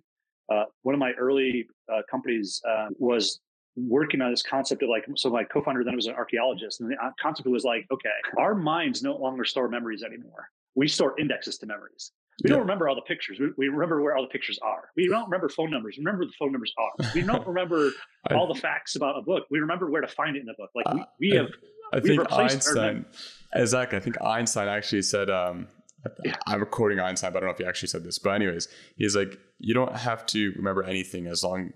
Uh, 0.51 0.65
one 0.81 0.93
of 0.93 0.99
my 0.99 1.13
early 1.13 1.65
uh, 1.91 2.01
companies 2.11 2.61
uh, 2.69 2.87
was 2.99 3.39
working 3.75 4.21
on 4.21 4.31
this 4.31 4.43
concept 4.43 4.83
of 4.83 4.89
like 4.89 5.05
so 5.15 5.29
my 5.29 5.43
co-founder 5.43 5.83
then 5.83 5.95
was 5.95 6.05
an 6.05 6.13
archaeologist 6.13 6.79
and 6.79 6.91
the 6.91 6.95
uh, 7.03 7.09
concept 7.19 7.47
was 7.47 7.63
like 7.63 7.85
okay 7.91 8.09
our 8.37 8.53
minds 8.53 9.01
no 9.01 9.15
longer 9.15 9.45
store 9.45 9.67
memories 9.67 10.03
anymore. 10.03 10.49
We 10.75 10.87
store 10.87 11.19
indexes 11.19 11.57
to 11.59 11.67
memories. 11.67 12.11
We 12.43 12.49
yeah. 12.49 12.55
don't 12.55 12.61
remember 12.61 12.89
all 12.89 12.95
the 12.95 13.01
pictures. 13.01 13.39
We, 13.39 13.49
we, 13.57 13.67
remember 13.67 14.01
where 14.01 14.17
all 14.17 14.23
the 14.23 14.29
pictures 14.29 14.57
are. 14.63 14.89
We 14.95 15.07
don't 15.07 15.25
remember 15.25 15.49
phone 15.49 15.69
numbers. 15.69 15.97
We 15.99 16.03
remember 16.03 16.25
the 16.25 16.33
phone 16.39 16.51
numbers 16.51 16.73
are. 16.79 17.11
We 17.13 17.21
don't 17.25 17.45
remember 17.45 17.91
I, 18.27 18.33
all 18.33 18.51
the 18.51 18.59
facts 18.59 18.95
about 18.95 19.19
a 19.19 19.21
book. 19.21 19.43
We 19.51 19.59
remember 19.59 19.91
where 19.91 20.01
to 20.01 20.07
find 20.07 20.35
it 20.35 20.39
in 20.39 20.47
the 20.47 20.55
book. 20.57 20.71
Like 20.73 20.91
we, 21.19 21.29
we 21.29 21.37
have 21.37 21.47
i, 21.93 21.97
I 21.97 21.99
think 21.99 22.31
einstein 22.31 23.05
exactly. 23.53 23.97
I 23.97 24.01
think 24.01 24.19
einstein 24.21 24.67
actually 24.67 25.03
said 25.03 25.29
um 25.29 25.67
yeah. 26.23 26.35
I'm 26.47 26.65
quoting 26.65 26.99
Einstein, 26.99 27.31
but 27.31 27.37
I 27.37 27.39
don't 27.41 27.49
know 27.49 27.53
if 27.53 27.57
he 27.59 27.65
actually 27.65 27.87
said 27.87 28.03
this. 28.03 28.19
But 28.19 28.31
anyways, 28.31 28.67
he's 28.97 29.15
like, 29.15 29.39
you 29.59 29.73
don't 29.73 29.95
have 29.95 30.25
to 30.27 30.51
remember 30.57 30.83
anything 30.83 31.27
as 31.27 31.43
long 31.43 31.71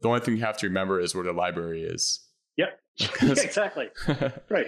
the 0.00 0.08
only 0.08 0.20
thing 0.20 0.36
you 0.36 0.44
have 0.44 0.56
to 0.58 0.66
remember 0.66 1.00
is 1.00 1.14
where 1.14 1.24
the 1.24 1.32
library 1.32 1.82
is. 1.82 2.20
Yep. 2.56 2.80
yeah, 3.22 3.30
exactly. 3.30 3.88
right. 4.48 4.66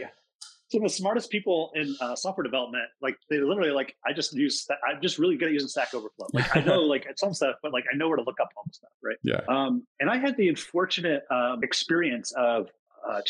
So 0.68 0.78
the 0.78 0.88
smartest 0.88 1.30
people 1.30 1.72
in 1.74 1.96
uh, 2.00 2.14
software 2.14 2.44
development, 2.44 2.84
like 3.02 3.16
they 3.28 3.38
literally 3.38 3.72
like, 3.72 3.96
I 4.06 4.12
just 4.12 4.32
use, 4.32 4.68
I'm 4.88 5.02
just 5.02 5.18
really 5.18 5.36
good 5.36 5.48
at 5.48 5.52
using 5.52 5.68
Stack 5.68 5.92
Overflow. 5.92 6.28
Like 6.32 6.56
I 6.56 6.60
know 6.60 6.82
like 6.82 7.06
it's 7.10 7.20
some 7.20 7.34
stuff, 7.34 7.56
but 7.60 7.72
like 7.72 7.84
I 7.92 7.96
know 7.96 8.06
where 8.06 8.16
to 8.16 8.22
look 8.22 8.38
up 8.40 8.50
all 8.56 8.62
the 8.64 8.72
stuff. 8.72 8.90
Right. 9.02 9.16
Yeah. 9.24 9.40
Um, 9.48 9.84
and 9.98 10.08
I 10.08 10.16
had 10.16 10.36
the 10.36 10.48
unfortunate 10.48 11.24
um, 11.28 11.64
experience 11.64 12.32
of 12.36 12.68
uh, 13.08 13.20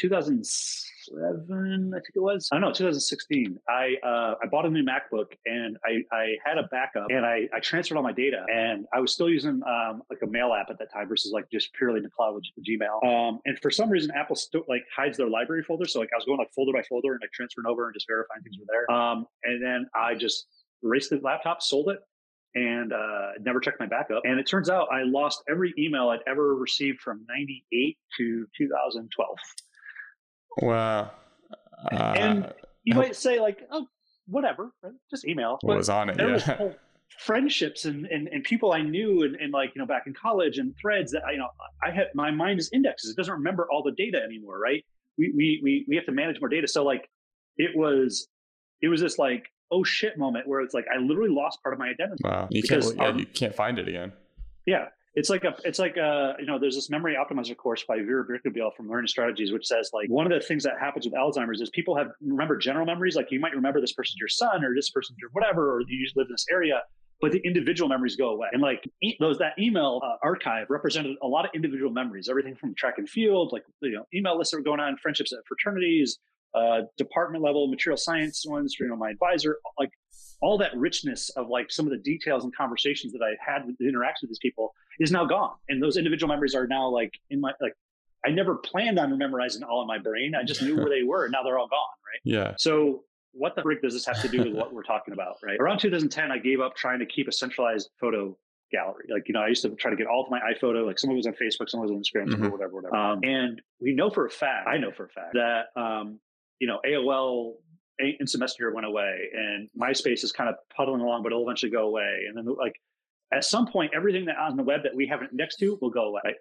2007, 1.10 1.92
I 1.92 1.98
think 1.98 2.12
it 2.14 2.20
was. 2.20 2.48
I 2.52 2.56
don't 2.56 2.62
know, 2.62 2.72
2016. 2.72 3.58
I 3.68 3.94
uh, 4.06 4.34
I 4.42 4.46
bought 4.50 4.66
a 4.66 4.70
new 4.70 4.84
MacBook 4.84 5.26
and 5.46 5.76
I, 5.84 6.02
I 6.14 6.36
had 6.44 6.58
a 6.58 6.64
backup 6.64 7.06
and 7.10 7.24
I, 7.26 7.48
I 7.54 7.60
transferred 7.60 7.96
all 7.96 8.02
my 8.02 8.12
data 8.12 8.44
and 8.52 8.86
I 8.94 9.00
was 9.00 9.12
still 9.12 9.28
using 9.28 9.60
um, 9.66 10.02
like 10.10 10.20
a 10.22 10.26
mail 10.26 10.52
app 10.52 10.70
at 10.70 10.78
that 10.78 10.92
time 10.92 11.08
versus 11.08 11.32
like 11.32 11.50
just 11.50 11.72
purely 11.74 11.98
in 11.98 12.04
the 12.04 12.10
cloud 12.10 12.34
with 12.34 12.44
Gmail. 12.66 13.04
Um, 13.04 13.40
and 13.44 13.58
for 13.60 13.70
some 13.70 13.90
reason, 13.90 14.10
Apple 14.14 14.36
still 14.36 14.62
like 14.68 14.84
hides 14.94 15.16
their 15.16 15.28
library 15.28 15.62
folder. 15.62 15.86
So 15.86 16.00
like 16.00 16.10
I 16.12 16.16
was 16.16 16.24
going 16.24 16.38
like 16.38 16.52
folder 16.54 16.72
by 16.72 16.82
folder 16.88 17.12
and 17.12 17.20
like 17.20 17.32
transferring 17.32 17.66
over 17.66 17.86
and 17.86 17.94
just 17.94 18.06
verifying 18.08 18.42
things 18.42 18.56
were 18.58 18.66
there. 18.68 18.90
Um, 18.94 19.26
and 19.44 19.62
then 19.62 19.86
I 19.94 20.14
just 20.14 20.46
erased 20.82 21.10
the 21.10 21.20
laptop, 21.22 21.62
sold 21.62 21.90
it, 21.90 21.98
and 22.54 22.92
uh, 22.92 23.32
never 23.40 23.60
checked 23.60 23.80
my 23.80 23.86
backup. 23.86 24.22
And 24.24 24.38
it 24.38 24.46
turns 24.46 24.68
out 24.68 24.88
I 24.92 25.02
lost 25.04 25.42
every 25.48 25.72
email 25.78 26.08
I'd 26.08 26.20
ever 26.26 26.54
received 26.56 27.00
from 27.00 27.24
98 27.28 27.98
to 28.18 28.46
2012. 28.56 29.38
Wow. 30.58 31.10
Uh, 31.92 31.96
and 31.96 32.52
you 32.84 32.94
might 32.94 33.16
say, 33.16 33.40
like, 33.40 33.58
oh, 33.70 33.86
whatever, 34.26 34.72
right? 34.82 34.92
just 35.10 35.26
email. 35.26 35.58
What 35.62 35.76
was 35.76 35.88
on 35.88 36.10
it? 36.10 36.16
There 36.16 36.36
yeah. 36.36 36.62
was 36.62 36.74
friendships 37.18 37.84
and, 37.84 38.06
and, 38.06 38.28
and 38.28 38.44
people 38.44 38.72
I 38.72 38.82
knew 38.82 39.22
and, 39.22 39.36
and 39.36 39.52
like, 39.52 39.72
you 39.74 39.80
know, 39.80 39.86
back 39.86 40.04
in 40.06 40.14
college 40.14 40.58
and 40.58 40.74
threads 40.80 41.12
that, 41.12 41.22
I, 41.24 41.32
you 41.32 41.38
know, 41.38 41.48
I 41.82 41.90
had, 41.90 42.06
my 42.14 42.30
mind 42.30 42.60
is 42.60 42.70
indexes. 42.72 43.10
It 43.10 43.16
doesn't 43.16 43.34
remember 43.34 43.68
all 43.70 43.82
the 43.82 43.92
data 43.92 44.22
anymore, 44.22 44.58
right? 44.58 44.84
We, 45.18 45.32
we, 45.36 45.60
we, 45.62 45.86
we 45.88 45.96
have 45.96 46.06
to 46.06 46.12
manage 46.12 46.40
more 46.40 46.48
data. 46.48 46.68
So 46.68 46.84
like, 46.84 47.08
it 47.56 47.70
was, 47.74 48.28
it 48.80 48.88
was 48.88 49.00
this 49.00 49.18
like, 49.18 49.46
oh 49.72 49.84
shit 49.84 50.18
moment 50.18 50.48
where 50.48 50.62
it's 50.62 50.74
like 50.74 50.84
I 50.92 50.98
literally 50.98 51.30
lost 51.30 51.62
part 51.62 51.72
of 51.72 51.78
my 51.78 51.90
identity. 51.90 52.20
Wow, 52.24 52.48
you 52.50 52.60
can't 52.60 52.84
yeah, 52.96 53.02
our, 53.04 53.14
you 53.16 53.24
can't 53.24 53.54
find 53.54 53.78
it 53.78 53.86
again. 53.86 54.12
Yeah, 54.66 54.86
it's 55.14 55.28
like 55.28 55.44
a 55.44 55.54
it's 55.64 55.78
like 55.78 55.96
a 55.96 56.34
you 56.38 56.46
know 56.46 56.58
there's 56.58 56.76
this 56.76 56.88
memory 56.88 57.16
optimizer 57.16 57.56
course 57.56 57.82
by 57.86 57.96
Vera 57.96 58.24
Birkenbihl 58.24 58.74
from 58.76 58.88
Learning 58.88 59.08
Strategies, 59.08 59.52
which 59.52 59.66
says 59.66 59.90
like 59.92 60.08
one 60.08 60.30
of 60.30 60.32
the 60.32 60.46
things 60.46 60.62
that 60.62 60.74
happens 60.78 61.04
with 61.04 61.14
Alzheimer's 61.14 61.60
is 61.60 61.70
people 61.70 61.96
have 61.96 62.08
remember 62.20 62.56
general 62.56 62.86
memories, 62.86 63.16
like 63.16 63.26
you 63.30 63.40
might 63.40 63.54
remember 63.54 63.80
this 63.80 63.92
person's 63.92 64.18
your 64.18 64.28
son 64.28 64.64
or 64.64 64.74
this 64.74 64.90
person's 64.90 65.18
your 65.20 65.30
whatever, 65.32 65.74
or 65.74 65.80
you 65.88 66.08
live 66.16 66.26
in 66.28 66.32
this 66.32 66.46
area. 66.50 66.80
but 67.20 67.32
the 67.32 67.40
individual 67.44 67.88
memories 67.88 68.16
go 68.16 68.30
away. 68.30 68.48
And 68.52 68.62
like 68.62 68.88
e- 69.02 69.16
those, 69.20 69.38
that 69.38 69.52
email 69.58 70.00
uh, 70.04 70.16
archive 70.22 70.68
represented 70.70 71.16
a 71.22 71.26
lot 71.26 71.44
of 71.44 71.50
individual 71.54 71.90
memories, 71.90 72.28
everything 72.28 72.56
from 72.56 72.74
track 72.74 72.94
and 72.98 73.08
field, 73.08 73.50
like 73.52 73.64
you 73.82 73.92
know, 73.92 74.06
email 74.14 74.38
lists 74.38 74.52
that 74.52 74.58
were 74.58 74.64
going 74.64 74.80
on, 74.80 74.96
friendships 74.96 75.32
at 75.32 75.40
fraternities, 75.46 76.18
uh, 76.54 76.82
department 76.96 77.44
level 77.44 77.68
material 77.68 77.96
science 77.96 78.44
ones, 78.46 78.76
you 78.80 78.88
know, 78.88 78.96
my 78.96 79.10
advisor, 79.10 79.58
like 79.78 79.90
all 80.40 80.58
that 80.58 80.76
richness 80.76 81.28
of 81.30 81.48
like 81.48 81.70
some 81.70 81.86
of 81.86 81.90
the 81.90 81.98
details 81.98 82.44
and 82.44 82.54
conversations 82.54 83.12
that 83.12 83.22
I 83.22 83.36
had 83.44 83.66
with 83.66 83.76
the 83.78 83.88
interaction 83.88 84.26
with 84.26 84.30
these 84.30 84.38
people 84.38 84.74
is 84.98 85.10
now 85.10 85.24
gone. 85.24 85.52
And 85.68 85.82
those 85.82 85.96
individual 85.96 86.32
memories 86.32 86.54
are 86.54 86.66
now 86.66 86.88
like 86.88 87.12
in 87.30 87.40
my 87.40 87.52
like 87.60 87.74
I 88.24 88.30
never 88.30 88.56
planned 88.56 88.98
on 88.98 89.16
memorizing 89.16 89.62
all 89.62 89.80
in 89.82 89.86
my 89.86 89.98
brain. 89.98 90.34
I 90.34 90.44
just 90.44 90.62
knew 90.62 90.76
where 90.76 90.88
they 90.88 91.02
were. 91.02 91.24
And 91.24 91.32
now 91.32 91.42
they're 91.42 91.58
all 91.58 91.68
gone. 91.68 91.78
Right. 92.06 92.20
Yeah. 92.24 92.54
So 92.58 93.04
what 93.32 93.54
the 93.54 93.62
frick 93.62 93.82
does 93.82 93.94
this 93.94 94.04
have 94.06 94.20
to 94.22 94.28
do 94.28 94.38
with 94.38 94.54
what 94.54 94.74
we're 94.74 94.82
talking 94.82 95.14
about? 95.14 95.36
Right. 95.42 95.58
Around 95.58 95.78
2010, 95.78 96.30
I 96.30 96.38
gave 96.38 96.60
up 96.60 96.74
trying 96.76 96.98
to 96.98 97.06
keep 97.06 97.28
a 97.28 97.32
centralized 97.32 97.90
photo 98.00 98.36
gallery. 98.70 99.06
Like, 99.10 99.28
you 99.28 99.34
know, 99.34 99.40
I 99.40 99.48
used 99.48 99.62
to 99.62 99.70
try 99.70 99.90
to 99.90 99.96
get 99.96 100.06
all 100.06 100.24
of 100.24 100.30
my 100.30 100.40
iPhoto, 100.40 100.86
like 100.86 100.98
some 100.98 101.10
of 101.10 101.14
it 101.14 101.16
was 101.16 101.26
on 101.26 101.34
Facebook, 101.34 101.68
some 101.68 101.80
of 101.80 101.90
it 101.90 101.92
was 101.94 102.14
on 102.14 102.22
Instagram, 102.22 102.28
mm-hmm. 102.28 102.46
or 102.46 102.50
whatever, 102.50 102.74
whatever. 102.74 102.96
Um, 102.96 103.20
and 103.22 103.62
we 103.80 103.94
know 103.94 104.10
for 104.10 104.26
a 104.26 104.30
fact, 104.30 104.68
I 104.68 104.78
know 104.78 104.92
for 104.92 105.04
a 105.04 105.08
fact 105.08 105.34
that, 105.34 105.66
um, 105.80 106.20
you 106.58 106.66
know, 106.66 106.78
AOL 106.86 107.54
instant 108.20 108.40
messenger 108.40 108.72
went 108.72 108.86
away 108.86 109.28
and 109.34 109.68
MySpace 109.78 110.24
is 110.24 110.32
kind 110.32 110.48
of 110.48 110.56
puddling 110.76 111.00
along, 111.00 111.22
but 111.22 111.32
it'll 111.32 111.44
eventually 111.44 111.70
go 111.70 111.86
away. 111.86 112.20
And 112.28 112.36
then 112.36 112.54
like 112.56 112.74
at 113.32 113.44
some 113.44 113.66
point, 113.66 113.92
everything 113.94 114.24
that 114.26 114.36
on 114.36 114.56
the 114.56 114.62
web 114.62 114.82
that 114.82 114.94
we 114.94 115.06
have 115.06 115.20
indexed 115.22 115.58
to 115.60 115.78
will 115.80 115.90
go 115.90 116.04
away. 116.04 116.34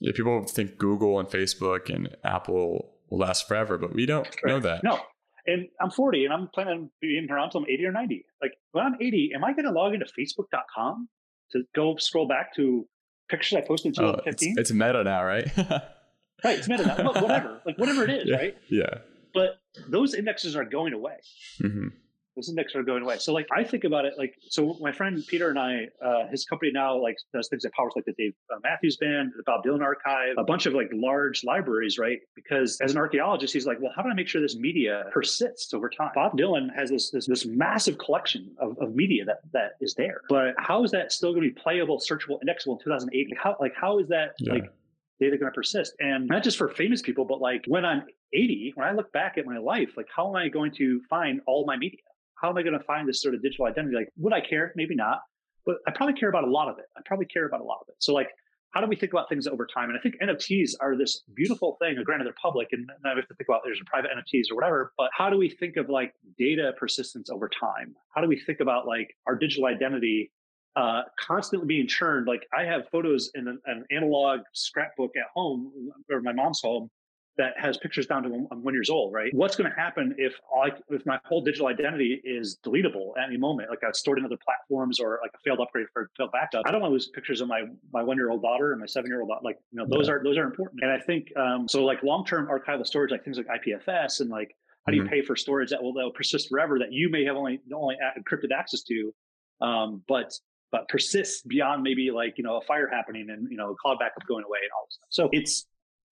Yeah, 0.00 0.12
people 0.14 0.44
think 0.44 0.78
Google 0.78 1.20
and 1.20 1.28
Facebook 1.28 1.94
and 1.94 2.16
Apple 2.24 2.94
will 3.08 3.18
last 3.18 3.46
forever, 3.46 3.78
but 3.78 3.94
we 3.94 4.06
don't 4.06 4.28
know 4.44 4.60
that. 4.60 4.82
No. 4.82 5.00
And 5.46 5.68
I'm 5.80 5.90
40 5.90 6.24
and 6.24 6.32
I'm 6.32 6.48
planning 6.54 6.74
on 6.74 6.90
being 7.00 7.30
around 7.30 7.46
until 7.46 7.60
I'm 7.60 7.66
80 7.68 7.86
or 7.86 7.92
90. 7.92 8.24
Like 8.42 8.52
when 8.72 8.84
I'm 8.84 8.94
80, 9.00 9.32
am 9.34 9.44
I 9.44 9.52
going 9.52 9.66
to 9.66 9.72
log 9.72 9.92
into 9.94 10.06
facebook.com 10.06 11.08
to 11.52 11.62
go 11.74 11.96
scroll 11.96 12.26
back 12.26 12.54
to 12.56 12.86
pictures 13.28 13.58
I 13.58 13.60
posted 13.60 13.90
in 13.90 13.94
2015? 13.94 14.48
Oh, 14.56 14.60
it's, 14.60 14.70
it's 14.70 14.72
meta 14.72 15.04
now, 15.04 15.22
right? 15.22 15.46
right. 15.56 16.58
It's 16.58 16.68
meta 16.68 16.86
now. 16.86 17.12
whatever. 17.12 17.60
Like 17.66 17.78
whatever 17.78 18.04
it 18.04 18.10
is, 18.10 18.22
yeah, 18.26 18.36
right? 18.36 18.56
Yeah. 18.68 18.98
But 19.34 19.60
those 19.88 20.14
indexes 20.14 20.56
are 20.56 20.64
going 20.64 20.92
away. 20.92 21.16
Mm-hmm 21.62 21.88
those 22.36 22.48
indexes 22.48 22.76
are 22.76 22.82
going 22.82 23.02
away. 23.02 23.18
So 23.18 23.32
like 23.32 23.46
I 23.52 23.62
think 23.62 23.84
about 23.84 24.04
it 24.04 24.14
like 24.18 24.34
so 24.48 24.76
my 24.80 24.92
friend 24.92 25.22
Peter 25.26 25.50
and 25.50 25.58
I, 25.58 25.86
uh, 26.04 26.26
his 26.28 26.44
company 26.44 26.72
now 26.72 27.00
like 27.00 27.16
does 27.32 27.48
things 27.48 27.62
that 27.62 27.72
powers 27.72 27.92
like 27.94 28.04
the 28.04 28.12
Dave 28.12 28.34
uh, 28.52 28.58
Matthews 28.62 28.96
Band, 28.96 29.32
the 29.36 29.42
Bob 29.44 29.64
Dylan 29.64 29.82
Archive, 29.82 30.34
a 30.36 30.44
bunch 30.44 30.66
of 30.66 30.74
like 30.74 30.88
large 30.92 31.44
libraries, 31.44 31.98
right? 31.98 32.18
Because 32.34 32.78
as 32.80 32.92
an 32.92 32.98
archaeologist, 32.98 33.52
he's 33.54 33.66
like, 33.66 33.78
well, 33.80 33.92
how 33.94 34.02
do 34.02 34.08
I 34.08 34.14
make 34.14 34.28
sure 34.28 34.40
this 34.40 34.56
media 34.56 35.04
persists 35.12 35.72
over 35.74 35.88
time? 35.88 36.10
Bob 36.14 36.36
Dylan 36.36 36.74
has 36.74 36.90
this 36.90 37.10
this, 37.10 37.26
this 37.26 37.46
massive 37.46 37.98
collection 37.98 38.50
of, 38.58 38.76
of 38.78 38.94
media 38.94 39.24
that 39.24 39.38
that 39.52 39.72
is 39.80 39.94
there, 39.94 40.20
but 40.28 40.54
how 40.58 40.82
is 40.82 40.90
that 40.90 41.12
still 41.12 41.32
going 41.32 41.48
to 41.48 41.54
be 41.54 41.60
playable, 41.60 41.98
searchable, 41.98 42.40
indexable 42.40 42.76
in 42.78 42.84
2008? 42.84 43.30
Like 43.30 43.38
how 43.40 43.56
like 43.60 43.74
how 43.80 43.98
is 43.98 44.08
that 44.08 44.34
yeah. 44.40 44.54
like 44.54 44.72
data 45.20 45.36
going 45.38 45.50
to 45.50 45.54
persist? 45.54 45.94
And 45.98 46.26
not 46.26 46.42
just 46.42 46.58
for 46.58 46.68
famous 46.68 47.02
people, 47.02 47.24
but 47.24 47.40
like 47.40 47.64
when 47.66 47.84
I'm 47.84 48.02
80, 48.32 48.72
when 48.74 48.86
I 48.86 48.92
look 48.92 49.12
back 49.12 49.38
at 49.38 49.46
my 49.46 49.58
life, 49.58 49.90
like 49.96 50.06
how 50.14 50.28
am 50.28 50.36
I 50.36 50.48
going 50.48 50.72
to 50.78 51.00
find 51.08 51.40
all 51.46 51.64
my 51.66 51.76
media? 51.76 52.00
how 52.44 52.50
am 52.50 52.58
I 52.58 52.62
going 52.62 52.78
to 52.78 52.84
find 52.84 53.08
this 53.08 53.22
sort 53.22 53.34
of 53.34 53.42
digital 53.42 53.66
identity? 53.66 53.96
Like, 53.96 54.10
would 54.18 54.34
I 54.34 54.40
care? 54.40 54.72
Maybe 54.76 54.94
not, 54.94 55.20
but 55.64 55.76
I 55.86 55.92
probably 55.92 56.14
care 56.14 56.28
about 56.28 56.44
a 56.44 56.50
lot 56.50 56.68
of 56.68 56.78
it. 56.78 56.84
I 56.96 57.00
probably 57.06 57.24
care 57.24 57.46
about 57.46 57.60
a 57.60 57.64
lot 57.64 57.78
of 57.80 57.88
it. 57.88 57.94
So, 58.00 58.12
like, 58.12 58.28
how 58.72 58.80
do 58.80 58.86
we 58.86 58.96
think 58.96 59.12
about 59.12 59.28
things 59.28 59.46
over 59.46 59.66
time? 59.66 59.88
And 59.88 59.98
I 59.98 60.02
think 60.02 60.16
NFTs 60.20 60.72
are 60.80 60.96
this 60.96 61.22
beautiful 61.34 61.78
thing. 61.80 61.96
Granted, 62.04 62.26
they're 62.26 62.34
public, 62.42 62.68
and 62.72 62.86
now 63.04 63.14
we 63.14 63.20
have 63.20 63.28
to 63.28 63.34
think 63.34 63.48
about 63.48 63.62
there's 63.64 63.80
private 63.86 64.10
NFTs 64.10 64.50
or 64.50 64.56
whatever. 64.56 64.92
But 64.98 65.10
how 65.16 65.30
do 65.30 65.38
we 65.38 65.48
think 65.48 65.76
of 65.76 65.88
like 65.88 66.12
data 66.36 66.72
persistence 66.78 67.30
over 67.30 67.48
time? 67.48 67.94
How 68.14 68.20
do 68.20 68.28
we 68.28 68.38
think 68.38 68.60
about 68.60 68.86
like 68.86 69.14
our 69.26 69.36
digital 69.36 69.66
identity 69.66 70.32
uh, 70.76 71.02
constantly 71.18 71.66
being 71.66 71.88
churned? 71.88 72.26
Like 72.26 72.46
I 72.56 72.64
have 72.64 72.88
photos 72.90 73.30
in 73.34 73.48
an, 73.48 73.60
an 73.66 73.84
analog 73.90 74.40
scrapbook 74.52 75.12
at 75.16 75.26
home 75.34 75.72
or 76.10 76.20
my 76.20 76.32
mom's 76.32 76.60
home 76.60 76.90
that 77.36 77.54
has 77.58 77.76
pictures 77.78 78.06
down 78.06 78.22
to 78.22 78.28
one, 78.28 78.62
one 78.62 78.74
years 78.74 78.90
old, 78.90 79.12
right? 79.12 79.32
What's 79.34 79.56
going 79.56 79.68
to 79.68 79.76
happen 79.76 80.14
if 80.18 80.34
I, 80.54 80.68
if 80.88 81.04
my 81.04 81.18
whole 81.24 81.42
digital 81.42 81.66
identity 81.66 82.20
is 82.24 82.58
deletable 82.64 83.10
at 83.18 83.28
any 83.28 83.36
moment, 83.36 83.70
like 83.70 83.80
I've 83.86 83.96
stored 83.96 84.18
in 84.18 84.24
other 84.24 84.36
platforms 84.44 85.00
or 85.00 85.18
like 85.22 85.32
a 85.34 85.38
failed 85.44 85.58
upgrade 85.60 85.86
for 85.92 86.10
failed 86.16 86.30
backup? 86.32 86.62
I 86.66 86.70
don't 86.70 86.80
want 86.80 86.90
to 86.90 86.94
lose 86.94 87.08
pictures 87.08 87.40
of 87.40 87.48
my 87.48 87.62
my 87.92 88.02
one 88.02 88.16
year 88.16 88.30
old 88.30 88.42
daughter 88.42 88.72
and 88.72 88.80
my 88.80 88.86
seven 88.86 89.10
year 89.10 89.20
old 89.20 89.30
like 89.42 89.58
you 89.72 89.78
know 89.78 89.86
those 89.90 90.06
yeah. 90.06 90.14
are 90.14 90.22
those 90.22 90.38
are 90.38 90.44
important. 90.44 90.80
And 90.82 90.92
I 90.92 90.98
think 90.98 91.28
um, 91.36 91.68
so 91.68 91.84
like 91.84 92.02
long 92.02 92.24
term 92.24 92.48
archival 92.48 92.86
storage, 92.86 93.10
like 93.10 93.24
things 93.24 93.38
like 93.38 93.46
IPFS 93.46 94.20
and 94.20 94.30
like 94.30 94.54
how 94.86 94.90
do 94.90 94.96
you 94.96 95.04
mm-hmm. 95.04 95.12
pay 95.12 95.22
for 95.22 95.34
storage 95.34 95.70
that 95.70 95.82
will, 95.82 95.94
that 95.94 96.04
will 96.04 96.12
persist 96.12 96.48
forever 96.50 96.78
that 96.78 96.92
you 96.92 97.08
may 97.08 97.24
have 97.24 97.36
only 97.36 97.60
only 97.74 97.96
encrypted 98.18 98.52
access 98.56 98.82
to, 98.82 99.12
um, 99.60 100.02
but 100.06 100.32
but 100.74 100.88
persists 100.88 101.42
beyond 101.42 101.84
maybe 101.84 102.10
like 102.10 102.34
you 102.36 102.42
know 102.42 102.56
a 102.56 102.60
fire 102.62 102.88
happening 102.88 103.30
and 103.30 103.48
you 103.48 103.56
know 103.56 103.70
a 103.70 103.76
cloud 103.76 103.96
backup 104.00 104.26
going 104.26 104.42
away 104.44 104.58
and 104.60 104.70
all 104.76 104.84
this 104.88 104.96
stuff. 104.96 105.06
So 105.08 105.28
it's 105.30 105.66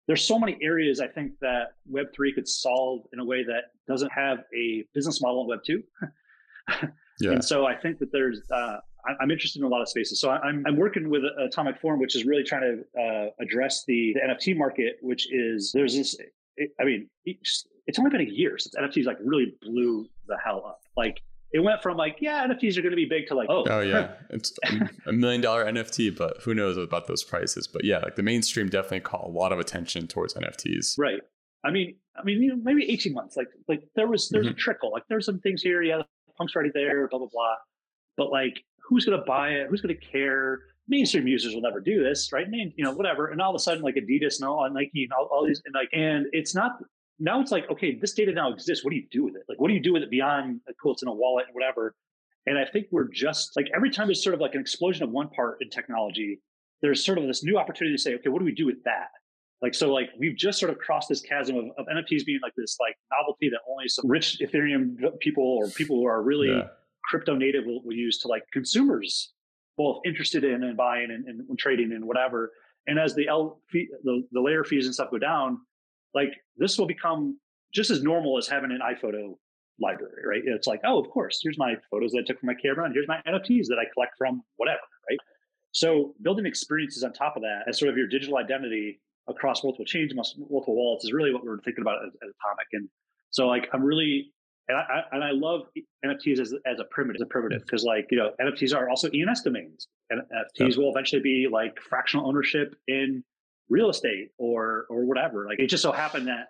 there's 0.08 0.24
so 0.24 0.38
many 0.38 0.56
areas 0.62 1.00
I 1.00 1.08
think 1.08 1.32
that 1.42 1.74
Web3 1.92 2.36
could 2.36 2.48
solve 2.48 3.02
in 3.12 3.20
a 3.20 3.26
way 3.26 3.44
that 3.44 3.72
doesn't 3.88 4.12
have 4.12 4.40
a 4.56 4.86
business 4.94 5.20
model 5.20 5.52
in 5.52 5.58
Web2. 5.58 5.84
yeah. 7.22 7.32
And 7.32 7.44
so 7.44 7.66
I 7.66 7.76
think 7.76 7.98
that 8.00 8.12
there's, 8.12 8.42
uh, 8.52 8.78
I'm 9.20 9.32
interested 9.32 9.60
in 9.60 9.66
a 9.66 9.70
lot 9.70 9.82
of 9.82 9.90
spaces. 9.90 10.20
So 10.20 10.30
I'm, 10.30 10.64
I'm 10.68 10.76
working 10.76 11.10
with 11.10 11.22
Atomic 11.40 11.80
Form, 11.80 12.00
which 12.00 12.16
is 12.16 12.26
really 12.26 12.44
trying 12.44 12.62
to 12.62 13.02
uh, 13.02 13.30
address 13.40 13.84
the, 13.88 14.14
the, 14.16 14.34
NFT 14.34 14.58
market, 14.58 14.98
which 15.02 15.32
is 15.32 15.72
there's 15.74 15.96
this. 15.96 16.16
It, 16.58 16.72
I 16.80 16.84
mean, 16.84 17.10
it's, 17.26 17.66
it's 17.88 17.98
only 17.98 18.12
been 18.12 18.22
a 18.22 18.30
year 18.30 18.58
since 18.58 18.76
NFTs 18.76 19.06
like 19.06 19.18
really 19.24 19.56
blew 19.62 20.08
the 20.28 20.38
hell 20.44 20.64
up. 20.66 20.82
Like 20.98 21.22
it 21.54 21.60
went 21.60 21.82
from 21.82 21.98
like, 21.98 22.18
yeah, 22.22 22.46
NFTs 22.48 22.78
are 22.78 22.82
going 22.82 22.92
to 22.92 22.96
be 22.96 23.06
big 23.06 23.28
to 23.28 23.36
like, 23.36 23.50
oh, 23.50 23.66
oh 23.70 23.82
yeah, 23.82 24.14
it's 24.30 24.54
a 25.08 25.12
million 25.12 25.42
dollar 25.42 25.66
NFT, 25.66 26.16
but 26.16 26.38
who 26.44 26.54
knows 26.54 26.78
about 26.78 27.08
those 27.08 27.24
prices? 27.24 27.68
But 27.68 27.84
yeah, 27.84 28.00
like 28.00 28.16
the 28.16 28.24
mainstream 28.24 28.70
definitely 28.70 29.02
caught 29.02 29.26
a 29.26 29.30
lot 29.30 29.52
of 29.52 29.60
attention 29.60 30.08
towards 30.08 30.34
NFTs. 30.34 30.98
Right. 30.98 31.20
I 31.64 31.72
mean, 31.72 31.96
I 32.18 32.24
mean, 32.24 32.42
you 32.42 32.50
know, 32.50 32.62
maybe 32.64 32.90
eighteen 32.90 33.14
months. 33.14 33.38
Like, 33.38 33.50
like 33.68 33.84
there 33.96 34.08
was 34.08 34.30
there's 34.30 34.48
mm-hmm. 34.48 34.54
a 34.54 34.58
trickle. 34.58 34.92
Like 34.92 35.04
there's 35.10 35.26
some 35.26 35.40
things 35.40 35.62
here. 35.62 35.84
Yeah, 35.84 35.98
the 35.98 36.34
punk's 36.38 36.56
already 36.56 36.72
there. 36.74 37.08
Blah 37.08 37.20
blah 37.20 37.30
blah. 37.32 37.56
But 38.18 38.32
like, 38.32 38.64
who's 38.80 39.06
going 39.06 39.18
to 39.18 39.26
buy 39.26 39.50
it? 39.50 39.68
Who's 39.70 39.82
going 39.82 39.96
to 39.96 40.02
care? 40.02 40.60
Mainstream 40.88 41.28
users 41.28 41.54
will 41.54 41.62
never 41.62 41.80
do 41.80 42.04
this, 42.04 42.32
right? 42.34 42.50
Main, 42.50 42.74
you 42.76 42.84
know, 42.84 42.92
whatever. 42.92 43.28
And 43.28 43.42
all 43.42 43.52
of 43.52 43.56
a 43.56 43.60
sudden, 43.60 43.84
like 43.84 43.96
Adidas 43.96 44.40
and 44.40 44.50
all, 44.50 44.66
and 44.66 44.74
Nike 44.74 45.04
and 45.04 45.14
all, 45.14 45.30
all 45.32 45.46
these, 45.46 45.62
and 45.66 45.74
like, 45.74 45.90
and 45.94 46.26
it's 46.34 46.54
not 46.54 46.80
now 47.22 47.40
it's 47.40 47.52
like, 47.52 47.70
okay, 47.70 47.98
this 48.00 48.14
data 48.14 48.34
now 48.34 48.52
exists. 48.52 48.84
What 48.84 48.90
do 48.92 48.98
you 48.98 49.06
do 49.12 49.24
with 49.24 49.36
it? 49.36 49.44
Like, 49.48 49.62
what 49.62 49.68
do 49.68 49.76
you 49.76 49.80
do 49.80 49.94
with 49.94 50.02
it 50.02 50.10
beyond, 50.10 50.60
like, 50.68 50.76
cool, 50.82 50.94
it's 50.94 51.04
in 51.04 51.08
a 51.08 51.14
wallet 51.14 51.46
and 51.48 51.54
whatever. 51.54 51.96
And 52.48 52.58
I 52.58 52.66
think 52.66 52.88
we're 52.92 53.08
just 53.08 53.56
like 53.56 53.68
every 53.76 53.92
time 53.92 54.08
there's 54.08 54.24
sort 54.24 54.34
of 54.34 54.42
like 54.42 54.56
an 54.56 54.62
explosion 54.62 55.04
of 55.04 55.12
one 55.12 55.30
part 55.30 55.58
in 55.62 55.70
technology, 55.70 56.42
there's 56.82 57.06
sort 57.06 57.20
of 57.20 57.28
this 57.28 57.44
new 57.44 57.60
opportunity 57.60 57.96
to 57.96 58.02
say, 58.02 58.16
okay, 58.16 58.30
what 58.30 58.40
do 58.40 58.46
we 58.46 58.54
do 58.54 58.66
with 58.66 58.84
that? 58.86 59.10
Like, 59.62 59.76
so 59.76 59.94
like 59.94 60.10
we've 60.20 60.36
just 60.36 60.60
sort 60.60 60.72
of 60.72 60.80
crossed 60.80 61.10
this 61.10 61.22
chasm 61.22 61.56
of, 61.56 61.66
of 61.78 61.86
NFTs 61.86 62.26
being 62.26 62.40
like 62.42 62.54
this 62.58 62.78
like 62.80 62.96
novelty 63.16 63.50
that 63.50 63.60
only 63.70 63.88
some 63.88 64.10
rich 64.10 64.40
Ethereum 64.42 64.96
people 65.20 65.44
or 65.44 65.70
people 65.70 65.98
who 65.98 66.08
are 66.08 66.24
really 66.24 66.50
yeah. 66.50 66.64
crypto 67.06 67.36
native 67.36 67.66
will, 67.68 67.84
will, 67.84 67.94
use 67.94 68.18
to 68.22 68.28
like 68.28 68.42
consumers 68.52 69.34
both 69.78 70.00
interested 70.04 70.44
in 70.44 70.64
and 70.64 70.76
buying 70.76 71.12
and, 71.12 71.26
and, 71.28 71.48
and 71.48 71.60
trading 71.60 71.92
and 71.92 72.04
whatever. 72.06 72.52
And 72.88 72.98
as 72.98 73.14
the 73.14 73.28
L 73.28 73.62
fee, 73.70 73.88
the, 74.04 74.28
the 74.32 74.42
layer 74.42 74.64
fees 74.64 74.88
and 74.88 74.96
stuff 74.96 75.12
go 75.12 75.20
down, 75.20 75.60
like 76.14 76.34
this 76.58 76.78
will 76.78 76.88
become 76.88 77.40
just 77.74 77.90
as 77.90 78.04
normal 78.04 78.38
as 78.38 78.48
having 78.48 78.72
an 78.72 78.80
iPhoto 78.84 79.36
library, 79.80 80.24
right? 80.28 80.42
It's 80.46 80.68
like, 80.68 80.82
oh, 80.84 81.00
of 81.00 81.10
course, 81.10 81.40
here's 81.42 81.58
my 81.58 81.76
photos 81.90 82.12
that 82.12 82.20
I 82.20 82.24
took 82.24 82.40
from 82.40 82.48
my 82.48 82.54
camera, 82.54 82.86
and 82.86 82.94
here's 82.94 83.08
my 83.08 83.22
NFTs 83.28 83.68
that 83.68 83.78
I 83.80 83.86
collect 83.94 84.14
from 84.18 84.42
whatever, 84.58 84.80
right? 85.10 85.20
So 85.72 86.14
building 86.22 86.46
experiences 86.46 87.04
on 87.04 87.14
top 87.14 87.36
of 87.36 87.44
that 87.44 87.64
as 87.68 87.80
sort 87.80 87.90
of 87.90 87.98
your 87.98 88.08
digital 88.08 88.38
identity 88.38 89.00
across 89.28 89.64
multiple 89.64 89.86
chains, 89.86 90.14
multiple 90.14 90.76
wallets 90.76 91.06
is 91.06 91.14
really 91.14 91.34
what 91.34 91.46
we're 91.46 91.60
thinking 91.60 91.82
about 91.82 91.98
at, 91.98 92.08
at 92.08 92.30
Atomic. 92.30 92.68
And 92.74 92.90
so 93.30 93.48
like 93.48 93.70
I'm 93.74 93.84
really 93.84 94.34
and 94.68 94.78
I, 94.78 95.02
and 95.12 95.24
I 95.24 95.32
love 95.32 95.64
NFTs 96.06 96.40
as, 96.40 96.54
as 96.66 96.80
a 96.80 96.86
primitive, 96.86 97.22
as 97.22 97.24
a 97.24 97.26
primitive, 97.26 97.62
mm. 97.62 97.66
because 97.66 97.84
like 97.84 98.08
you 98.10 98.18
know 98.18 98.32
NFTs 98.40 98.76
are 98.76 98.90
also 98.90 99.10
ENS 99.10 99.42
domains, 99.42 99.88
and 100.10 100.22
NFTs 100.22 100.78
will 100.78 100.92
eventually 100.92 101.22
be 101.22 101.48
like 101.52 101.80
fractional 101.82 102.28
ownership 102.28 102.76
in 102.88 103.24
real 103.72 103.90
estate 103.90 104.30
or 104.38 104.86
or 104.90 105.06
whatever. 105.06 105.46
Like 105.48 105.60
it 105.60 105.68
just 105.68 105.82
so 105.82 105.92
happened 105.92 106.28
that 106.28 106.50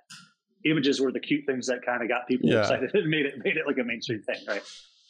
images 0.65 0.99
were 0.99 1.11
the 1.11 1.19
cute 1.19 1.45
things 1.45 1.67
that 1.67 1.85
kind 1.85 2.01
of 2.01 2.09
got 2.09 2.27
people 2.27 2.49
yeah. 2.49 2.59
excited 2.59 2.91
and 2.93 3.07
made 3.09 3.25
it 3.25 3.35
made 3.43 3.55
it 3.55 3.65
like 3.65 3.77
a 3.77 3.83
mainstream 3.83 4.21
thing, 4.23 4.43
right? 4.47 4.63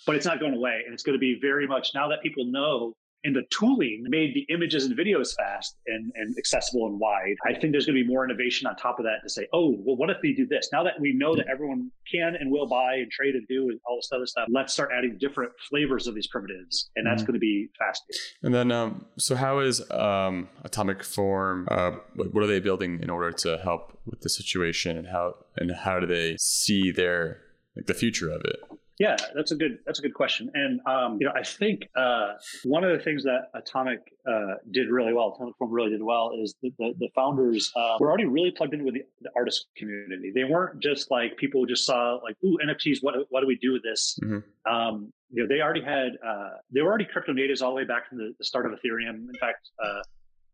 But 0.05 0.15
it's 0.15 0.25
not 0.25 0.39
going 0.39 0.53
away, 0.53 0.81
and 0.85 0.93
it's 0.93 1.03
going 1.03 1.15
to 1.15 1.19
be 1.19 1.37
very 1.39 1.67
much 1.67 1.91
now 1.95 2.09
that 2.09 2.21
people 2.21 2.45
know 2.45 2.93
and 3.23 3.35
the 3.35 3.43
tooling 3.49 4.03
made 4.07 4.33
the 4.33 4.45
images 4.53 4.85
and 4.85 4.97
videos 4.97 5.35
fast 5.35 5.75
and, 5.87 6.11
and 6.15 6.35
accessible 6.37 6.87
and 6.87 6.99
wide. 6.99 7.35
I 7.45 7.53
think 7.53 7.71
there's 7.71 7.85
going 7.85 7.97
to 7.97 8.03
be 8.03 8.07
more 8.07 8.25
innovation 8.25 8.67
on 8.67 8.75
top 8.75 8.99
of 8.99 9.05
that 9.05 9.17
to 9.23 9.29
say, 9.29 9.47
oh, 9.53 9.75
well, 9.79 9.95
what 9.95 10.09
if 10.09 10.17
we 10.23 10.33
do 10.33 10.45
this? 10.47 10.69
Now 10.71 10.83
that 10.83 10.99
we 10.99 11.13
know 11.13 11.35
that 11.35 11.47
everyone 11.47 11.91
can 12.11 12.35
and 12.39 12.51
will 12.51 12.67
buy 12.67 12.95
and 12.95 13.11
trade 13.11 13.35
and 13.35 13.47
do 13.47 13.69
and 13.69 13.79
all 13.85 13.97
this 13.97 14.09
other 14.13 14.25
stuff, 14.25 14.47
let's 14.51 14.73
start 14.73 14.89
adding 14.95 15.17
different 15.19 15.51
flavors 15.69 16.07
of 16.07 16.15
these 16.15 16.27
primitives. 16.27 16.89
And 16.95 17.05
that's 17.05 17.21
mm-hmm. 17.21 17.31
going 17.31 17.33
to 17.35 17.39
be 17.39 17.69
fascinating. 17.77 18.21
And 18.43 18.53
then, 18.53 18.71
um, 18.71 19.05
so 19.17 19.35
how 19.35 19.59
is 19.59 19.89
um, 19.91 20.49
Atomic 20.63 21.03
Form, 21.03 21.67
uh, 21.69 21.91
what 22.15 22.43
are 22.43 22.47
they 22.47 22.59
building 22.59 22.99
in 23.01 23.09
order 23.09 23.31
to 23.31 23.57
help 23.59 23.99
with 24.05 24.21
the 24.21 24.29
situation 24.29 24.97
and 24.97 25.07
how, 25.07 25.35
and 25.57 25.71
how 25.71 25.99
do 25.99 26.07
they 26.07 26.35
see 26.39 26.91
their, 26.91 27.41
like 27.75 27.85
the 27.85 27.93
future 27.93 28.29
of 28.29 28.41
it? 28.45 28.59
Yeah, 29.01 29.17
that's 29.33 29.51
a 29.51 29.55
good 29.55 29.79
that's 29.83 29.97
a 29.97 30.03
good 30.03 30.13
question, 30.13 30.51
and 30.53 30.79
um, 30.85 31.17
you 31.19 31.25
know 31.25 31.33
I 31.35 31.41
think 31.41 31.89
uh, 31.95 32.33
one 32.65 32.83
of 32.83 32.95
the 32.95 33.03
things 33.03 33.23
that 33.23 33.49
Atomic 33.55 33.97
uh, 34.29 34.57
did 34.69 34.89
really 34.89 35.11
well, 35.11 35.33
Atomic 35.33 35.55
Form 35.57 35.71
really 35.71 35.89
did 35.89 36.03
well, 36.03 36.33
is 36.39 36.53
the, 36.61 36.71
the, 36.77 36.93
the 36.99 37.07
founders 37.15 37.71
uh, 37.75 37.97
were 37.99 38.09
already 38.09 38.25
really 38.25 38.51
plugged 38.51 38.75
in 38.75 38.85
with 38.85 38.93
the, 38.93 39.01
the, 39.21 39.31
artist 39.35 39.65
community. 39.75 40.31
They 40.31 40.43
weren't 40.43 40.83
just 40.83 41.09
like 41.09 41.35
people 41.37 41.61
who 41.61 41.65
just 41.65 41.83
saw 41.83 42.19
like, 42.23 42.35
ooh, 42.45 42.59
NFTs. 42.63 42.99
What 43.01 43.15
what 43.29 43.41
do 43.41 43.47
we 43.47 43.55
do 43.55 43.73
with 43.73 43.81
this? 43.81 44.19
Mm-hmm. 44.21 44.71
Um, 44.71 45.11
you 45.31 45.41
know, 45.41 45.47
they 45.49 45.61
already 45.63 45.81
had 45.81 46.11
uh, 46.23 46.49
they 46.71 46.81
were 46.81 46.89
already 46.89 47.05
crypto 47.11 47.33
natives 47.33 47.63
all 47.63 47.71
the 47.71 47.77
way 47.77 47.85
back 47.85 48.07
from 48.07 48.19
the, 48.19 48.35
the 48.37 48.45
start 48.45 48.67
of 48.67 48.73
Ethereum. 48.73 49.15
In 49.15 49.33
fact. 49.39 49.71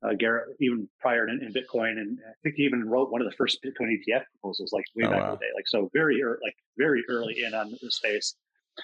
Uh, 0.03 0.13
Garrett, 0.13 0.55
even 0.59 0.87
prior 0.99 1.27
in, 1.27 1.41
in, 1.41 1.51
Bitcoin, 1.51 1.97
and 1.97 2.19
I 2.23 2.33
think 2.43 2.55
he 2.55 2.63
even 2.63 2.87
wrote 2.87 3.09
one 3.09 3.19
of 3.19 3.25
the 3.25 3.35
first 3.35 3.63
Bitcoin 3.63 3.87
ETF 3.87 4.25
proposals, 4.31 4.71
like 4.71 4.85
way 4.95 5.05
oh, 5.05 5.09
back 5.09 5.21
wow. 5.21 5.25
in 5.25 5.31
the 5.31 5.37
day, 5.37 5.51
like 5.55 5.67
so 5.67 5.89
very 5.91 6.21
early, 6.21 6.37
like 6.43 6.55
very 6.77 7.03
early 7.09 7.43
in 7.43 7.55
on 7.55 7.75
the 7.81 7.91
space. 7.91 8.35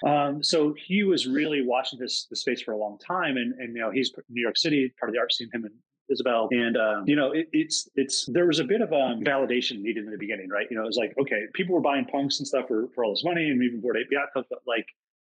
Um, 0.04 0.42
so 0.42 0.74
he 0.76 1.04
was 1.04 1.28
really 1.28 1.62
watching 1.62 2.00
this 2.00 2.26
the 2.28 2.34
space 2.34 2.60
for 2.60 2.72
a 2.72 2.76
long 2.76 2.98
time, 2.98 3.36
and 3.36 3.54
and 3.60 3.76
you 3.76 3.80
know 3.80 3.90
he's 3.90 4.12
New 4.28 4.42
York 4.42 4.56
City, 4.56 4.92
part 4.98 5.08
of 5.08 5.14
the 5.14 5.20
art 5.20 5.32
scene, 5.32 5.48
him 5.52 5.64
and 5.64 5.74
Isabel, 6.10 6.48
and 6.50 6.76
um, 6.76 7.04
you 7.06 7.14
know 7.14 7.30
it, 7.30 7.48
it's 7.52 7.88
it's 7.94 8.26
there 8.26 8.46
was 8.46 8.58
a 8.58 8.64
bit 8.64 8.80
of 8.80 8.92
um, 8.92 9.22
validation 9.22 9.80
needed 9.82 10.04
in 10.04 10.10
the 10.10 10.18
beginning, 10.18 10.48
right? 10.48 10.66
You 10.68 10.76
know, 10.76 10.82
it 10.82 10.86
was 10.86 10.96
like 10.96 11.14
okay, 11.20 11.44
people 11.52 11.76
were 11.76 11.80
buying 11.80 12.06
punks 12.06 12.40
and 12.40 12.48
stuff 12.48 12.66
for, 12.66 12.88
for 12.94 13.04
all 13.04 13.12
this 13.12 13.24
money, 13.24 13.48
and 13.50 13.62
even 13.62 13.80
Yacht 14.10 14.32
Club, 14.32 14.46
but 14.50 14.60
like, 14.66 14.86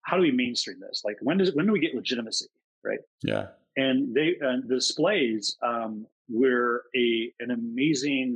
how 0.02 0.16
do 0.16 0.22
we 0.22 0.30
mainstream 0.30 0.80
this? 0.80 1.02
Like, 1.04 1.16
when 1.20 1.36
does 1.36 1.52
when 1.54 1.66
do 1.66 1.72
we 1.72 1.80
get 1.80 1.94
legitimacy, 1.94 2.46
right? 2.82 3.00
Yeah 3.22 3.48
and 3.76 4.14
they 4.14 4.34
uh, 4.44 4.56
the 4.66 4.76
displays 4.76 5.56
um, 5.62 6.06
were 6.28 6.84
a 6.96 7.32
an 7.40 7.50
amazing 7.50 8.34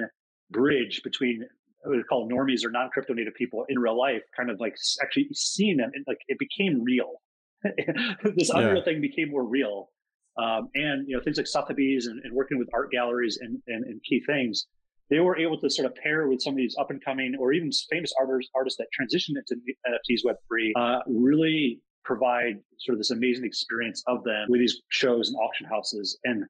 bridge 0.50 1.02
between 1.02 1.44
what 1.82 1.96
we 1.96 2.02
call 2.04 2.28
normies 2.28 2.64
or 2.64 2.70
non-crypto 2.70 3.14
native 3.14 3.34
people 3.34 3.64
in 3.68 3.78
real 3.78 3.98
life, 3.98 4.22
kind 4.36 4.50
of 4.50 4.60
like 4.60 4.76
actually 5.02 5.28
seeing 5.32 5.78
them 5.78 5.90
and 5.94 6.04
like 6.06 6.18
it 6.28 6.38
became 6.38 6.82
real. 6.82 7.22
this 7.64 8.50
yeah. 8.52 8.60
unreal 8.60 8.82
thing 8.82 9.00
became 9.00 9.30
more 9.30 9.44
real. 9.44 9.90
Um, 10.38 10.68
and 10.74 11.08
you 11.08 11.16
know 11.16 11.22
things 11.22 11.36
like 11.36 11.46
Sotheby's 11.46 12.06
and, 12.06 12.20
and, 12.24 12.32
working 12.32 12.58
with 12.58 12.68
art 12.72 12.90
galleries 12.90 13.38
and, 13.40 13.60
and, 13.66 13.84
and, 13.84 14.00
key 14.08 14.22
things, 14.24 14.66
they 15.10 15.18
were 15.18 15.36
able 15.36 15.58
to 15.60 15.68
sort 15.68 15.86
of 15.86 15.94
pair 15.96 16.28
with 16.28 16.40
some 16.40 16.52
of 16.52 16.56
these 16.56 16.76
up 16.78 16.90
and 16.90 17.04
coming 17.04 17.34
or 17.38 17.52
even 17.52 17.70
famous 17.90 18.12
artists 18.18 18.50
artists 18.54 18.78
that 18.78 18.86
transitioned 18.98 19.36
into 19.36 19.60
NFTs 19.86 20.24
Web 20.24 20.36
three, 20.48 20.72
uh, 20.78 21.00
really 21.06 21.80
provide 22.04 22.60
sort 22.78 22.94
of 22.94 22.98
this 22.98 23.10
amazing 23.10 23.44
experience 23.44 24.02
of 24.06 24.24
them 24.24 24.46
with 24.48 24.60
these 24.60 24.82
shows 24.88 25.28
and 25.28 25.36
auction 25.38 25.66
houses. 25.66 26.18
And 26.24 26.44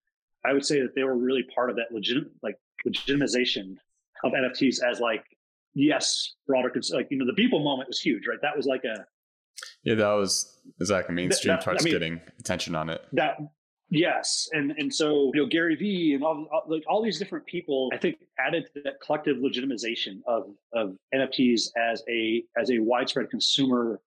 I 0.45 0.53
would 0.53 0.65
say 0.65 0.81
that 0.81 0.95
they 0.95 1.05
were 1.05 1.17
really 1.17 1.45
part 1.55 1.71
of 1.71 1.77
that 1.77 1.93
legit, 1.93 2.25
like 2.43 2.59
legitimization 2.87 3.77
of 4.25 4.33
NFTs 4.33 4.83
as 4.83 5.01
like, 5.01 5.25
yes, 5.75 6.35
broader, 6.47 6.73
like, 6.93 7.09
you 7.11 7.19
know, 7.19 7.27
the 7.27 7.41
Beeple 7.41 7.63
moment 7.63 7.89
was 7.89 8.01
huge, 8.01 8.27
right? 8.27 8.41
That 8.43 8.57
was 8.57 8.67
like 8.67 8.85
a, 8.85 9.05
yeah, 9.83 9.95
that 9.95 10.13
was 10.13 10.61
exactly 10.79 11.15
mainstream 11.15 11.55
that, 11.55 11.63
starts 11.63 11.83
I 11.83 11.85
mean, 11.85 11.93
getting 11.93 12.21
attention 12.39 12.75
on 12.75 12.91
it. 12.91 13.03
That 13.13 13.39
yes, 13.89 14.49
and 14.53 14.73
and 14.73 14.93
so 14.93 15.31
you 15.35 15.43
know 15.43 15.47
Gary 15.47 15.75
Vee 15.75 16.15
and 16.15 16.23
all, 16.23 16.47
all, 16.53 16.65
like 16.69 16.85
all 16.89 17.03
these 17.03 17.19
different 17.19 17.47
people, 17.47 17.91
I 17.93 17.97
think 17.97 18.19
added 18.39 18.69
to 18.75 18.83
that 18.83 19.01
collective 19.01 19.39
legitimization 19.39 20.21
of 20.27 20.51
of 20.75 20.97
NFTs 21.15 21.71
as 21.77 22.03
a 22.09 22.45
as 22.59 22.71
a 22.71 22.79
widespread 22.79 23.31
consumer 23.31 24.01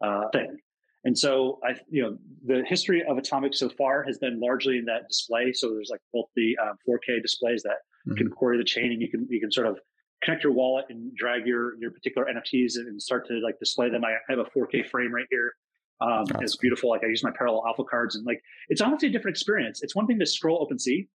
uh, 0.00 0.28
thing. 0.30 0.58
And 1.04 1.18
so 1.18 1.58
I, 1.64 1.74
you 1.88 2.02
know, 2.02 2.18
the 2.44 2.62
history 2.66 3.02
of 3.08 3.16
Atomic 3.16 3.54
so 3.54 3.68
far 3.70 4.02
has 4.02 4.18
been 4.18 4.38
largely 4.38 4.78
in 4.78 4.84
that 4.86 5.08
display. 5.08 5.52
So 5.52 5.70
there's 5.70 5.88
like 5.90 6.00
both 6.12 6.26
the 6.36 6.56
um, 6.62 6.76
4K 6.88 7.22
displays 7.22 7.62
that 7.62 7.78
mm-hmm. 8.06 8.16
can 8.16 8.30
query 8.30 8.58
the 8.58 8.64
chain, 8.64 8.92
and 8.92 9.00
you 9.00 9.08
can 9.08 9.26
you 9.30 9.40
can 9.40 9.50
sort 9.50 9.66
of 9.66 9.78
connect 10.22 10.44
your 10.44 10.52
wallet 10.52 10.86
and 10.90 11.14
drag 11.16 11.46
your 11.46 11.78
your 11.80 11.90
particular 11.90 12.26
NFTs 12.26 12.76
and 12.76 13.00
start 13.00 13.26
to 13.28 13.34
like 13.42 13.58
display 13.58 13.88
them. 13.88 14.04
I 14.04 14.16
have 14.28 14.38
a 14.38 14.44
4K 14.44 14.88
frame 14.88 15.14
right 15.14 15.26
here. 15.30 15.54
Um, 16.02 16.24
it's 16.40 16.56
beautiful. 16.56 16.90
Like 16.90 17.04
I 17.04 17.08
use 17.08 17.22
my 17.22 17.32
parallel 17.36 17.64
alpha 17.66 17.84
cards, 17.84 18.16
and 18.16 18.26
like 18.26 18.42
it's 18.68 18.80
honestly 18.80 19.08
a 19.08 19.12
different 19.12 19.36
experience. 19.36 19.82
It's 19.82 19.94
one 19.94 20.06
thing 20.06 20.18
to 20.18 20.26
scroll 20.26 20.66
OpenSea 20.66 21.06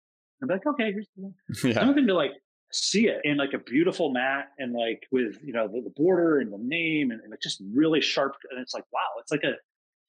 and 0.42 0.48
be 0.48 0.54
like, 0.54 0.66
okay, 0.66 0.92
here's 0.92 1.08
the 1.16 1.24
yeah. 1.64 1.70
It's 1.70 1.78
another 1.78 1.94
thing 1.94 2.08
to 2.08 2.16
like 2.16 2.32
see 2.72 3.08
it 3.08 3.22
in 3.24 3.38
like 3.38 3.54
a 3.54 3.60
beautiful 3.60 4.12
mat 4.12 4.50
and 4.58 4.74
like 4.74 5.04
with 5.12 5.38
you 5.44 5.54
know 5.54 5.68
the, 5.68 5.82
the 5.82 5.94
border 5.96 6.40
and 6.40 6.52
the 6.52 6.58
name 6.58 7.12
and, 7.12 7.22
and 7.22 7.30
like 7.30 7.42
just 7.42 7.62
really 7.74 8.02
sharp. 8.02 8.36
And 8.52 8.60
it's 8.60 8.74
like 8.74 8.84
wow, 8.92 9.20
it's 9.20 9.32
like 9.32 9.44
a 9.44 9.54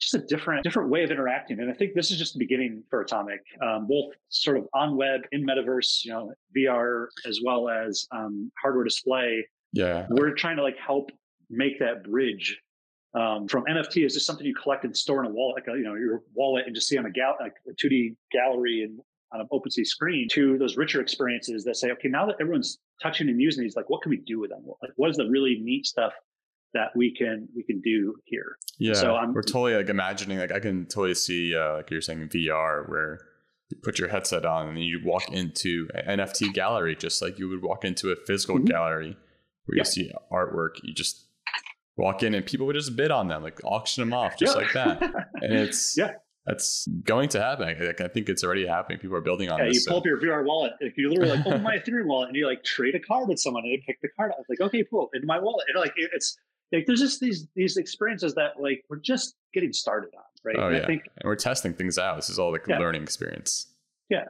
just 0.00 0.14
a 0.14 0.18
different 0.26 0.62
different 0.62 0.90
way 0.90 1.04
of 1.04 1.10
interacting. 1.10 1.60
And 1.60 1.70
I 1.70 1.74
think 1.74 1.94
this 1.94 2.10
is 2.10 2.18
just 2.18 2.34
the 2.34 2.38
beginning 2.38 2.82
for 2.90 3.00
Atomic, 3.00 3.40
um, 3.62 3.86
both 3.86 4.12
sort 4.28 4.58
of 4.58 4.66
on 4.74 4.96
web, 4.96 5.20
in 5.32 5.46
metaverse, 5.46 6.04
you 6.04 6.12
know, 6.12 6.32
VR 6.56 7.06
as 7.26 7.40
well 7.44 7.68
as 7.68 8.06
um, 8.12 8.50
hardware 8.60 8.84
display. 8.84 9.46
Yeah, 9.72 10.06
we're 10.10 10.34
trying 10.34 10.56
to 10.56 10.62
like 10.62 10.76
help 10.78 11.10
make 11.50 11.78
that 11.78 12.04
bridge 12.04 12.60
um, 13.16 13.48
from 13.48 13.64
NFT 13.64 14.04
is 14.04 14.12
just 14.12 14.26
something 14.26 14.46
you 14.46 14.54
collect 14.54 14.84
and 14.84 14.94
store 14.94 15.24
in 15.24 15.30
a 15.30 15.32
wallet, 15.32 15.56
like 15.56 15.74
a, 15.74 15.78
you 15.78 15.84
know 15.84 15.94
your 15.94 16.22
wallet, 16.34 16.66
and 16.66 16.74
just 16.74 16.86
see 16.86 16.98
on 16.98 17.06
a 17.06 17.10
gal 17.10 17.34
like 17.40 17.54
a 17.68 17.72
two 17.72 17.88
D 17.88 18.14
gallery 18.30 18.82
and 18.82 19.00
on 19.32 19.40
an 19.40 19.48
OpenSea 19.52 19.86
screen 19.86 20.28
to 20.32 20.58
those 20.58 20.76
richer 20.76 21.00
experiences 21.00 21.64
that 21.64 21.76
say, 21.76 21.90
okay, 21.90 22.08
now 22.08 22.26
that 22.26 22.36
everyone's 22.40 22.78
touching 23.02 23.28
and 23.28 23.40
using 23.40 23.62
these, 23.62 23.74
like 23.74 23.88
what 23.88 24.02
can 24.02 24.10
we 24.10 24.18
do 24.18 24.38
with 24.38 24.50
them? 24.50 24.62
Like 24.82 24.92
what 24.96 25.10
is 25.10 25.16
the 25.16 25.28
really 25.28 25.58
neat 25.62 25.86
stuff 25.86 26.12
that 26.74 26.88
we 26.94 27.14
can 27.14 27.48
we 27.54 27.62
can 27.62 27.80
do 27.80 28.14
here. 28.24 28.56
Yeah, 28.78 28.94
so 28.94 29.16
I'm, 29.16 29.32
we're 29.32 29.42
totally 29.42 29.74
like 29.74 29.88
imagining 29.88 30.38
like 30.38 30.52
I 30.52 30.60
can 30.60 30.86
totally 30.86 31.14
see 31.14 31.54
uh, 31.54 31.74
like 31.74 31.90
you're 31.90 32.00
saying 32.00 32.28
VR 32.28 32.88
where 32.88 33.20
you 33.70 33.78
put 33.82 33.98
your 33.98 34.08
headset 34.08 34.44
on 34.44 34.68
and 34.68 34.84
you 34.84 35.00
walk 35.04 35.30
into 35.30 35.88
an 35.94 36.18
NFT 36.18 36.52
gallery 36.52 36.94
just 36.94 37.20
like 37.22 37.38
you 37.38 37.48
would 37.48 37.62
walk 37.62 37.84
into 37.84 38.10
a 38.10 38.16
physical 38.26 38.56
mm-hmm. 38.56 38.66
gallery 38.66 39.16
where 39.66 39.76
yeah. 39.76 39.80
you 39.80 39.84
see 39.84 40.12
artwork. 40.32 40.76
You 40.82 40.94
just 40.94 41.26
walk 41.96 42.22
in 42.22 42.34
and 42.34 42.44
people 42.44 42.66
would 42.66 42.76
just 42.76 42.96
bid 42.96 43.10
on 43.10 43.28
them, 43.28 43.42
like 43.42 43.60
auction 43.64 44.02
them 44.02 44.12
off 44.12 44.36
just 44.38 44.56
yeah. 44.56 44.62
like 44.62 44.72
that. 44.72 45.02
And 45.42 45.52
it's 45.52 45.96
yeah. 45.96 46.12
That's 46.46 46.86
going 47.02 47.28
to 47.30 47.40
happen. 47.40 47.68
I, 47.68 48.04
I, 48.04 48.08
think 48.08 48.28
it's 48.28 48.44
already 48.44 48.68
happening. 48.68 49.00
People 49.00 49.16
are 49.16 49.20
building 49.20 49.50
on 49.50 49.58
yeah, 49.58 49.64
this. 49.66 49.84
You 49.84 49.90
pull 49.90 49.96
so. 49.96 49.98
up 49.98 50.06
your 50.06 50.20
VR 50.20 50.44
wallet. 50.44 50.74
Like 50.80 50.94
you 50.96 51.08
literally 51.08 51.30
like 51.32 51.44
open 51.44 51.62
my 51.62 51.76
Ethereum 51.78 52.06
wallet 52.06 52.28
and 52.28 52.36
you 52.36 52.46
like 52.46 52.62
trade 52.62 52.94
a 52.94 53.00
card 53.00 53.28
with 53.28 53.40
someone 53.40 53.64
and 53.64 53.72
they 53.72 53.82
pick 53.84 54.00
the 54.00 54.08
card. 54.16 54.30
I 54.30 54.38
was 54.38 54.46
like, 54.48 54.60
okay, 54.60 54.84
cool. 54.88 55.10
In 55.12 55.26
my 55.26 55.40
wallet. 55.40 55.66
And 55.68 55.80
like 55.80 55.94
it's 55.96 56.38
like 56.72 56.86
there's 56.86 57.00
just 57.00 57.20
these 57.20 57.46
these 57.54 57.76
experiences 57.76 58.34
that 58.34 58.60
like 58.60 58.84
we're 58.88 58.96
just 58.96 59.34
getting 59.54 59.72
started 59.72 60.10
on, 60.16 60.24
right? 60.44 60.56
Oh 60.58 60.66
and 60.68 60.76
yeah, 60.76 60.82
I 60.82 60.86
think, 60.86 61.02
and 61.18 61.28
we're 61.28 61.36
testing 61.36 61.74
things 61.74 61.98
out. 61.98 62.16
This 62.16 62.30
is 62.30 62.38
all 62.38 62.52
like 62.52 62.66
yeah. 62.66 62.78
learning 62.78 63.02
experience. 63.02 63.72
Yeah, 64.08 64.24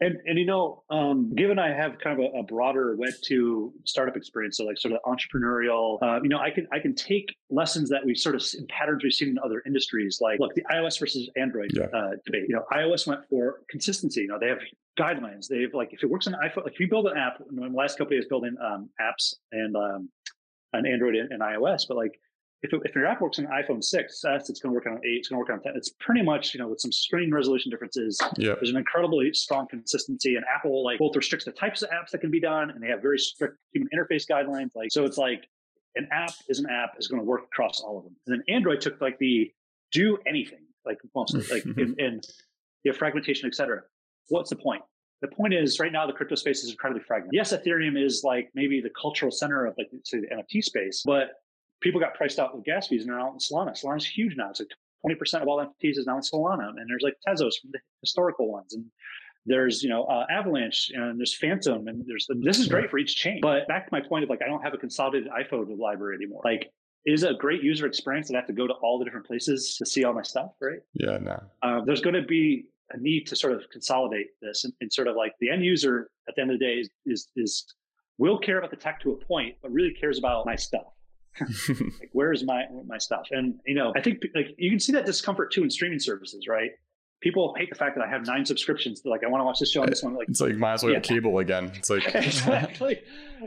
and 0.00 0.16
and 0.26 0.38
you 0.38 0.46
know, 0.46 0.84
um, 0.90 1.34
given 1.34 1.58
I 1.58 1.72
have 1.72 1.98
kind 1.98 2.20
of 2.20 2.32
a, 2.32 2.38
a, 2.38 2.42
broader 2.42 2.94
Web 2.96 3.14
two 3.22 3.72
startup 3.84 4.16
experience, 4.16 4.58
so 4.58 4.64
like 4.64 4.78
sort 4.78 4.94
of 4.94 5.00
entrepreneurial, 5.04 5.98
uh, 6.02 6.20
you 6.22 6.28
know, 6.28 6.38
I 6.38 6.50
can 6.50 6.68
I 6.72 6.78
can 6.78 6.94
take 6.94 7.34
lessons 7.50 7.88
that 7.90 8.04
we've 8.04 8.16
sort 8.16 8.36
of 8.36 8.44
in 8.56 8.66
patterns 8.68 9.02
we've 9.02 9.12
seen 9.12 9.28
in 9.28 9.38
other 9.44 9.62
industries, 9.66 10.18
like 10.20 10.38
look 10.38 10.54
the 10.54 10.64
iOS 10.70 11.00
versus 11.00 11.28
Android 11.36 11.70
yeah. 11.74 11.84
uh, 11.86 12.10
debate. 12.24 12.44
You 12.48 12.56
know, 12.56 12.64
iOS 12.72 13.06
went 13.06 13.20
for 13.28 13.62
consistency. 13.70 14.20
You 14.22 14.28
know, 14.28 14.38
they 14.38 14.48
have 14.48 14.60
guidelines. 14.98 15.48
They've 15.48 15.72
like 15.74 15.92
if 15.92 16.02
it 16.02 16.10
works 16.10 16.26
on 16.28 16.34
iPhone, 16.34 16.64
like 16.64 16.74
if 16.74 16.80
you 16.80 16.88
build 16.88 17.06
an 17.06 17.16
app, 17.16 17.38
the 17.50 17.68
last 17.68 17.98
couple 17.98 18.08
of 18.08 18.12
years 18.12 18.26
building 18.28 18.56
um, 18.64 18.88
apps 19.00 19.34
and 19.50 19.76
um, 19.76 20.08
on 20.74 20.86
Android 20.86 21.14
and, 21.14 21.32
and 21.32 21.42
iOS. 21.42 21.82
But 21.88 21.96
like, 21.96 22.20
if, 22.62 22.72
it, 22.72 22.80
if 22.84 22.94
your 22.94 23.06
app 23.06 23.20
works 23.20 23.38
on 23.38 23.46
iPhone 23.46 23.78
6S, 23.78 24.50
it's 24.50 24.60
going 24.60 24.72
to 24.72 24.74
work 24.74 24.86
on 24.86 24.94
8, 24.94 25.00
it's 25.04 25.28
going 25.28 25.36
to 25.36 25.38
work 25.38 25.50
on 25.50 25.62
10. 25.62 25.72
It's 25.76 25.90
pretty 26.00 26.22
much, 26.22 26.54
you 26.54 26.60
know, 26.60 26.68
with 26.68 26.80
some 26.80 26.90
screen 26.90 27.32
resolution 27.32 27.70
differences, 27.70 28.20
yep. 28.36 28.56
there's 28.56 28.70
an 28.70 28.76
incredibly 28.76 29.32
strong 29.32 29.68
consistency. 29.68 30.34
And 30.34 30.44
Apple, 30.52 30.82
like, 30.84 30.98
both 30.98 31.14
restricts 31.14 31.44
the 31.44 31.52
types 31.52 31.82
of 31.82 31.90
apps 31.90 32.10
that 32.10 32.18
can 32.18 32.30
be 32.30 32.40
done, 32.40 32.70
and 32.70 32.82
they 32.82 32.88
have 32.88 33.00
very 33.00 33.18
strict 33.18 33.58
human 33.72 33.88
interface 33.94 34.24
guidelines. 34.28 34.70
Like, 34.74 34.90
so 34.90 35.04
it's 35.04 35.18
like 35.18 35.46
an 35.94 36.08
app 36.10 36.32
is 36.48 36.58
an 36.58 36.66
app 36.70 36.94
is 36.98 37.06
going 37.06 37.20
to 37.20 37.24
work 37.24 37.44
across 37.44 37.80
all 37.80 37.98
of 37.98 38.04
them. 38.04 38.16
And 38.26 38.36
then 38.36 38.54
Android 38.54 38.80
took 38.80 39.00
like 39.00 39.18
the 39.18 39.52
do 39.92 40.18
anything, 40.26 40.60
like 40.84 40.98
mostly, 41.14 41.42
like 41.50 41.64
in, 41.78 41.94
in 41.98 42.20
you 42.84 42.92
fragmentation, 42.92 43.46
et 43.46 43.54
cetera. 43.54 43.82
What's 44.28 44.50
the 44.50 44.56
point? 44.56 44.82
The 45.20 45.28
point 45.28 45.54
is 45.54 45.80
right 45.80 45.92
now 45.92 46.06
the 46.06 46.12
crypto 46.12 46.36
space 46.36 46.62
is 46.62 46.70
incredibly 46.70 47.02
fragmented. 47.02 47.34
Yes, 47.34 47.52
Ethereum 47.52 48.02
is 48.02 48.22
like 48.24 48.50
maybe 48.54 48.80
the 48.80 48.90
cultural 48.90 49.30
center 49.32 49.66
of 49.66 49.74
like 49.76 49.88
say 50.04 50.20
the 50.20 50.28
NFT 50.28 50.62
space, 50.62 51.02
but 51.04 51.30
people 51.80 52.00
got 52.00 52.14
priced 52.14 52.38
out 52.38 52.54
with 52.54 52.64
gas 52.64 52.88
fees 52.88 53.02
and 53.02 53.10
they're 53.10 53.20
out 53.20 53.32
in 53.32 53.38
Solana. 53.38 53.70
Solana's 53.70 54.06
huge 54.06 54.36
now. 54.36 54.50
It's 54.50 54.60
like 54.60 54.70
20% 55.06 55.42
of 55.42 55.48
all 55.48 55.58
NFTs 55.58 55.98
is 55.98 56.06
now 56.06 56.16
in 56.16 56.22
Solana. 56.22 56.68
And 56.68 56.88
there's 56.88 57.02
like 57.02 57.16
Tezos 57.26 57.60
from 57.60 57.70
the 57.72 57.78
historical 58.00 58.50
ones. 58.50 58.74
And 58.74 58.84
there's, 59.46 59.82
you 59.82 59.88
know, 59.88 60.04
uh, 60.04 60.26
Avalanche 60.30 60.90
and 60.94 61.18
there's 61.18 61.36
Fantom 61.36 61.88
and 61.88 62.04
there's, 62.06 62.26
this 62.40 62.58
is 62.58 62.68
great 62.68 62.90
for 62.90 62.98
each 62.98 63.16
chain. 63.16 63.40
But 63.40 63.66
back 63.68 63.86
to 63.86 63.92
my 63.92 64.00
point 64.00 64.24
of 64.24 64.30
like, 64.30 64.42
I 64.42 64.46
don't 64.46 64.62
have 64.62 64.74
a 64.74 64.78
consolidated 64.78 65.30
iPhone 65.30 65.78
library 65.78 66.16
anymore. 66.16 66.42
Like, 66.44 66.70
is 67.06 67.22
a 67.22 67.32
great 67.32 67.62
user 67.62 67.86
experience 67.86 68.28
that 68.28 68.34
I 68.34 68.38
have 68.38 68.46
to 68.48 68.52
go 68.52 68.66
to 68.66 68.74
all 68.74 68.98
the 68.98 69.04
different 69.04 69.26
places 69.26 69.76
to 69.76 69.86
see 69.86 70.04
all 70.04 70.12
my 70.12 70.22
stuff, 70.22 70.50
right? 70.60 70.80
Yeah, 70.94 71.16
no. 71.18 71.42
Uh, 71.62 71.80
there's 71.84 72.02
going 72.02 72.16
to 72.16 72.22
be 72.22 72.66
a 72.92 72.98
need 72.98 73.26
to 73.26 73.36
sort 73.36 73.52
of 73.52 73.62
consolidate 73.70 74.28
this 74.40 74.64
and, 74.64 74.72
and, 74.80 74.92
sort 74.92 75.08
of 75.08 75.16
like 75.16 75.32
the 75.40 75.50
end 75.50 75.64
user 75.64 76.10
at 76.28 76.34
the 76.34 76.42
end 76.42 76.50
of 76.50 76.58
the 76.58 76.64
day 76.64 76.74
is, 76.74 76.90
is, 77.06 77.28
is 77.36 77.74
will 78.18 78.38
care 78.38 78.58
about 78.58 78.70
the 78.70 78.76
tech 78.76 79.00
to 79.00 79.12
a 79.12 79.16
point, 79.16 79.56
but 79.62 79.70
really 79.70 79.92
cares 79.92 80.18
about 80.18 80.44
my 80.46 80.56
stuff. 80.56 80.86
like 81.68 82.10
where's 82.12 82.44
my 82.44 82.64
my 82.86 82.98
stuff? 82.98 83.28
And 83.30 83.54
you 83.66 83.74
know, 83.74 83.92
I 83.96 84.00
think 84.00 84.24
like 84.34 84.54
you 84.58 84.70
can 84.70 84.80
see 84.80 84.92
that 84.92 85.06
discomfort 85.06 85.52
too 85.52 85.62
in 85.62 85.70
streaming 85.70 86.00
services, 86.00 86.48
right? 86.48 86.70
People 87.20 87.54
hate 87.56 87.68
the 87.68 87.76
fact 87.76 87.96
that 87.96 88.04
I 88.04 88.08
have 88.08 88.26
nine 88.26 88.44
subscriptions. 88.44 89.02
They're 89.02 89.10
like, 89.10 89.24
I 89.24 89.28
want 89.28 89.40
to 89.40 89.44
watch 89.44 89.58
this 89.58 89.70
show 89.70 89.82
on 89.82 89.90
this 89.90 90.02
one. 90.02 90.14
Like, 90.14 90.28
it's 90.28 90.40
like 90.40 90.56
might 90.56 90.74
as 90.74 90.84
well 90.84 90.92
yeah. 90.92 91.00
cable 91.00 91.38
again. 91.38 91.72
It's 91.74 91.90
like 91.90 92.06
exactly, 92.14 93.00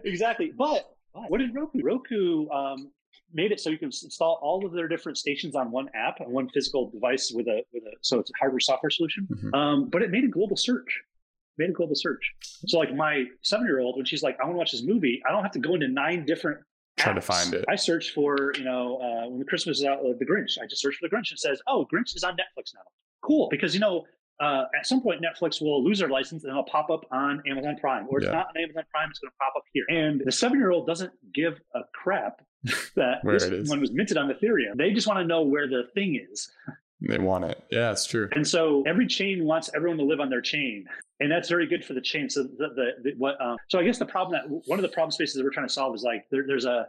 exactly. 0.04 0.54
But, 0.58 0.96
but 1.14 1.30
what 1.30 1.40
did 1.40 1.54
Roku? 1.54 1.82
Roku 1.82 2.50
um, 2.50 2.92
made 3.34 3.52
it 3.52 3.60
so 3.60 3.70
you 3.70 3.78
can 3.78 3.88
install 3.88 4.40
all 4.42 4.66
of 4.66 4.74
their 4.74 4.88
different 4.88 5.18
stations 5.18 5.56
on 5.56 5.72
one 5.72 5.88
app 5.96 6.20
and 6.20 6.32
one 6.32 6.50
physical 6.50 6.90
device 6.90 7.32
with 7.34 7.48
a 7.48 7.64
with 7.74 7.84
a 7.84 7.92
so 8.02 8.20
it's 8.20 8.30
a 8.30 8.34
hardware 8.40 8.60
software 8.60 8.90
solution. 8.90 9.28
Mm-hmm. 9.32 9.54
Um, 9.54 9.90
but 9.90 10.02
it 10.02 10.12
made 10.12 10.24
a 10.24 10.30
global 10.30 10.58
search. 10.58 11.02
Made 11.58 11.70
a 11.70 11.74
global 11.74 11.96
search. 11.96 12.34
So 12.68 12.78
like 12.78 12.96
my 12.96 13.26
seven 13.42 13.66
year 13.66 13.80
old, 13.80 13.98
when 13.98 14.06
she's 14.06 14.24
like, 14.24 14.38
I 14.40 14.46
want 14.46 14.56
to 14.56 14.58
watch 14.58 14.72
this 14.72 14.84
movie, 14.84 15.22
I 15.28 15.32
don't 15.32 15.44
have 15.44 15.52
to 15.54 15.60
go 15.60 15.76
into 15.76 15.88
nine 15.88 16.26
different 16.26 16.60
try 16.98 17.14
to 17.14 17.22
find 17.22 17.54
it. 17.54 17.66
I 17.70 17.76
search 17.76 18.12
for, 18.12 18.54
you 18.58 18.64
know, 18.64 18.98
uh, 18.98 19.30
when 19.30 19.40
the 19.40 19.46
Christmas 19.46 19.80
is 19.80 19.86
out, 19.86 20.00
uh, 20.00 20.14
the 20.20 20.26
Grinch. 20.26 20.58
I 20.62 20.68
just 20.68 20.82
search 20.82 20.96
for 20.96 21.08
the 21.08 21.16
Grinch 21.16 21.32
and 21.32 21.40
says, 21.40 21.62
oh, 21.68 21.88
Grinch 21.94 22.16
is 22.16 22.24
on 22.24 22.34
Netflix 22.34 22.74
now. 22.74 22.82
Cool, 23.22 23.48
because 23.50 23.74
you 23.74 23.80
know, 23.80 24.06
uh, 24.40 24.64
at 24.78 24.88
some 24.88 25.02
point 25.02 25.22
Netflix 25.22 25.62
will 25.62 25.84
lose 25.84 26.00
their 26.00 26.10
license 26.10 26.44
and 26.44 26.52
it'll 26.52 26.64
pop 26.64 26.90
up 26.90 27.06
on 27.12 27.42
Amazon 27.48 27.78
Prime, 27.80 28.08
or 28.10 28.20
it's 28.20 28.28
not 28.28 28.48
on 28.48 28.62
Amazon 28.62 28.84
Prime. 28.92 29.10
It's 29.10 29.20
going 29.20 29.30
to 29.30 29.38
pop 29.40 29.54
up 29.56 29.64
here. 29.72 29.86
And 29.90 30.22
the 30.26 30.32
seven-year-old 30.32 30.88
doesn't 30.88 31.12
give 31.34 31.60
a 31.76 31.82
crap 31.94 32.42
that 32.96 33.20
this 33.24 33.70
one 33.70 33.82
was 33.82 33.92
minted 33.92 34.18
on 34.18 34.30
Ethereum. 34.30 34.78
They 34.78 34.92
just 34.92 35.08
want 35.08 35.20
to 35.20 35.26
know 35.26 35.42
where 35.42 35.68
the 35.68 35.84
thing 35.94 36.24
is. 36.32 36.52
They 37.02 37.18
want 37.18 37.46
it. 37.46 37.64
Yeah, 37.72 37.92
it's 37.92 38.06
true. 38.06 38.30
And 38.34 38.48
so 38.48 38.84
every 38.86 39.08
chain 39.08 39.46
wants 39.46 39.72
everyone 39.76 39.98
to 39.98 40.04
live 40.04 40.20
on 40.20 40.30
their 40.30 40.42
chain 40.42 40.86
and 41.22 41.32
that's 41.32 41.48
very 41.48 41.68
good 41.68 41.86
for 41.86 41.94
the 41.94 42.02
chain. 42.02 42.30
So 42.30 42.44
the, 42.44 42.70
the, 42.76 42.92
the 43.04 43.12
what 43.18 43.40
um, 43.40 43.58
so 43.70 43.80
I 43.80 43.84
guess 43.84 44.00
the 44.00 44.06
problem 44.06 44.34
that 44.34 44.64
one 44.68 44.80
of 44.80 44.84
the 44.84 44.90
problem 44.90 45.12
spaces 45.12 45.36
that 45.36 45.44
we're 45.44 45.52
trying 45.52 45.68
to 45.68 45.74
solve 45.74 45.94
is 45.96 46.04
like 46.04 46.26
there, 46.32 46.46
there's 46.46 46.66
a 46.66 46.88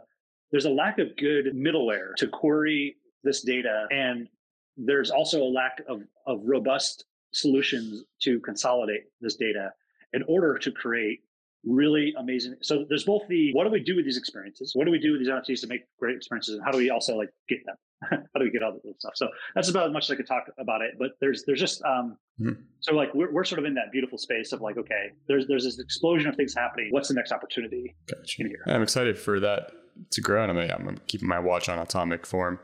there's 0.51 0.65
a 0.65 0.69
lack 0.69 0.97
of 0.99 1.15
good 1.17 1.53
middleware 1.55 2.15
to 2.17 2.27
query 2.27 2.95
this 3.23 3.43
data, 3.43 3.85
and 3.91 4.27
there's 4.75 5.11
also 5.11 5.41
a 5.41 5.45
lack 5.45 5.83
of 5.87 6.01
of 6.25 6.41
robust 6.43 7.05
solutions 7.31 8.03
to 8.21 8.39
consolidate 8.39 9.03
this 9.21 9.35
data 9.35 9.71
in 10.13 10.23
order 10.27 10.57
to 10.57 10.71
create 10.71 11.21
really 11.65 12.13
amazing. 12.17 12.55
So 12.61 12.85
there's 12.87 13.03
both 13.03 13.23
the 13.27 13.53
what 13.53 13.63
do 13.63 13.69
we 13.69 13.81
do 13.81 13.95
with 13.95 14.05
these 14.05 14.17
experiences? 14.17 14.71
What 14.75 14.85
do 14.85 14.91
we 14.91 14.99
do 14.99 15.11
with 15.13 15.21
these 15.21 15.29
NFTs 15.29 15.61
to 15.61 15.67
make 15.67 15.81
great 15.99 16.15
experiences? 16.15 16.55
And 16.55 16.63
how 16.63 16.71
do 16.71 16.77
we 16.77 16.89
also 16.89 17.15
like 17.15 17.29
get 17.47 17.59
them? 17.65 17.75
how 18.11 18.39
do 18.39 18.45
we 18.45 18.51
get 18.51 18.63
all 18.63 18.73
this 18.73 18.95
stuff? 18.99 19.13
So 19.15 19.29
that's 19.55 19.69
about 19.69 19.87
as 19.87 19.93
much 19.93 20.05
as 20.05 20.11
I 20.11 20.15
could 20.15 20.27
talk 20.27 20.45
about 20.59 20.81
it. 20.81 20.91
But 20.99 21.11
there's 21.21 21.43
there's 21.45 21.59
just 21.59 21.83
um 21.83 22.17
mm-hmm. 22.39 22.61
so 22.79 22.93
like 22.93 23.13
we're, 23.13 23.31
we're 23.31 23.43
sort 23.43 23.59
of 23.59 23.65
in 23.65 23.73
that 23.75 23.91
beautiful 23.91 24.17
space 24.17 24.51
of 24.51 24.61
like 24.61 24.77
okay 24.77 25.11
there's 25.27 25.47
there's 25.47 25.63
this 25.63 25.79
explosion 25.79 26.29
of 26.29 26.35
things 26.35 26.53
happening. 26.53 26.87
What's 26.91 27.07
the 27.07 27.15
next 27.15 27.31
opportunity 27.31 27.95
gotcha. 28.07 28.41
in 28.41 28.47
here? 28.47 28.63
I'm 28.67 28.81
excited 28.81 29.17
for 29.17 29.39
that 29.39 29.71
to 30.11 30.21
grow, 30.21 30.43
and 30.49 30.59
I'm, 30.59 30.87
I'm 30.87 30.97
keeping 31.07 31.27
my 31.27 31.39
watch 31.39 31.69
on 31.69 31.79
atomic 31.79 32.25
form. 32.25 32.59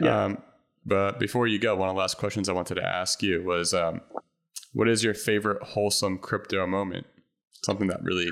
Yeah. 0.00 0.24
Um, 0.24 0.38
but 0.84 1.18
before 1.18 1.48
you 1.48 1.58
go, 1.58 1.74
one 1.74 1.88
of 1.88 1.96
the 1.96 1.98
last 1.98 2.16
questions 2.16 2.48
I 2.48 2.52
wanted 2.52 2.76
to 2.76 2.86
ask 2.86 3.22
you 3.22 3.42
was, 3.42 3.74
um, 3.74 4.02
what 4.72 4.88
is 4.88 5.02
your 5.02 5.14
favorite 5.14 5.62
wholesome 5.62 6.18
crypto 6.18 6.64
moment? 6.66 7.06
Something 7.64 7.88
that 7.88 8.02
really 8.02 8.30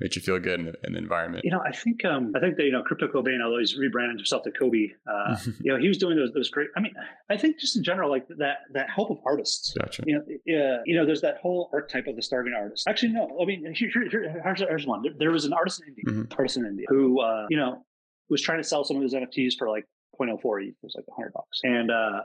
made 0.00 0.14
you 0.14 0.22
feel 0.22 0.38
good 0.38 0.60
in, 0.60 0.92
the 0.92 0.98
environment? 0.98 1.44
You 1.44 1.50
know, 1.50 1.60
I 1.60 1.72
think 1.72 2.04
um, 2.04 2.32
I 2.36 2.40
think 2.40 2.56
that 2.56 2.64
you 2.64 2.72
know, 2.72 2.82
Crypto 2.82 3.08
Cobain, 3.08 3.42
although 3.42 3.58
he's 3.58 3.76
rebranded 3.76 4.18
himself 4.18 4.44
to 4.44 4.50
Kobe, 4.50 4.88
uh, 5.10 5.36
you 5.60 5.72
know, 5.72 5.78
he 5.78 5.88
was 5.88 5.98
doing 5.98 6.16
those 6.16 6.32
those 6.32 6.50
great. 6.50 6.68
I 6.76 6.80
mean, 6.80 6.94
I 7.30 7.36
think 7.36 7.58
just 7.58 7.76
in 7.76 7.82
general, 7.82 8.10
like 8.10 8.26
that 8.38 8.58
that 8.72 8.90
help 8.90 9.10
of 9.10 9.18
artists. 9.26 9.74
Gotcha. 9.78 10.04
You 10.06 10.14
know, 10.14 10.20
uh, 10.20 10.82
you 10.86 10.96
know, 10.96 11.04
there's 11.04 11.20
that 11.22 11.38
whole 11.38 11.70
archetype 11.72 12.06
of 12.06 12.16
the 12.16 12.22
starving 12.22 12.54
artist. 12.54 12.86
Actually, 12.88 13.12
no. 13.12 13.38
I 13.40 13.44
mean, 13.44 13.72
here, 13.74 13.90
here, 13.92 14.08
here, 14.08 14.40
here's, 14.42 14.60
here's 14.60 14.86
one. 14.86 15.02
There, 15.02 15.12
there, 15.18 15.30
was 15.30 15.44
an 15.44 15.52
artist 15.52 15.82
in 15.82 15.88
India, 15.88 16.04
mm-hmm. 16.06 16.32
artist 16.38 16.56
in 16.56 16.66
India, 16.66 16.86
who 16.88 17.20
uh, 17.20 17.46
you 17.50 17.56
know 17.56 17.84
was 18.28 18.42
trying 18.42 18.58
to 18.58 18.64
sell 18.64 18.84
some 18.84 18.96
of 18.96 19.02
his 19.02 19.14
NFTs 19.14 19.54
for 19.58 19.68
like 19.68 19.84
0.04 20.20 20.62
ETH. 20.62 20.68
It 20.68 20.76
was 20.82 20.94
like 20.96 21.08
100 21.08 21.32
bucks, 21.32 21.60
and 21.64 21.90
uh, 21.90 22.20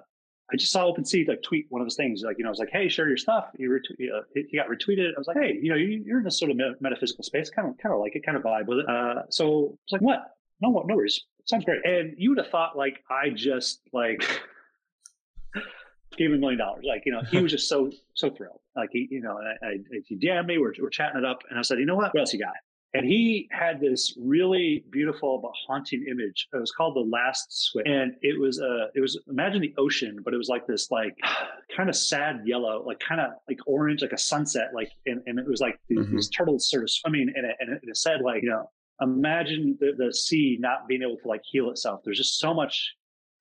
I 0.51 0.55
just 0.57 0.71
saw 0.71 0.91
OpenSea 0.91 1.27
like 1.27 1.41
tweet 1.41 1.67
one 1.69 1.81
of 1.81 1.87
his 1.87 1.95
things, 1.95 2.21
like 2.23 2.37
you 2.37 2.43
know, 2.43 2.49
I 2.49 2.51
was 2.51 2.59
like, 2.59 2.69
"Hey, 2.69 2.89
share 2.89 3.07
your 3.07 3.17
stuff." 3.17 3.49
He, 3.57 3.65
retweet, 3.65 4.09
uh, 4.13 4.21
got 4.55 4.67
retweeted. 4.67 5.09
I 5.15 5.17
was 5.17 5.27
like, 5.27 5.37
"Hey, 5.37 5.57
you 5.61 5.69
know, 5.69 5.75
you, 5.75 6.13
are 6.13 6.19
in 6.19 6.23
this 6.23 6.37
sort 6.37 6.51
of 6.51 6.57
metaphysical 6.81 7.23
space, 7.23 7.49
kind 7.49 7.67
of, 7.67 7.77
kind 7.77 7.93
of 7.93 8.01
like 8.01 8.15
it, 8.15 8.25
kind 8.25 8.37
of 8.37 8.43
vibe 8.43 8.67
with 8.67 8.79
it." 8.79 8.89
Uh, 8.89 9.23
so 9.29 9.77
it's 9.83 9.93
like, 9.93 10.01
"What? 10.01 10.35
No? 10.61 10.83
No 10.85 10.95
worries. 10.95 11.23
Sounds 11.45 11.65
great." 11.65 11.85
And 11.85 12.15
you 12.17 12.29
would 12.29 12.37
have 12.39 12.49
thought 12.49 12.77
like 12.77 13.03
I 13.09 13.29
just 13.29 13.81
like 13.93 14.21
gave 16.17 16.29
him 16.29 16.35
a 16.35 16.39
million 16.39 16.59
dollars. 16.59 16.85
Like 16.87 17.03
you 17.05 17.13
know, 17.13 17.21
he 17.21 17.41
was 17.41 17.51
just 17.51 17.69
so 17.69 17.91
so 18.13 18.29
thrilled. 18.29 18.59
Like 18.75 18.89
he, 18.91 19.07
you 19.09 19.21
know, 19.21 19.39
I, 19.39 19.65
I, 19.65 19.77
he 20.05 20.17
DM'd 20.17 20.47
me. 20.47 20.57
We're 20.57 20.73
we're 20.79 20.89
chatting 20.89 21.19
it 21.19 21.25
up, 21.25 21.43
and 21.49 21.57
I 21.57 21.61
said, 21.61 21.79
"You 21.79 21.85
know 21.85 21.95
what? 21.95 22.13
What 22.13 22.19
else 22.19 22.33
you 22.33 22.39
got?" 22.39 22.53
And 22.95 23.07
he 23.07 23.49
had 23.51 23.79
this 23.79 24.15
really 24.19 24.85
beautiful 24.91 25.39
but 25.39 25.51
haunting 25.67 26.05
image. 26.07 26.47
It 26.53 26.57
was 26.57 26.71
called 26.71 26.95
the 26.95 27.09
Last 27.09 27.47
Swim, 27.49 27.85
and 27.87 28.13
it 28.21 28.39
was 28.39 28.59
a 28.59 28.65
uh, 28.65 28.87
it 28.93 29.01
was 29.01 29.19
imagine 29.27 29.61
the 29.61 29.73
ocean, 29.79 30.19
but 30.23 30.33
it 30.33 30.37
was 30.37 30.47
like 30.47 30.67
this 30.67 30.91
like 30.91 31.17
kind 31.75 31.89
of 31.89 31.95
sad 31.95 32.41
yellow, 32.45 32.83
like 32.85 32.99
kind 32.99 33.19
of 33.19 33.31
like 33.47 33.59
orange, 33.65 34.03
like 34.03 34.11
a 34.11 34.17
sunset, 34.17 34.69
like 34.75 34.91
and, 35.07 35.21
and 35.25 35.39
it 35.39 35.47
was 35.47 35.59
like 35.59 35.79
these, 35.89 35.99
mm-hmm. 35.99 36.15
these 36.15 36.29
turtles 36.29 36.69
sort 36.69 36.83
of 36.83 36.91
swimming 36.91 37.33
in 37.35 37.45
it, 37.45 37.55
and 37.59 37.73
it, 37.73 37.81
it 37.83 37.97
said 37.97 38.21
like 38.21 38.43
you 38.43 38.49
know 38.49 38.69
imagine 39.01 39.75
the, 39.79 39.93
the 39.97 40.13
sea 40.13 40.57
not 40.59 40.87
being 40.87 41.01
able 41.01 41.17
to 41.17 41.27
like 41.27 41.41
heal 41.43 41.71
itself. 41.71 42.01
There's 42.05 42.17
just 42.17 42.39
so 42.39 42.53
much 42.53 42.93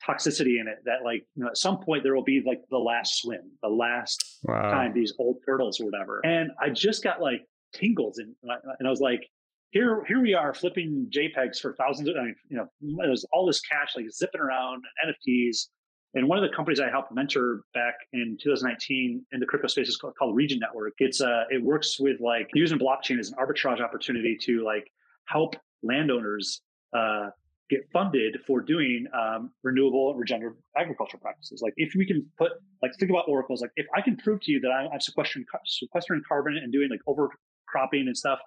toxicity 0.07 0.61
in 0.61 0.67
it 0.67 0.79
that 0.85 1.05
like 1.05 1.25
you 1.37 1.45
know 1.45 1.49
at 1.49 1.57
some 1.57 1.79
point 1.79 2.03
there 2.03 2.15
will 2.15 2.25
be 2.25 2.43
like 2.47 2.61
the 2.71 2.79
last 2.79 3.21
swim, 3.21 3.51
the 3.63 3.69
last 3.69 4.39
wow. 4.45 4.71
time 4.71 4.95
these 4.95 5.13
old 5.19 5.37
turtles 5.45 5.79
or 5.79 5.85
whatever. 5.85 6.21
And 6.25 6.51
I 6.61 6.71
just 6.71 7.05
got 7.05 7.21
like 7.21 7.47
tingles 7.75 8.19
and 8.19 8.35
and 8.43 8.87
I 8.87 8.91
was 8.91 9.01
like 9.01 9.29
here 9.73 10.05
here 10.07 10.21
we 10.21 10.35
are 10.35 10.55
flipping 10.55 11.11
JPEGs 11.11 11.59
for 11.61 11.75
thousands 11.75 12.09
of, 12.09 12.15
I 12.17 12.25
mean, 12.25 12.37
you 12.49 12.57
know, 12.59 12.69
there's 12.99 13.25
all 13.33 13.47
this 13.47 13.61
cash 13.61 13.97
like 13.97 14.07
zipping 14.11 14.41
around 14.41 14.83
and 15.03 15.15
NFTs. 15.15 15.69
And 16.15 16.29
one 16.29 16.37
of 16.37 16.49
the 16.49 16.55
companies 16.55 16.79
I 16.79 16.91
helped 16.91 17.11
mentor 17.11 17.63
back 17.73 17.95
in 18.13 18.37
2019 18.43 19.25
in 19.33 19.41
the 19.41 19.47
crypto 19.47 19.67
space 19.67 19.89
is 19.89 19.97
called, 19.97 20.15
called 20.19 20.37
Regen 20.37 20.59
Network. 20.59 20.93
It's 20.99 21.23
uh, 21.23 21.45
it 21.51 21.63
works 21.63 21.99
with 21.99 22.21
like 22.21 22.49
using 22.55 22.79
blockchain 22.79 23.19
as 23.19 23.31
an 23.31 23.37
arbitrage 23.41 23.81
opportunity 23.81 24.37
to 24.43 24.63
like 24.63 24.93
help 25.25 25.57
landowners 25.83 26.61
uh, 26.93 27.31
get 27.71 27.89
funded 27.95 28.37
for 28.47 28.61
doing 28.61 29.07
um, 29.19 29.53
renewable 29.63 30.15
regenerative 30.15 30.59
agriculture 30.77 31.17
practices. 31.17 31.63
Like 31.63 31.73
if 31.79 31.95
we 31.97 32.05
can 32.05 32.27
put 32.37 32.53
like 32.83 32.93
think 32.99 33.11
about 33.11 33.25
oracles, 33.27 33.63
like 33.63 33.71
if 33.77 33.87
I 33.97 34.03
can 34.03 34.19
prove 34.19 34.43
to 34.43 34.53
you 34.53 34.61
that 34.61 34.69
I'm, 34.69 35.01
sequestering 35.01 35.47
sequestering 35.65 36.21
carbon 36.29 36.59
and 36.63 36.71
doing 36.71 36.91
like 36.91 37.01
cover 37.09 37.31
cropping 37.67 38.07
and 38.07 38.17
stuff, 38.17 38.39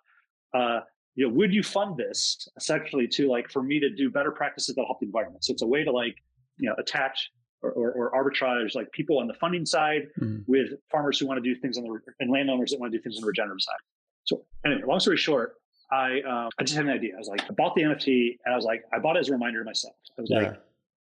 uh, 0.53 0.81
you 1.15 1.27
know, 1.27 1.33
would 1.33 1.53
you 1.53 1.63
fund 1.63 1.97
this 1.97 2.47
essentially 2.57 3.07
to 3.07 3.29
like 3.29 3.49
for 3.49 3.63
me 3.63 3.79
to 3.79 3.89
do 3.89 4.09
better 4.09 4.31
practices 4.31 4.75
that 4.75 4.83
help 4.85 4.99
the 4.99 5.05
environment? 5.05 5.43
So 5.43 5.53
it's 5.53 5.61
a 5.61 5.67
way 5.67 5.83
to 5.83 5.91
like, 5.91 6.15
you 6.57 6.69
know, 6.69 6.75
attach 6.77 7.31
or, 7.61 7.71
or, 7.71 7.91
or 7.93 8.11
arbitrage 8.11 8.75
like 8.75 8.91
people 8.91 9.19
on 9.19 9.27
the 9.27 9.33
funding 9.35 9.65
side 9.65 10.07
mm-hmm. 10.19 10.39
with 10.45 10.69
farmers 10.91 11.17
who 11.17 11.25
want 11.25 11.41
to 11.43 11.53
do 11.53 11.59
things 11.59 11.77
on 11.77 11.85
the 11.85 11.99
and 12.19 12.31
landowners 12.31 12.71
that 12.71 12.79
want 12.79 12.91
to 12.91 12.97
do 12.97 13.01
things 13.01 13.17
on 13.17 13.21
the 13.21 13.27
regenerative 13.27 13.61
side. 13.61 13.79
So 14.25 14.45
anyway, 14.65 14.81
long 14.85 14.99
story 14.99 15.17
short, 15.17 15.55
I 15.91 16.21
um, 16.21 16.49
I 16.59 16.63
just 16.63 16.75
had 16.75 16.85
an 16.85 16.91
idea. 16.91 17.13
I 17.15 17.17
was 17.17 17.27
like, 17.27 17.43
I 17.43 17.53
bought 17.53 17.75
the 17.75 17.83
NFT 17.83 18.37
and 18.45 18.53
I 18.53 18.55
was 18.55 18.65
like, 18.65 18.83
I 18.93 18.99
bought 18.99 19.15
it 19.15 19.19
as 19.19 19.29
a 19.29 19.33
reminder 19.33 19.59
to 19.59 19.65
myself. 19.65 19.95
I 20.17 20.21
was 20.21 20.29
yeah. 20.29 20.37
like, 20.39 20.47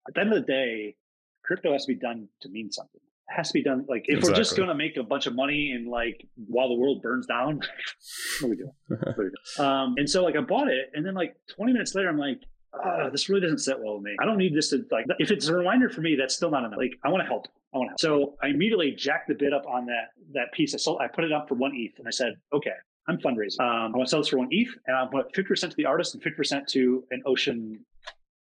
at 0.08 0.14
the 0.14 0.20
end 0.20 0.32
of 0.32 0.44
the 0.44 0.52
day, 0.52 0.94
crypto 1.42 1.72
has 1.72 1.86
to 1.86 1.94
be 1.94 1.98
done 1.98 2.28
to 2.42 2.48
mean 2.50 2.70
something 2.70 3.00
has 3.28 3.48
to 3.48 3.54
be 3.54 3.62
done. 3.62 3.86
Like 3.88 4.04
if 4.06 4.18
exactly. 4.18 4.30
we're 4.30 4.36
just 4.36 4.56
going 4.56 4.68
to 4.68 4.74
make 4.74 4.96
a 4.96 5.02
bunch 5.02 5.26
of 5.26 5.34
money 5.34 5.72
and 5.74 5.88
like 5.88 6.26
while 6.46 6.68
the 6.68 6.74
world 6.74 7.02
burns 7.02 7.26
down, 7.26 7.60
what 8.40 8.46
are 8.46 8.50
we 8.50 8.56
doing? 8.56 8.72
Are 8.90 9.14
we 9.18 9.24
doing? 9.24 9.32
um, 9.58 9.94
and 9.96 10.08
so 10.08 10.22
like 10.22 10.36
I 10.36 10.40
bought 10.40 10.68
it, 10.68 10.90
and 10.94 11.04
then 11.04 11.14
like 11.14 11.36
20 11.56 11.72
minutes 11.72 11.94
later, 11.94 12.08
I'm 12.08 12.18
like, 12.18 12.40
oh, 12.74 13.10
this 13.10 13.28
really 13.28 13.40
doesn't 13.40 13.58
sit 13.58 13.78
well 13.78 13.94
with 13.94 14.04
me. 14.04 14.16
I 14.20 14.24
don't 14.24 14.38
need 14.38 14.54
this 14.54 14.70
to 14.70 14.84
like. 14.90 15.06
If 15.18 15.30
it's 15.30 15.48
a 15.48 15.54
reminder 15.54 15.88
for 15.88 16.00
me, 16.00 16.16
that's 16.18 16.34
still 16.34 16.50
not 16.50 16.64
enough. 16.64 16.78
Like 16.78 16.92
I 17.04 17.08
want 17.08 17.22
to 17.22 17.26
help. 17.26 17.46
I 17.74 17.78
want 17.78 17.98
to 17.98 18.08
help. 18.08 18.20
So 18.22 18.36
I 18.42 18.48
immediately 18.48 18.92
jacked 18.92 19.28
the 19.28 19.34
bid 19.34 19.52
up 19.52 19.64
on 19.66 19.86
that 19.86 20.10
that 20.34 20.52
piece. 20.52 20.74
I 20.74 20.78
sold. 20.78 21.00
I 21.00 21.08
put 21.08 21.24
it 21.24 21.32
up 21.32 21.48
for 21.48 21.54
one 21.54 21.72
ETH, 21.74 21.98
and 21.98 22.06
I 22.06 22.10
said, 22.12 22.34
okay. 22.52 22.72
I'm 23.08 23.18
fundraising. 23.18 23.58
Um, 23.58 23.92
I 23.92 23.96
want 23.96 24.06
to 24.06 24.10
sell 24.10 24.20
this 24.20 24.28
for 24.28 24.38
one 24.38 24.46
ETH, 24.52 24.68
and 24.86 24.96
I 24.96 25.04
put 25.10 25.34
50% 25.34 25.70
to 25.70 25.76
the 25.76 25.86
artist 25.86 26.14
and 26.14 26.22
50% 26.22 26.68
to 26.68 27.02
an 27.10 27.20
ocean, 27.26 27.84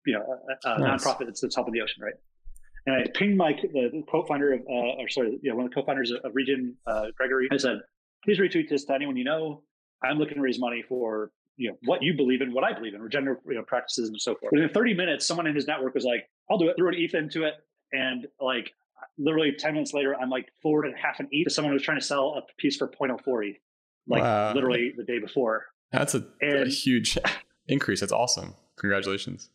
you 0.04 0.12
know, 0.12 0.20
a, 0.20 0.68
a 0.68 0.78
nice. 0.78 1.02
nonprofit 1.02 1.24
that's, 1.24 1.40
that's 1.40 1.54
helping 1.54 1.72
the 1.72 1.80
ocean, 1.80 2.02
right? 2.02 2.12
And 2.86 2.96
I 2.96 3.04
pinged 3.14 3.36
my 3.36 3.52
the, 3.52 3.90
the 3.92 4.02
co-founder 4.10 4.54
of, 4.54 4.60
uh, 4.60 5.00
or 5.00 5.08
sorry, 5.08 5.38
yeah, 5.42 5.52
one 5.52 5.66
of 5.66 5.70
the 5.70 5.74
co-founders 5.74 6.10
of, 6.10 6.18
of 6.24 6.32
Regen, 6.34 6.74
uh, 6.86 7.06
Gregory. 7.16 7.48
I 7.52 7.56
said, 7.56 7.78
please 8.24 8.38
retweet 8.38 8.68
this 8.68 8.84
to 8.86 8.94
anyone 8.94 9.16
you 9.16 9.24
know. 9.24 9.62
I'm 10.02 10.18
looking 10.18 10.34
to 10.34 10.40
raise 10.40 10.58
money 10.58 10.82
for 10.88 11.30
you 11.56 11.70
know 11.70 11.76
what 11.84 12.02
you 12.02 12.14
believe 12.14 12.40
in, 12.40 12.52
what 12.52 12.64
I 12.64 12.72
believe 12.72 12.94
in, 12.94 13.00
regenerative 13.00 13.42
you 13.46 13.54
know, 13.54 13.62
practices 13.62 14.08
and 14.08 14.20
so 14.20 14.34
forth. 14.34 14.52
Within 14.52 14.68
30 14.68 14.94
minutes, 14.94 15.26
someone 15.26 15.46
in 15.46 15.54
his 15.54 15.66
network 15.66 15.94
was 15.94 16.04
like, 16.04 16.28
"I'll 16.50 16.58
do 16.58 16.68
it." 16.68 16.76
Threw 16.76 16.88
an 16.88 16.94
ETH 16.96 17.14
into 17.14 17.44
it, 17.44 17.54
and 17.92 18.26
like 18.40 18.72
literally 19.16 19.52
10 19.56 19.74
minutes 19.74 19.94
later, 19.94 20.16
I'm 20.20 20.30
like 20.30 20.48
forwarded 20.60 20.94
half 21.00 21.20
an 21.20 21.28
ETH 21.30 21.44
to 21.44 21.50
someone 21.50 21.72
who's 21.72 21.82
trying 21.82 22.00
to 22.00 22.04
sell 22.04 22.34
a 22.36 22.42
piece 22.60 22.76
for 22.76 22.88
0.04 22.88 23.50
ETH, 23.50 23.56
like 24.08 24.22
wow. 24.22 24.54
literally 24.54 24.92
the 24.96 25.04
day 25.04 25.20
before. 25.20 25.66
That's 25.92 26.14
a, 26.14 26.24
and, 26.40 26.66
a 26.66 26.68
huge 26.68 27.16
increase. 27.68 28.00
That's 28.00 28.12
awesome. 28.12 28.54
Congratulations 28.76 29.50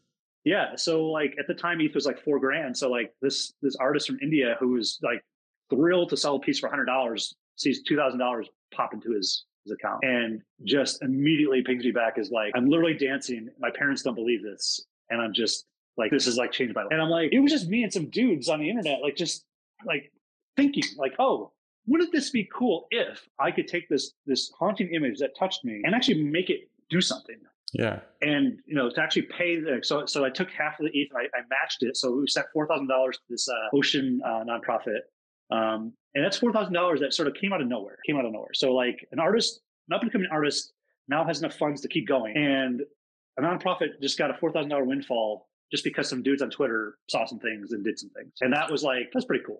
yeah 0.47 0.75
so 0.75 1.05
like 1.05 1.35
at 1.39 1.47
the 1.47 1.53
time 1.53 1.81
eth 1.81 1.93
was 1.93 2.05
like 2.05 2.19
four 2.23 2.39
grand 2.39 2.75
so 2.75 2.89
like 2.89 3.13
this 3.21 3.53
this 3.61 3.75
artist 3.75 4.07
from 4.07 4.17
india 4.21 4.55
who 4.59 4.69
was 4.69 4.97
like 5.03 5.21
thrilled 5.69 6.09
to 6.09 6.17
sell 6.17 6.35
a 6.35 6.39
piece 6.39 6.59
for 6.59 6.69
$100 6.69 7.33
sees 7.57 7.83
$2000 7.89 8.45
pop 8.73 8.93
into 8.93 9.11
his 9.11 9.45
his 9.65 9.73
account. 9.73 9.99
And 10.03 10.41
just 10.63 11.01
immediately 11.03 11.61
pings 11.61 11.83
me 11.83 11.91
back 11.91 12.17
is 12.17 12.31
like 12.31 12.51
i'm 12.55 12.67
literally 12.67 12.93
dancing 12.93 13.49
my 13.59 13.69
parents 13.77 14.01
don't 14.01 14.15
believe 14.15 14.41
this 14.43 14.81
and 15.09 15.21
i'm 15.21 15.33
just 15.33 15.65
like 15.97 16.11
this 16.11 16.27
is 16.27 16.37
like 16.37 16.51
changed 16.51 16.73
my 16.73 16.83
life. 16.83 16.91
And 16.91 17.01
i'm 17.01 17.09
like 17.09 17.33
it 17.33 17.39
was 17.39 17.51
just 17.51 17.67
me 17.67 17.83
and 17.83 17.91
some 17.91 18.09
dudes 18.09 18.49
on 18.49 18.59
the 18.59 18.69
internet 18.69 19.01
like 19.01 19.15
just 19.15 19.45
like 19.85 20.11
thinking 20.55 20.83
like 20.97 21.13
oh 21.19 21.51
wouldn't 21.85 22.11
this 22.11 22.29
be 22.29 22.49
cool 22.53 22.87
if 22.91 23.27
i 23.39 23.51
could 23.51 23.67
take 23.67 23.87
this 23.89 24.13
this 24.25 24.51
haunting 24.57 24.93
image 24.93 25.19
that 25.19 25.37
touched 25.37 25.63
me 25.63 25.81
and 25.83 25.93
actually 25.93 26.23
make 26.23 26.49
it 26.49 26.69
do 26.89 27.01
something 27.01 27.37
Yeah. 27.73 27.99
And 28.21 28.59
you 28.65 28.75
know, 28.75 28.89
to 28.89 29.01
actually 29.01 29.23
pay 29.37 29.59
the 29.59 29.79
so 29.83 30.05
so 30.05 30.23
I 30.23 30.29
took 30.29 30.49
half 30.51 30.79
of 30.79 30.85
the 30.85 30.91
ETH, 30.97 31.09
I, 31.15 31.23
I 31.37 31.41
matched 31.49 31.83
it. 31.83 31.97
So 31.97 32.15
we 32.15 32.27
sent 32.27 32.47
four 32.53 32.67
thousand 32.67 32.87
dollars 32.87 33.17
to 33.17 33.23
this 33.29 33.47
uh, 33.47 33.75
ocean 33.75 34.21
uh, 34.25 34.43
nonprofit, 34.45 35.01
um, 35.51 35.93
and 36.15 36.23
that's 36.23 36.37
four 36.37 36.53
thousand 36.53 36.73
dollars 36.73 36.99
that 37.01 37.13
sort 37.13 37.27
of 37.27 37.33
came 37.35 37.53
out 37.53 37.61
of 37.61 37.67
nowhere. 37.67 37.97
Came 38.05 38.17
out 38.17 38.25
of 38.25 38.31
nowhere. 38.31 38.53
So 38.53 38.73
like 38.73 39.05
an 39.11 39.19
artist, 39.19 39.59
an 39.89 39.95
up 39.95 40.01
and 40.01 40.11
coming 40.11 40.27
artist, 40.31 40.73
now 41.07 41.25
has 41.25 41.39
enough 41.39 41.57
funds 41.57 41.81
to 41.81 41.87
keep 41.87 42.07
going, 42.07 42.35
and 42.37 42.81
a 43.37 43.41
nonprofit 43.41 44.01
just 44.01 44.17
got 44.17 44.31
a 44.31 44.33
four 44.35 44.51
thousand 44.51 44.69
dollar 44.69 44.85
windfall 44.85 45.47
just 45.69 45.83
because 45.83 46.07
some 46.09 46.23
dudes 46.23 46.41
on 46.41 46.49
Twitter 46.49 46.97
saw 47.09 47.25
some 47.25 47.39
things 47.39 47.73
and 47.73 47.83
did 47.83 47.99
some 47.99 48.09
things, 48.11 48.31
and 48.41 48.53
that 48.53 48.71
was 48.71 48.83
like 48.83 49.09
that's 49.13 49.25
pretty 49.25 49.43
cool. 49.45 49.59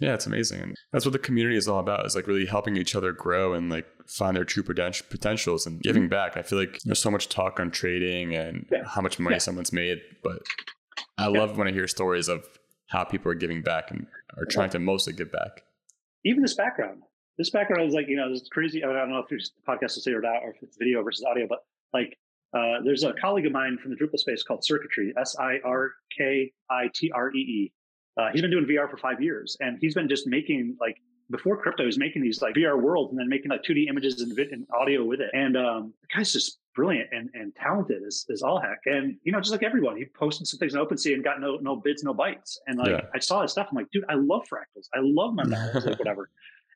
Yeah, 0.00 0.14
it's 0.14 0.26
amazing. 0.26 0.62
And 0.62 0.76
that's 0.92 1.04
what 1.04 1.12
the 1.12 1.18
community 1.18 1.56
is 1.56 1.68
all 1.68 1.78
about 1.78 2.06
is 2.06 2.16
like 2.16 2.26
really 2.26 2.46
helping 2.46 2.76
each 2.76 2.94
other 2.94 3.12
grow 3.12 3.52
and 3.52 3.70
like 3.70 3.86
find 4.06 4.34
their 4.34 4.44
true 4.44 4.62
potentials 4.62 5.66
and 5.66 5.80
giving 5.82 6.04
mm-hmm. 6.04 6.10
back. 6.10 6.36
I 6.36 6.42
feel 6.42 6.58
like 6.58 6.80
there's 6.84 6.98
so 6.98 7.10
much 7.10 7.28
talk 7.28 7.60
on 7.60 7.70
trading 7.70 8.34
and 8.34 8.66
yeah. 8.72 8.84
how 8.86 9.02
much 9.02 9.18
money 9.18 9.34
yeah. 9.34 9.40
someone's 9.40 9.72
made, 9.72 10.00
but 10.24 10.40
I 11.18 11.28
yeah. 11.28 11.38
love 11.38 11.58
when 11.58 11.68
I 11.68 11.72
hear 11.72 11.86
stories 11.86 12.28
of 12.28 12.44
how 12.88 13.04
people 13.04 13.30
are 13.30 13.36
giving 13.36 13.62
back 13.62 13.90
and 13.90 14.06
are 14.38 14.46
trying 14.46 14.70
to 14.70 14.78
mostly 14.78 15.12
give 15.12 15.30
back. 15.30 15.62
Even 16.24 16.42
this 16.42 16.54
background, 16.54 17.02
this 17.36 17.50
background 17.50 17.86
is 17.86 17.94
like, 17.94 18.08
you 18.08 18.16
know, 18.16 18.30
this 18.30 18.48
crazy. 18.50 18.82
I, 18.82 18.88
mean, 18.88 18.96
I 18.96 19.00
don't 19.00 19.10
know 19.10 19.18
if 19.18 19.30
it's 19.30 19.50
the 19.50 19.70
podcast 19.70 19.96
will 19.96 20.02
say 20.02 20.12
it 20.12 20.24
out 20.24 20.42
or 20.42 20.50
if 20.50 20.62
it's 20.62 20.76
video 20.78 21.02
versus 21.02 21.24
audio, 21.30 21.46
but 21.46 21.60
like 21.92 22.16
uh, 22.52 22.82
there's 22.84 23.04
a 23.04 23.12
colleague 23.20 23.46
of 23.46 23.52
mine 23.52 23.78
from 23.80 23.90
the 23.90 23.96
Drupal 23.96 24.18
space 24.18 24.42
called 24.42 24.64
Sirkitree, 24.68 25.10
S 25.18 25.36
I 25.38 25.58
R 25.64 25.92
K 26.16 26.52
I 26.68 26.90
T 26.94 27.10
R 27.14 27.30
E 27.34 27.38
E. 27.38 27.72
Uh, 28.20 28.30
he's 28.32 28.42
been 28.42 28.50
doing 28.50 28.66
VR 28.66 28.90
for 28.90 28.96
five 28.96 29.22
years, 29.22 29.56
and 29.60 29.78
he's 29.80 29.94
been 29.94 30.08
just 30.08 30.26
making 30.26 30.76
like 30.80 31.00
before 31.30 31.56
crypto, 31.56 31.84
he's 31.84 31.98
making 31.98 32.22
these 32.22 32.42
like 32.42 32.54
VR 32.54 32.80
worlds 32.80 33.12
and 33.12 33.18
then 33.18 33.28
making 33.28 33.50
like 33.50 33.62
2D 33.62 33.88
images 33.88 34.20
and, 34.20 34.36
and 34.38 34.66
audio 34.78 35.04
with 35.04 35.20
it. 35.20 35.30
And 35.32 35.56
um, 35.56 35.94
the 36.02 36.16
guy's 36.16 36.32
just 36.32 36.58
brilliant 36.74 37.08
and, 37.12 37.30
and 37.34 37.54
talented 37.54 38.02
as, 38.06 38.26
as 38.32 38.42
all 38.42 38.60
heck. 38.60 38.80
And 38.86 39.16
you 39.22 39.32
know, 39.32 39.38
just 39.38 39.52
like 39.52 39.62
everyone, 39.62 39.96
he 39.96 40.06
posted 40.06 40.46
some 40.46 40.58
things 40.58 40.74
in 40.74 40.80
OpenSea 40.80 41.14
and 41.14 41.24
got 41.24 41.40
no 41.40 41.56
no 41.56 41.76
bids, 41.76 42.02
no 42.02 42.12
bites. 42.12 42.60
And 42.66 42.78
like 42.78 42.90
yeah. 42.90 43.00
I 43.14 43.18
saw 43.20 43.42
his 43.42 43.52
stuff, 43.52 43.68
I'm 43.70 43.76
like, 43.76 43.90
dude, 43.92 44.04
I 44.08 44.14
love 44.14 44.42
fractals. 44.52 44.88
I 44.94 44.98
love 45.00 45.34
my 45.34 45.44
models, 45.46 45.86
like 45.86 45.98
whatever. 45.98 46.30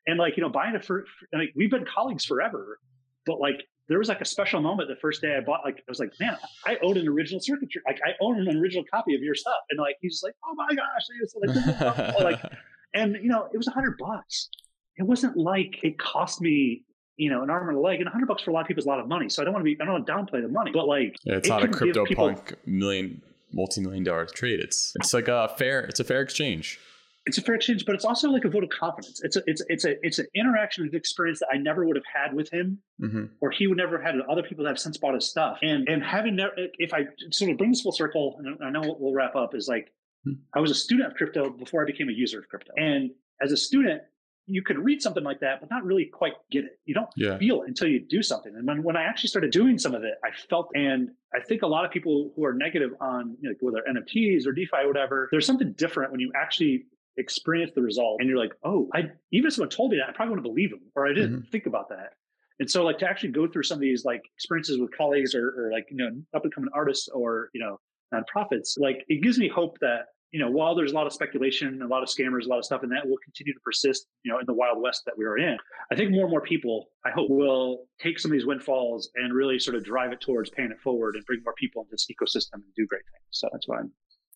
And 0.07 0.17
like 0.17 0.37
you 0.37 0.43
know, 0.43 0.49
buying 0.49 0.75
it 0.75 0.85
for, 0.85 1.05
for 1.05 1.37
like 1.37 1.51
we've 1.55 1.71
been 1.71 1.85
colleagues 1.85 2.25
forever, 2.25 2.79
but 3.25 3.39
like 3.39 3.67
there 3.87 3.99
was 3.99 4.09
like 4.09 4.21
a 4.21 4.25
special 4.25 4.61
moment 4.61 4.89
the 4.89 4.95
first 4.95 5.21
day 5.21 5.35
I 5.35 5.41
bought. 5.41 5.61
Like 5.63 5.77
I 5.77 5.83
was 5.87 5.99
like, 5.99 6.13
man, 6.19 6.37
I 6.65 6.77
own 6.81 6.97
an 6.97 7.07
original 7.07 7.39
Sirkitree. 7.39 7.81
Like 7.85 7.99
I 8.05 8.11
own 8.21 8.39
an 8.39 8.57
original 8.57 8.83
copy 8.91 9.15
of 9.15 9.21
your 9.21 9.35
stuff. 9.35 9.55
And 9.69 9.79
like 9.79 9.95
he's 10.01 10.21
like, 10.23 10.33
oh 10.45 10.55
my 10.55 10.67
gosh, 10.69 12.15
like, 12.15 12.41
like, 12.41 12.51
and 12.93 13.15
you 13.21 13.29
know, 13.29 13.47
it 13.53 13.57
was 13.57 13.67
a 13.67 13.71
hundred 13.71 13.97
bucks. 13.99 14.49
It 14.97 15.03
wasn't 15.03 15.37
like 15.37 15.83
it 15.83 15.99
cost 15.99 16.41
me. 16.41 16.83
You 17.17 17.29
know, 17.29 17.43
an 17.43 17.49
arm 17.49 17.69
and 17.69 17.77
a 17.77 17.79
leg, 17.79 17.99
and 17.99 18.09
a 18.09 18.11
hundred 18.11 18.25
bucks 18.25 18.43
for 18.43 18.51
a 18.51 18.53
lot 18.53 18.61
of 18.61 18.67
people 18.67 18.81
is 18.81 18.85
a 18.85 18.89
lot 18.89 18.99
of 18.99 19.07
money. 19.07 19.29
So 19.29 19.41
I 19.41 19.45
don't 19.45 19.53
want 19.53 19.61
to 19.61 19.73
be, 19.73 19.81
I 19.81 19.85
don't 19.85 19.93
want 19.93 20.05
to 20.05 20.11
downplay 20.11 20.41
the 20.41 20.49
money, 20.49 20.71
but 20.73 20.85
like, 20.85 21.15
yeah, 21.23 21.35
it's 21.35 21.47
it 21.47 21.49
not 21.49 21.63
a 21.63 21.69
crypto 21.69 22.03
people, 22.05 22.27
punk 22.27 22.55
million, 22.65 23.21
multi-million 23.53 24.03
dollar 24.03 24.25
trade. 24.25 24.59
It's, 24.59 24.91
it's 24.99 25.13
like 25.13 25.29
a 25.29 25.47
fair, 25.57 25.79
it's 25.79 26.01
a 26.01 26.03
fair 26.03 26.19
exchange 26.19 26.77
it's 27.25 27.39
a 27.39 27.41
fair 27.41 27.55
exchange, 27.55 27.85
but 27.85 27.95
it's 27.95 28.05
also 28.05 28.29
like 28.29 28.45
a 28.45 28.49
vote 28.49 28.63
of 28.63 28.69
confidence. 28.69 29.21
It's 29.23 29.35
a 29.35 29.41
it's 29.47 29.61
it's 29.67 29.83
a 29.83 29.95
it's 30.05 30.19
an 30.19 30.27
interaction 30.35 30.83
and 30.83 30.93
experience 30.93 31.39
that 31.39 31.47
I 31.51 31.57
never 31.57 31.85
would 31.85 31.95
have 31.95 32.05
had 32.05 32.35
with 32.35 32.51
him, 32.51 32.79
mm-hmm. 33.01 33.25
or 33.41 33.49
he 33.49 33.65
would 33.67 33.77
never 33.77 33.97
have 33.97 34.05
had 34.05 34.15
with 34.15 34.29
other 34.29 34.43
people 34.43 34.63
that 34.65 34.71
have 34.71 34.79
since 34.79 34.97
bought 34.97 35.15
his 35.15 35.27
stuff. 35.27 35.57
And 35.61 35.87
and 35.89 36.03
having 36.03 36.35
never, 36.35 36.53
if 36.77 36.93
I 36.93 37.07
sort 37.31 37.51
of 37.51 37.57
bring 37.57 37.71
this 37.71 37.81
full 37.81 37.91
circle, 37.91 38.39
and 38.39 38.63
I 38.63 38.69
know 38.69 38.95
we'll 38.99 39.13
wrap 39.13 39.35
up, 39.35 39.55
is 39.55 39.67
like 39.67 39.91
mm-hmm. 40.27 40.33
I 40.53 40.59
was 40.59 40.69
a 40.69 40.75
student 40.75 41.11
of 41.11 41.17
crypto 41.17 41.49
before 41.49 41.81
I 41.81 41.85
became 41.85 42.09
a 42.09 42.13
user 42.13 42.39
of 42.39 42.47
crypto, 42.47 42.73
and 42.77 43.09
as 43.41 43.51
a 43.51 43.57
student, 43.57 44.03
you 44.47 44.61
could 44.61 44.77
read 44.77 45.01
something 45.01 45.23
like 45.23 45.39
that, 45.39 45.59
but 45.59 45.69
not 45.71 45.83
really 45.83 46.05
quite 46.05 46.33
get 46.51 46.65
it. 46.65 46.79
You 46.85 46.93
don't 46.93 47.09
yeah. 47.15 47.37
feel 47.39 47.63
it 47.63 47.67
until 47.67 47.87
you 47.87 47.99
do 47.99 48.21
something. 48.21 48.53
And 48.55 48.67
when, 48.67 48.83
when 48.83 48.95
I 48.95 49.03
actually 49.03 49.29
started 49.29 49.51
doing 49.51 49.79
some 49.79 49.95
of 49.95 50.03
it, 50.03 50.13
I 50.23 50.29
felt, 50.49 50.69
and 50.75 51.09
I 51.33 51.39
think 51.39 51.63
a 51.63 51.67
lot 51.67 51.83
of 51.83 51.91
people 51.91 52.31
who 52.35 52.45
are 52.45 52.53
negative 52.53 52.91
on 53.01 53.35
you 53.41 53.49
know, 53.49 53.55
whether 53.59 53.81
NFTs 53.89 54.45
or 54.45 54.51
DeFi 54.51 54.77
or 54.83 54.87
whatever, 54.87 55.29
there's 55.31 55.47
something 55.47 55.73
different 55.73 56.11
when 56.11 56.19
you 56.19 56.31
actually 56.35 56.85
experience 57.17 57.71
the 57.75 57.81
result 57.81 58.17
and 58.19 58.29
you're 58.29 58.37
like, 58.37 58.53
oh, 58.63 58.89
I 58.93 59.03
even 59.31 59.47
if 59.47 59.53
someone 59.53 59.69
told 59.69 59.91
me 59.91 59.97
that, 59.97 60.09
I 60.09 60.13
probably 60.13 60.35
wouldn't 60.35 60.53
believe 60.53 60.71
them 60.71 60.81
or 60.95 61.07
I 61.07 61.13
didn't 61.13 61.31
mm-hmm. 61.31 61.49
think 61.51 61.65
about 61.65 61.89
that. 61.89 62.13
And 62.59 62.69
so 62.69 62.83
like 62.83 62.99
to 62.99 63.09
actually 63.09 63.31
go 63.31 63.47
through 63.47 63.63
some 63.63 63.77
of 63.77 63.81
these 63.81 64.05
like 64.05 64.21
experiences 64.37 64.79
with 64.79 64.95
colleagues 64.95 65.35
or, 65.35 65.49
or 65.57 65.71
like, 65.71 65.87
you 65.89 65.97
know, 65.97 66.09
up 66.33 66.43
and 66.43 66.53
coming 66.53 66.69
artists 66.73 67.09
or, 67.09 67.49
you 67.53 67.61
know, 67.61 67.79
nonprofits, 68.13 68.79
like 68.79 69.03
it 69.09 69.21
gives 69.21 69.37
me 69.37 69.49
hope 69.49 69.77
that, 69.81 70.05
you 70.31 70.39
know, 70.39 70.49
while 70.49 70.75
there's 70.75 70.91
a 70.91 70.95
lot 70.95 71.07
of 71.07 71.13
speculation, 71.13 71.81
a 71.81 71.87
lot 71.87 72.03
of 72.03 72.09
scammers, 72.09 72.45
a 72.45 72.49
lot 72.49 72.57
of 72.57 72.65
stuff, 72.65 72.83
and 72.83 72.91
that 72.91 73.07
will 73.07 73.17
continue 73.23 73.53
to 73.53 73.59
persist, 73.63 74.07
you 74.23 74.31
know, 74.31 74.39
in 74.39 74.45
the 74.45 74.53
wild 74.53 74.81
west 74.81 75.03
that 75.05 75.17
we 75.17 75.25
are 75.25 75.37
in. 75.37 75.57
I 75.91 75.95
think 75.95 76.11
more 76.11 76.23
and 76.23 76.31
more 76.31 76.41
people, 76.41 76.87
I 77.05 77.11
hope, 77.11 77.29
will 77.29 77.85
take 78.01 78.19
some 78.19 78.31
of 78.31 78.33
these 78.33 78.45
windfalls 78.45 79.09
and 79.15 79.33
really 79.33 79.59
sort 79.59 79.75
of 79.75 79.83
drive 79.83 80.11
it 80.11 80.19
towards 80.19 80.49
paying 80.49 80.71
it 80.71 80.79
forward 80.81 81.15
and 81.15 81.25
bring 81.25 81.41
more 81.43 81.53
people 81.53 81.83
into 81.83 81.91
this 81.91 82.07
ecosystem 82.11 82.55
and 82.55 82.63
do 82.75 82.85
great 82.87 83.03
things. 83.11 83.23
So 83.31 83.49
that's 83.51 83.67
why 83.67 83.79
I'm, 83.79 83.91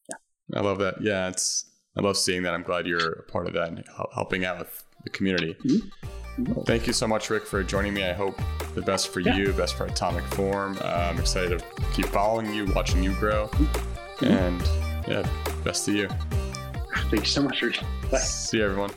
yeah. 0.10 0.60
I 0.60 0.62
love 0.62 0.80
that. 0.80 1.02
Yeah, 1.02 1.28
it's 1.28 1.66
I 2.00 2.02
love 2.02 2.18
seeing 2.18 2.44
that. 2.44 2.54
I'm 2.54 2.64
glad 2.64 2.88
you're 2.88 3.12
a 3.12 3.24
part 3.24 3.46
of 3.46 3.54
that 3.54 3.68
and 3.68 3.84
helping 4.14 4.46
out 4.46 4.60
with 4.60 4.86
the 5.04 5.10
community. 5.10 5.56
Mm-hmm. 5.66 6.62
Thank 6.62 6.88
you 6.88 6.94
so 6.94 7.06
much, 7.08 7.30
Rick, 7.30 7.46
for 7.46 7.62
joining 7.62 7.94
me. 7.94 8.06
I 8.06 8.14
hope 8.14 8.40
the 8.74 8.82
best 8.82 9.10
for 9.10 9.20
yeah. 9.20 9.36
you, 9.36 9.52
best 9.52 9.76
for 9.76 9.86
Atomic 9.86 10.24
Form. 10.34 10.78
Uh, 10.82 11.10
I'm 11.12 11.20
excited 11.20 11.60
to 11.60 11.66
keep 11.94 12.06
following 12.06 12.54
you, 12.54 12.72
watching 12.74 13.04
you 13.04 13.14
grow, 13.16 13.48
mm-hmm. 13.48 14.26
and 14.26 14.62
yeah, 15.10 15.30
best 15.66 15.84
to 15.86 15.92
you. 15.92 16.08
Thank 17.10 17.24
you 17.24 17.26
so 17.26 17.42
much, 17.42 17.62
Rick. 17.62 17.82
Bye. 18.10 18.20
See 18.20 18.60
you, 18.60 18.64
everyone. 18.64 18.92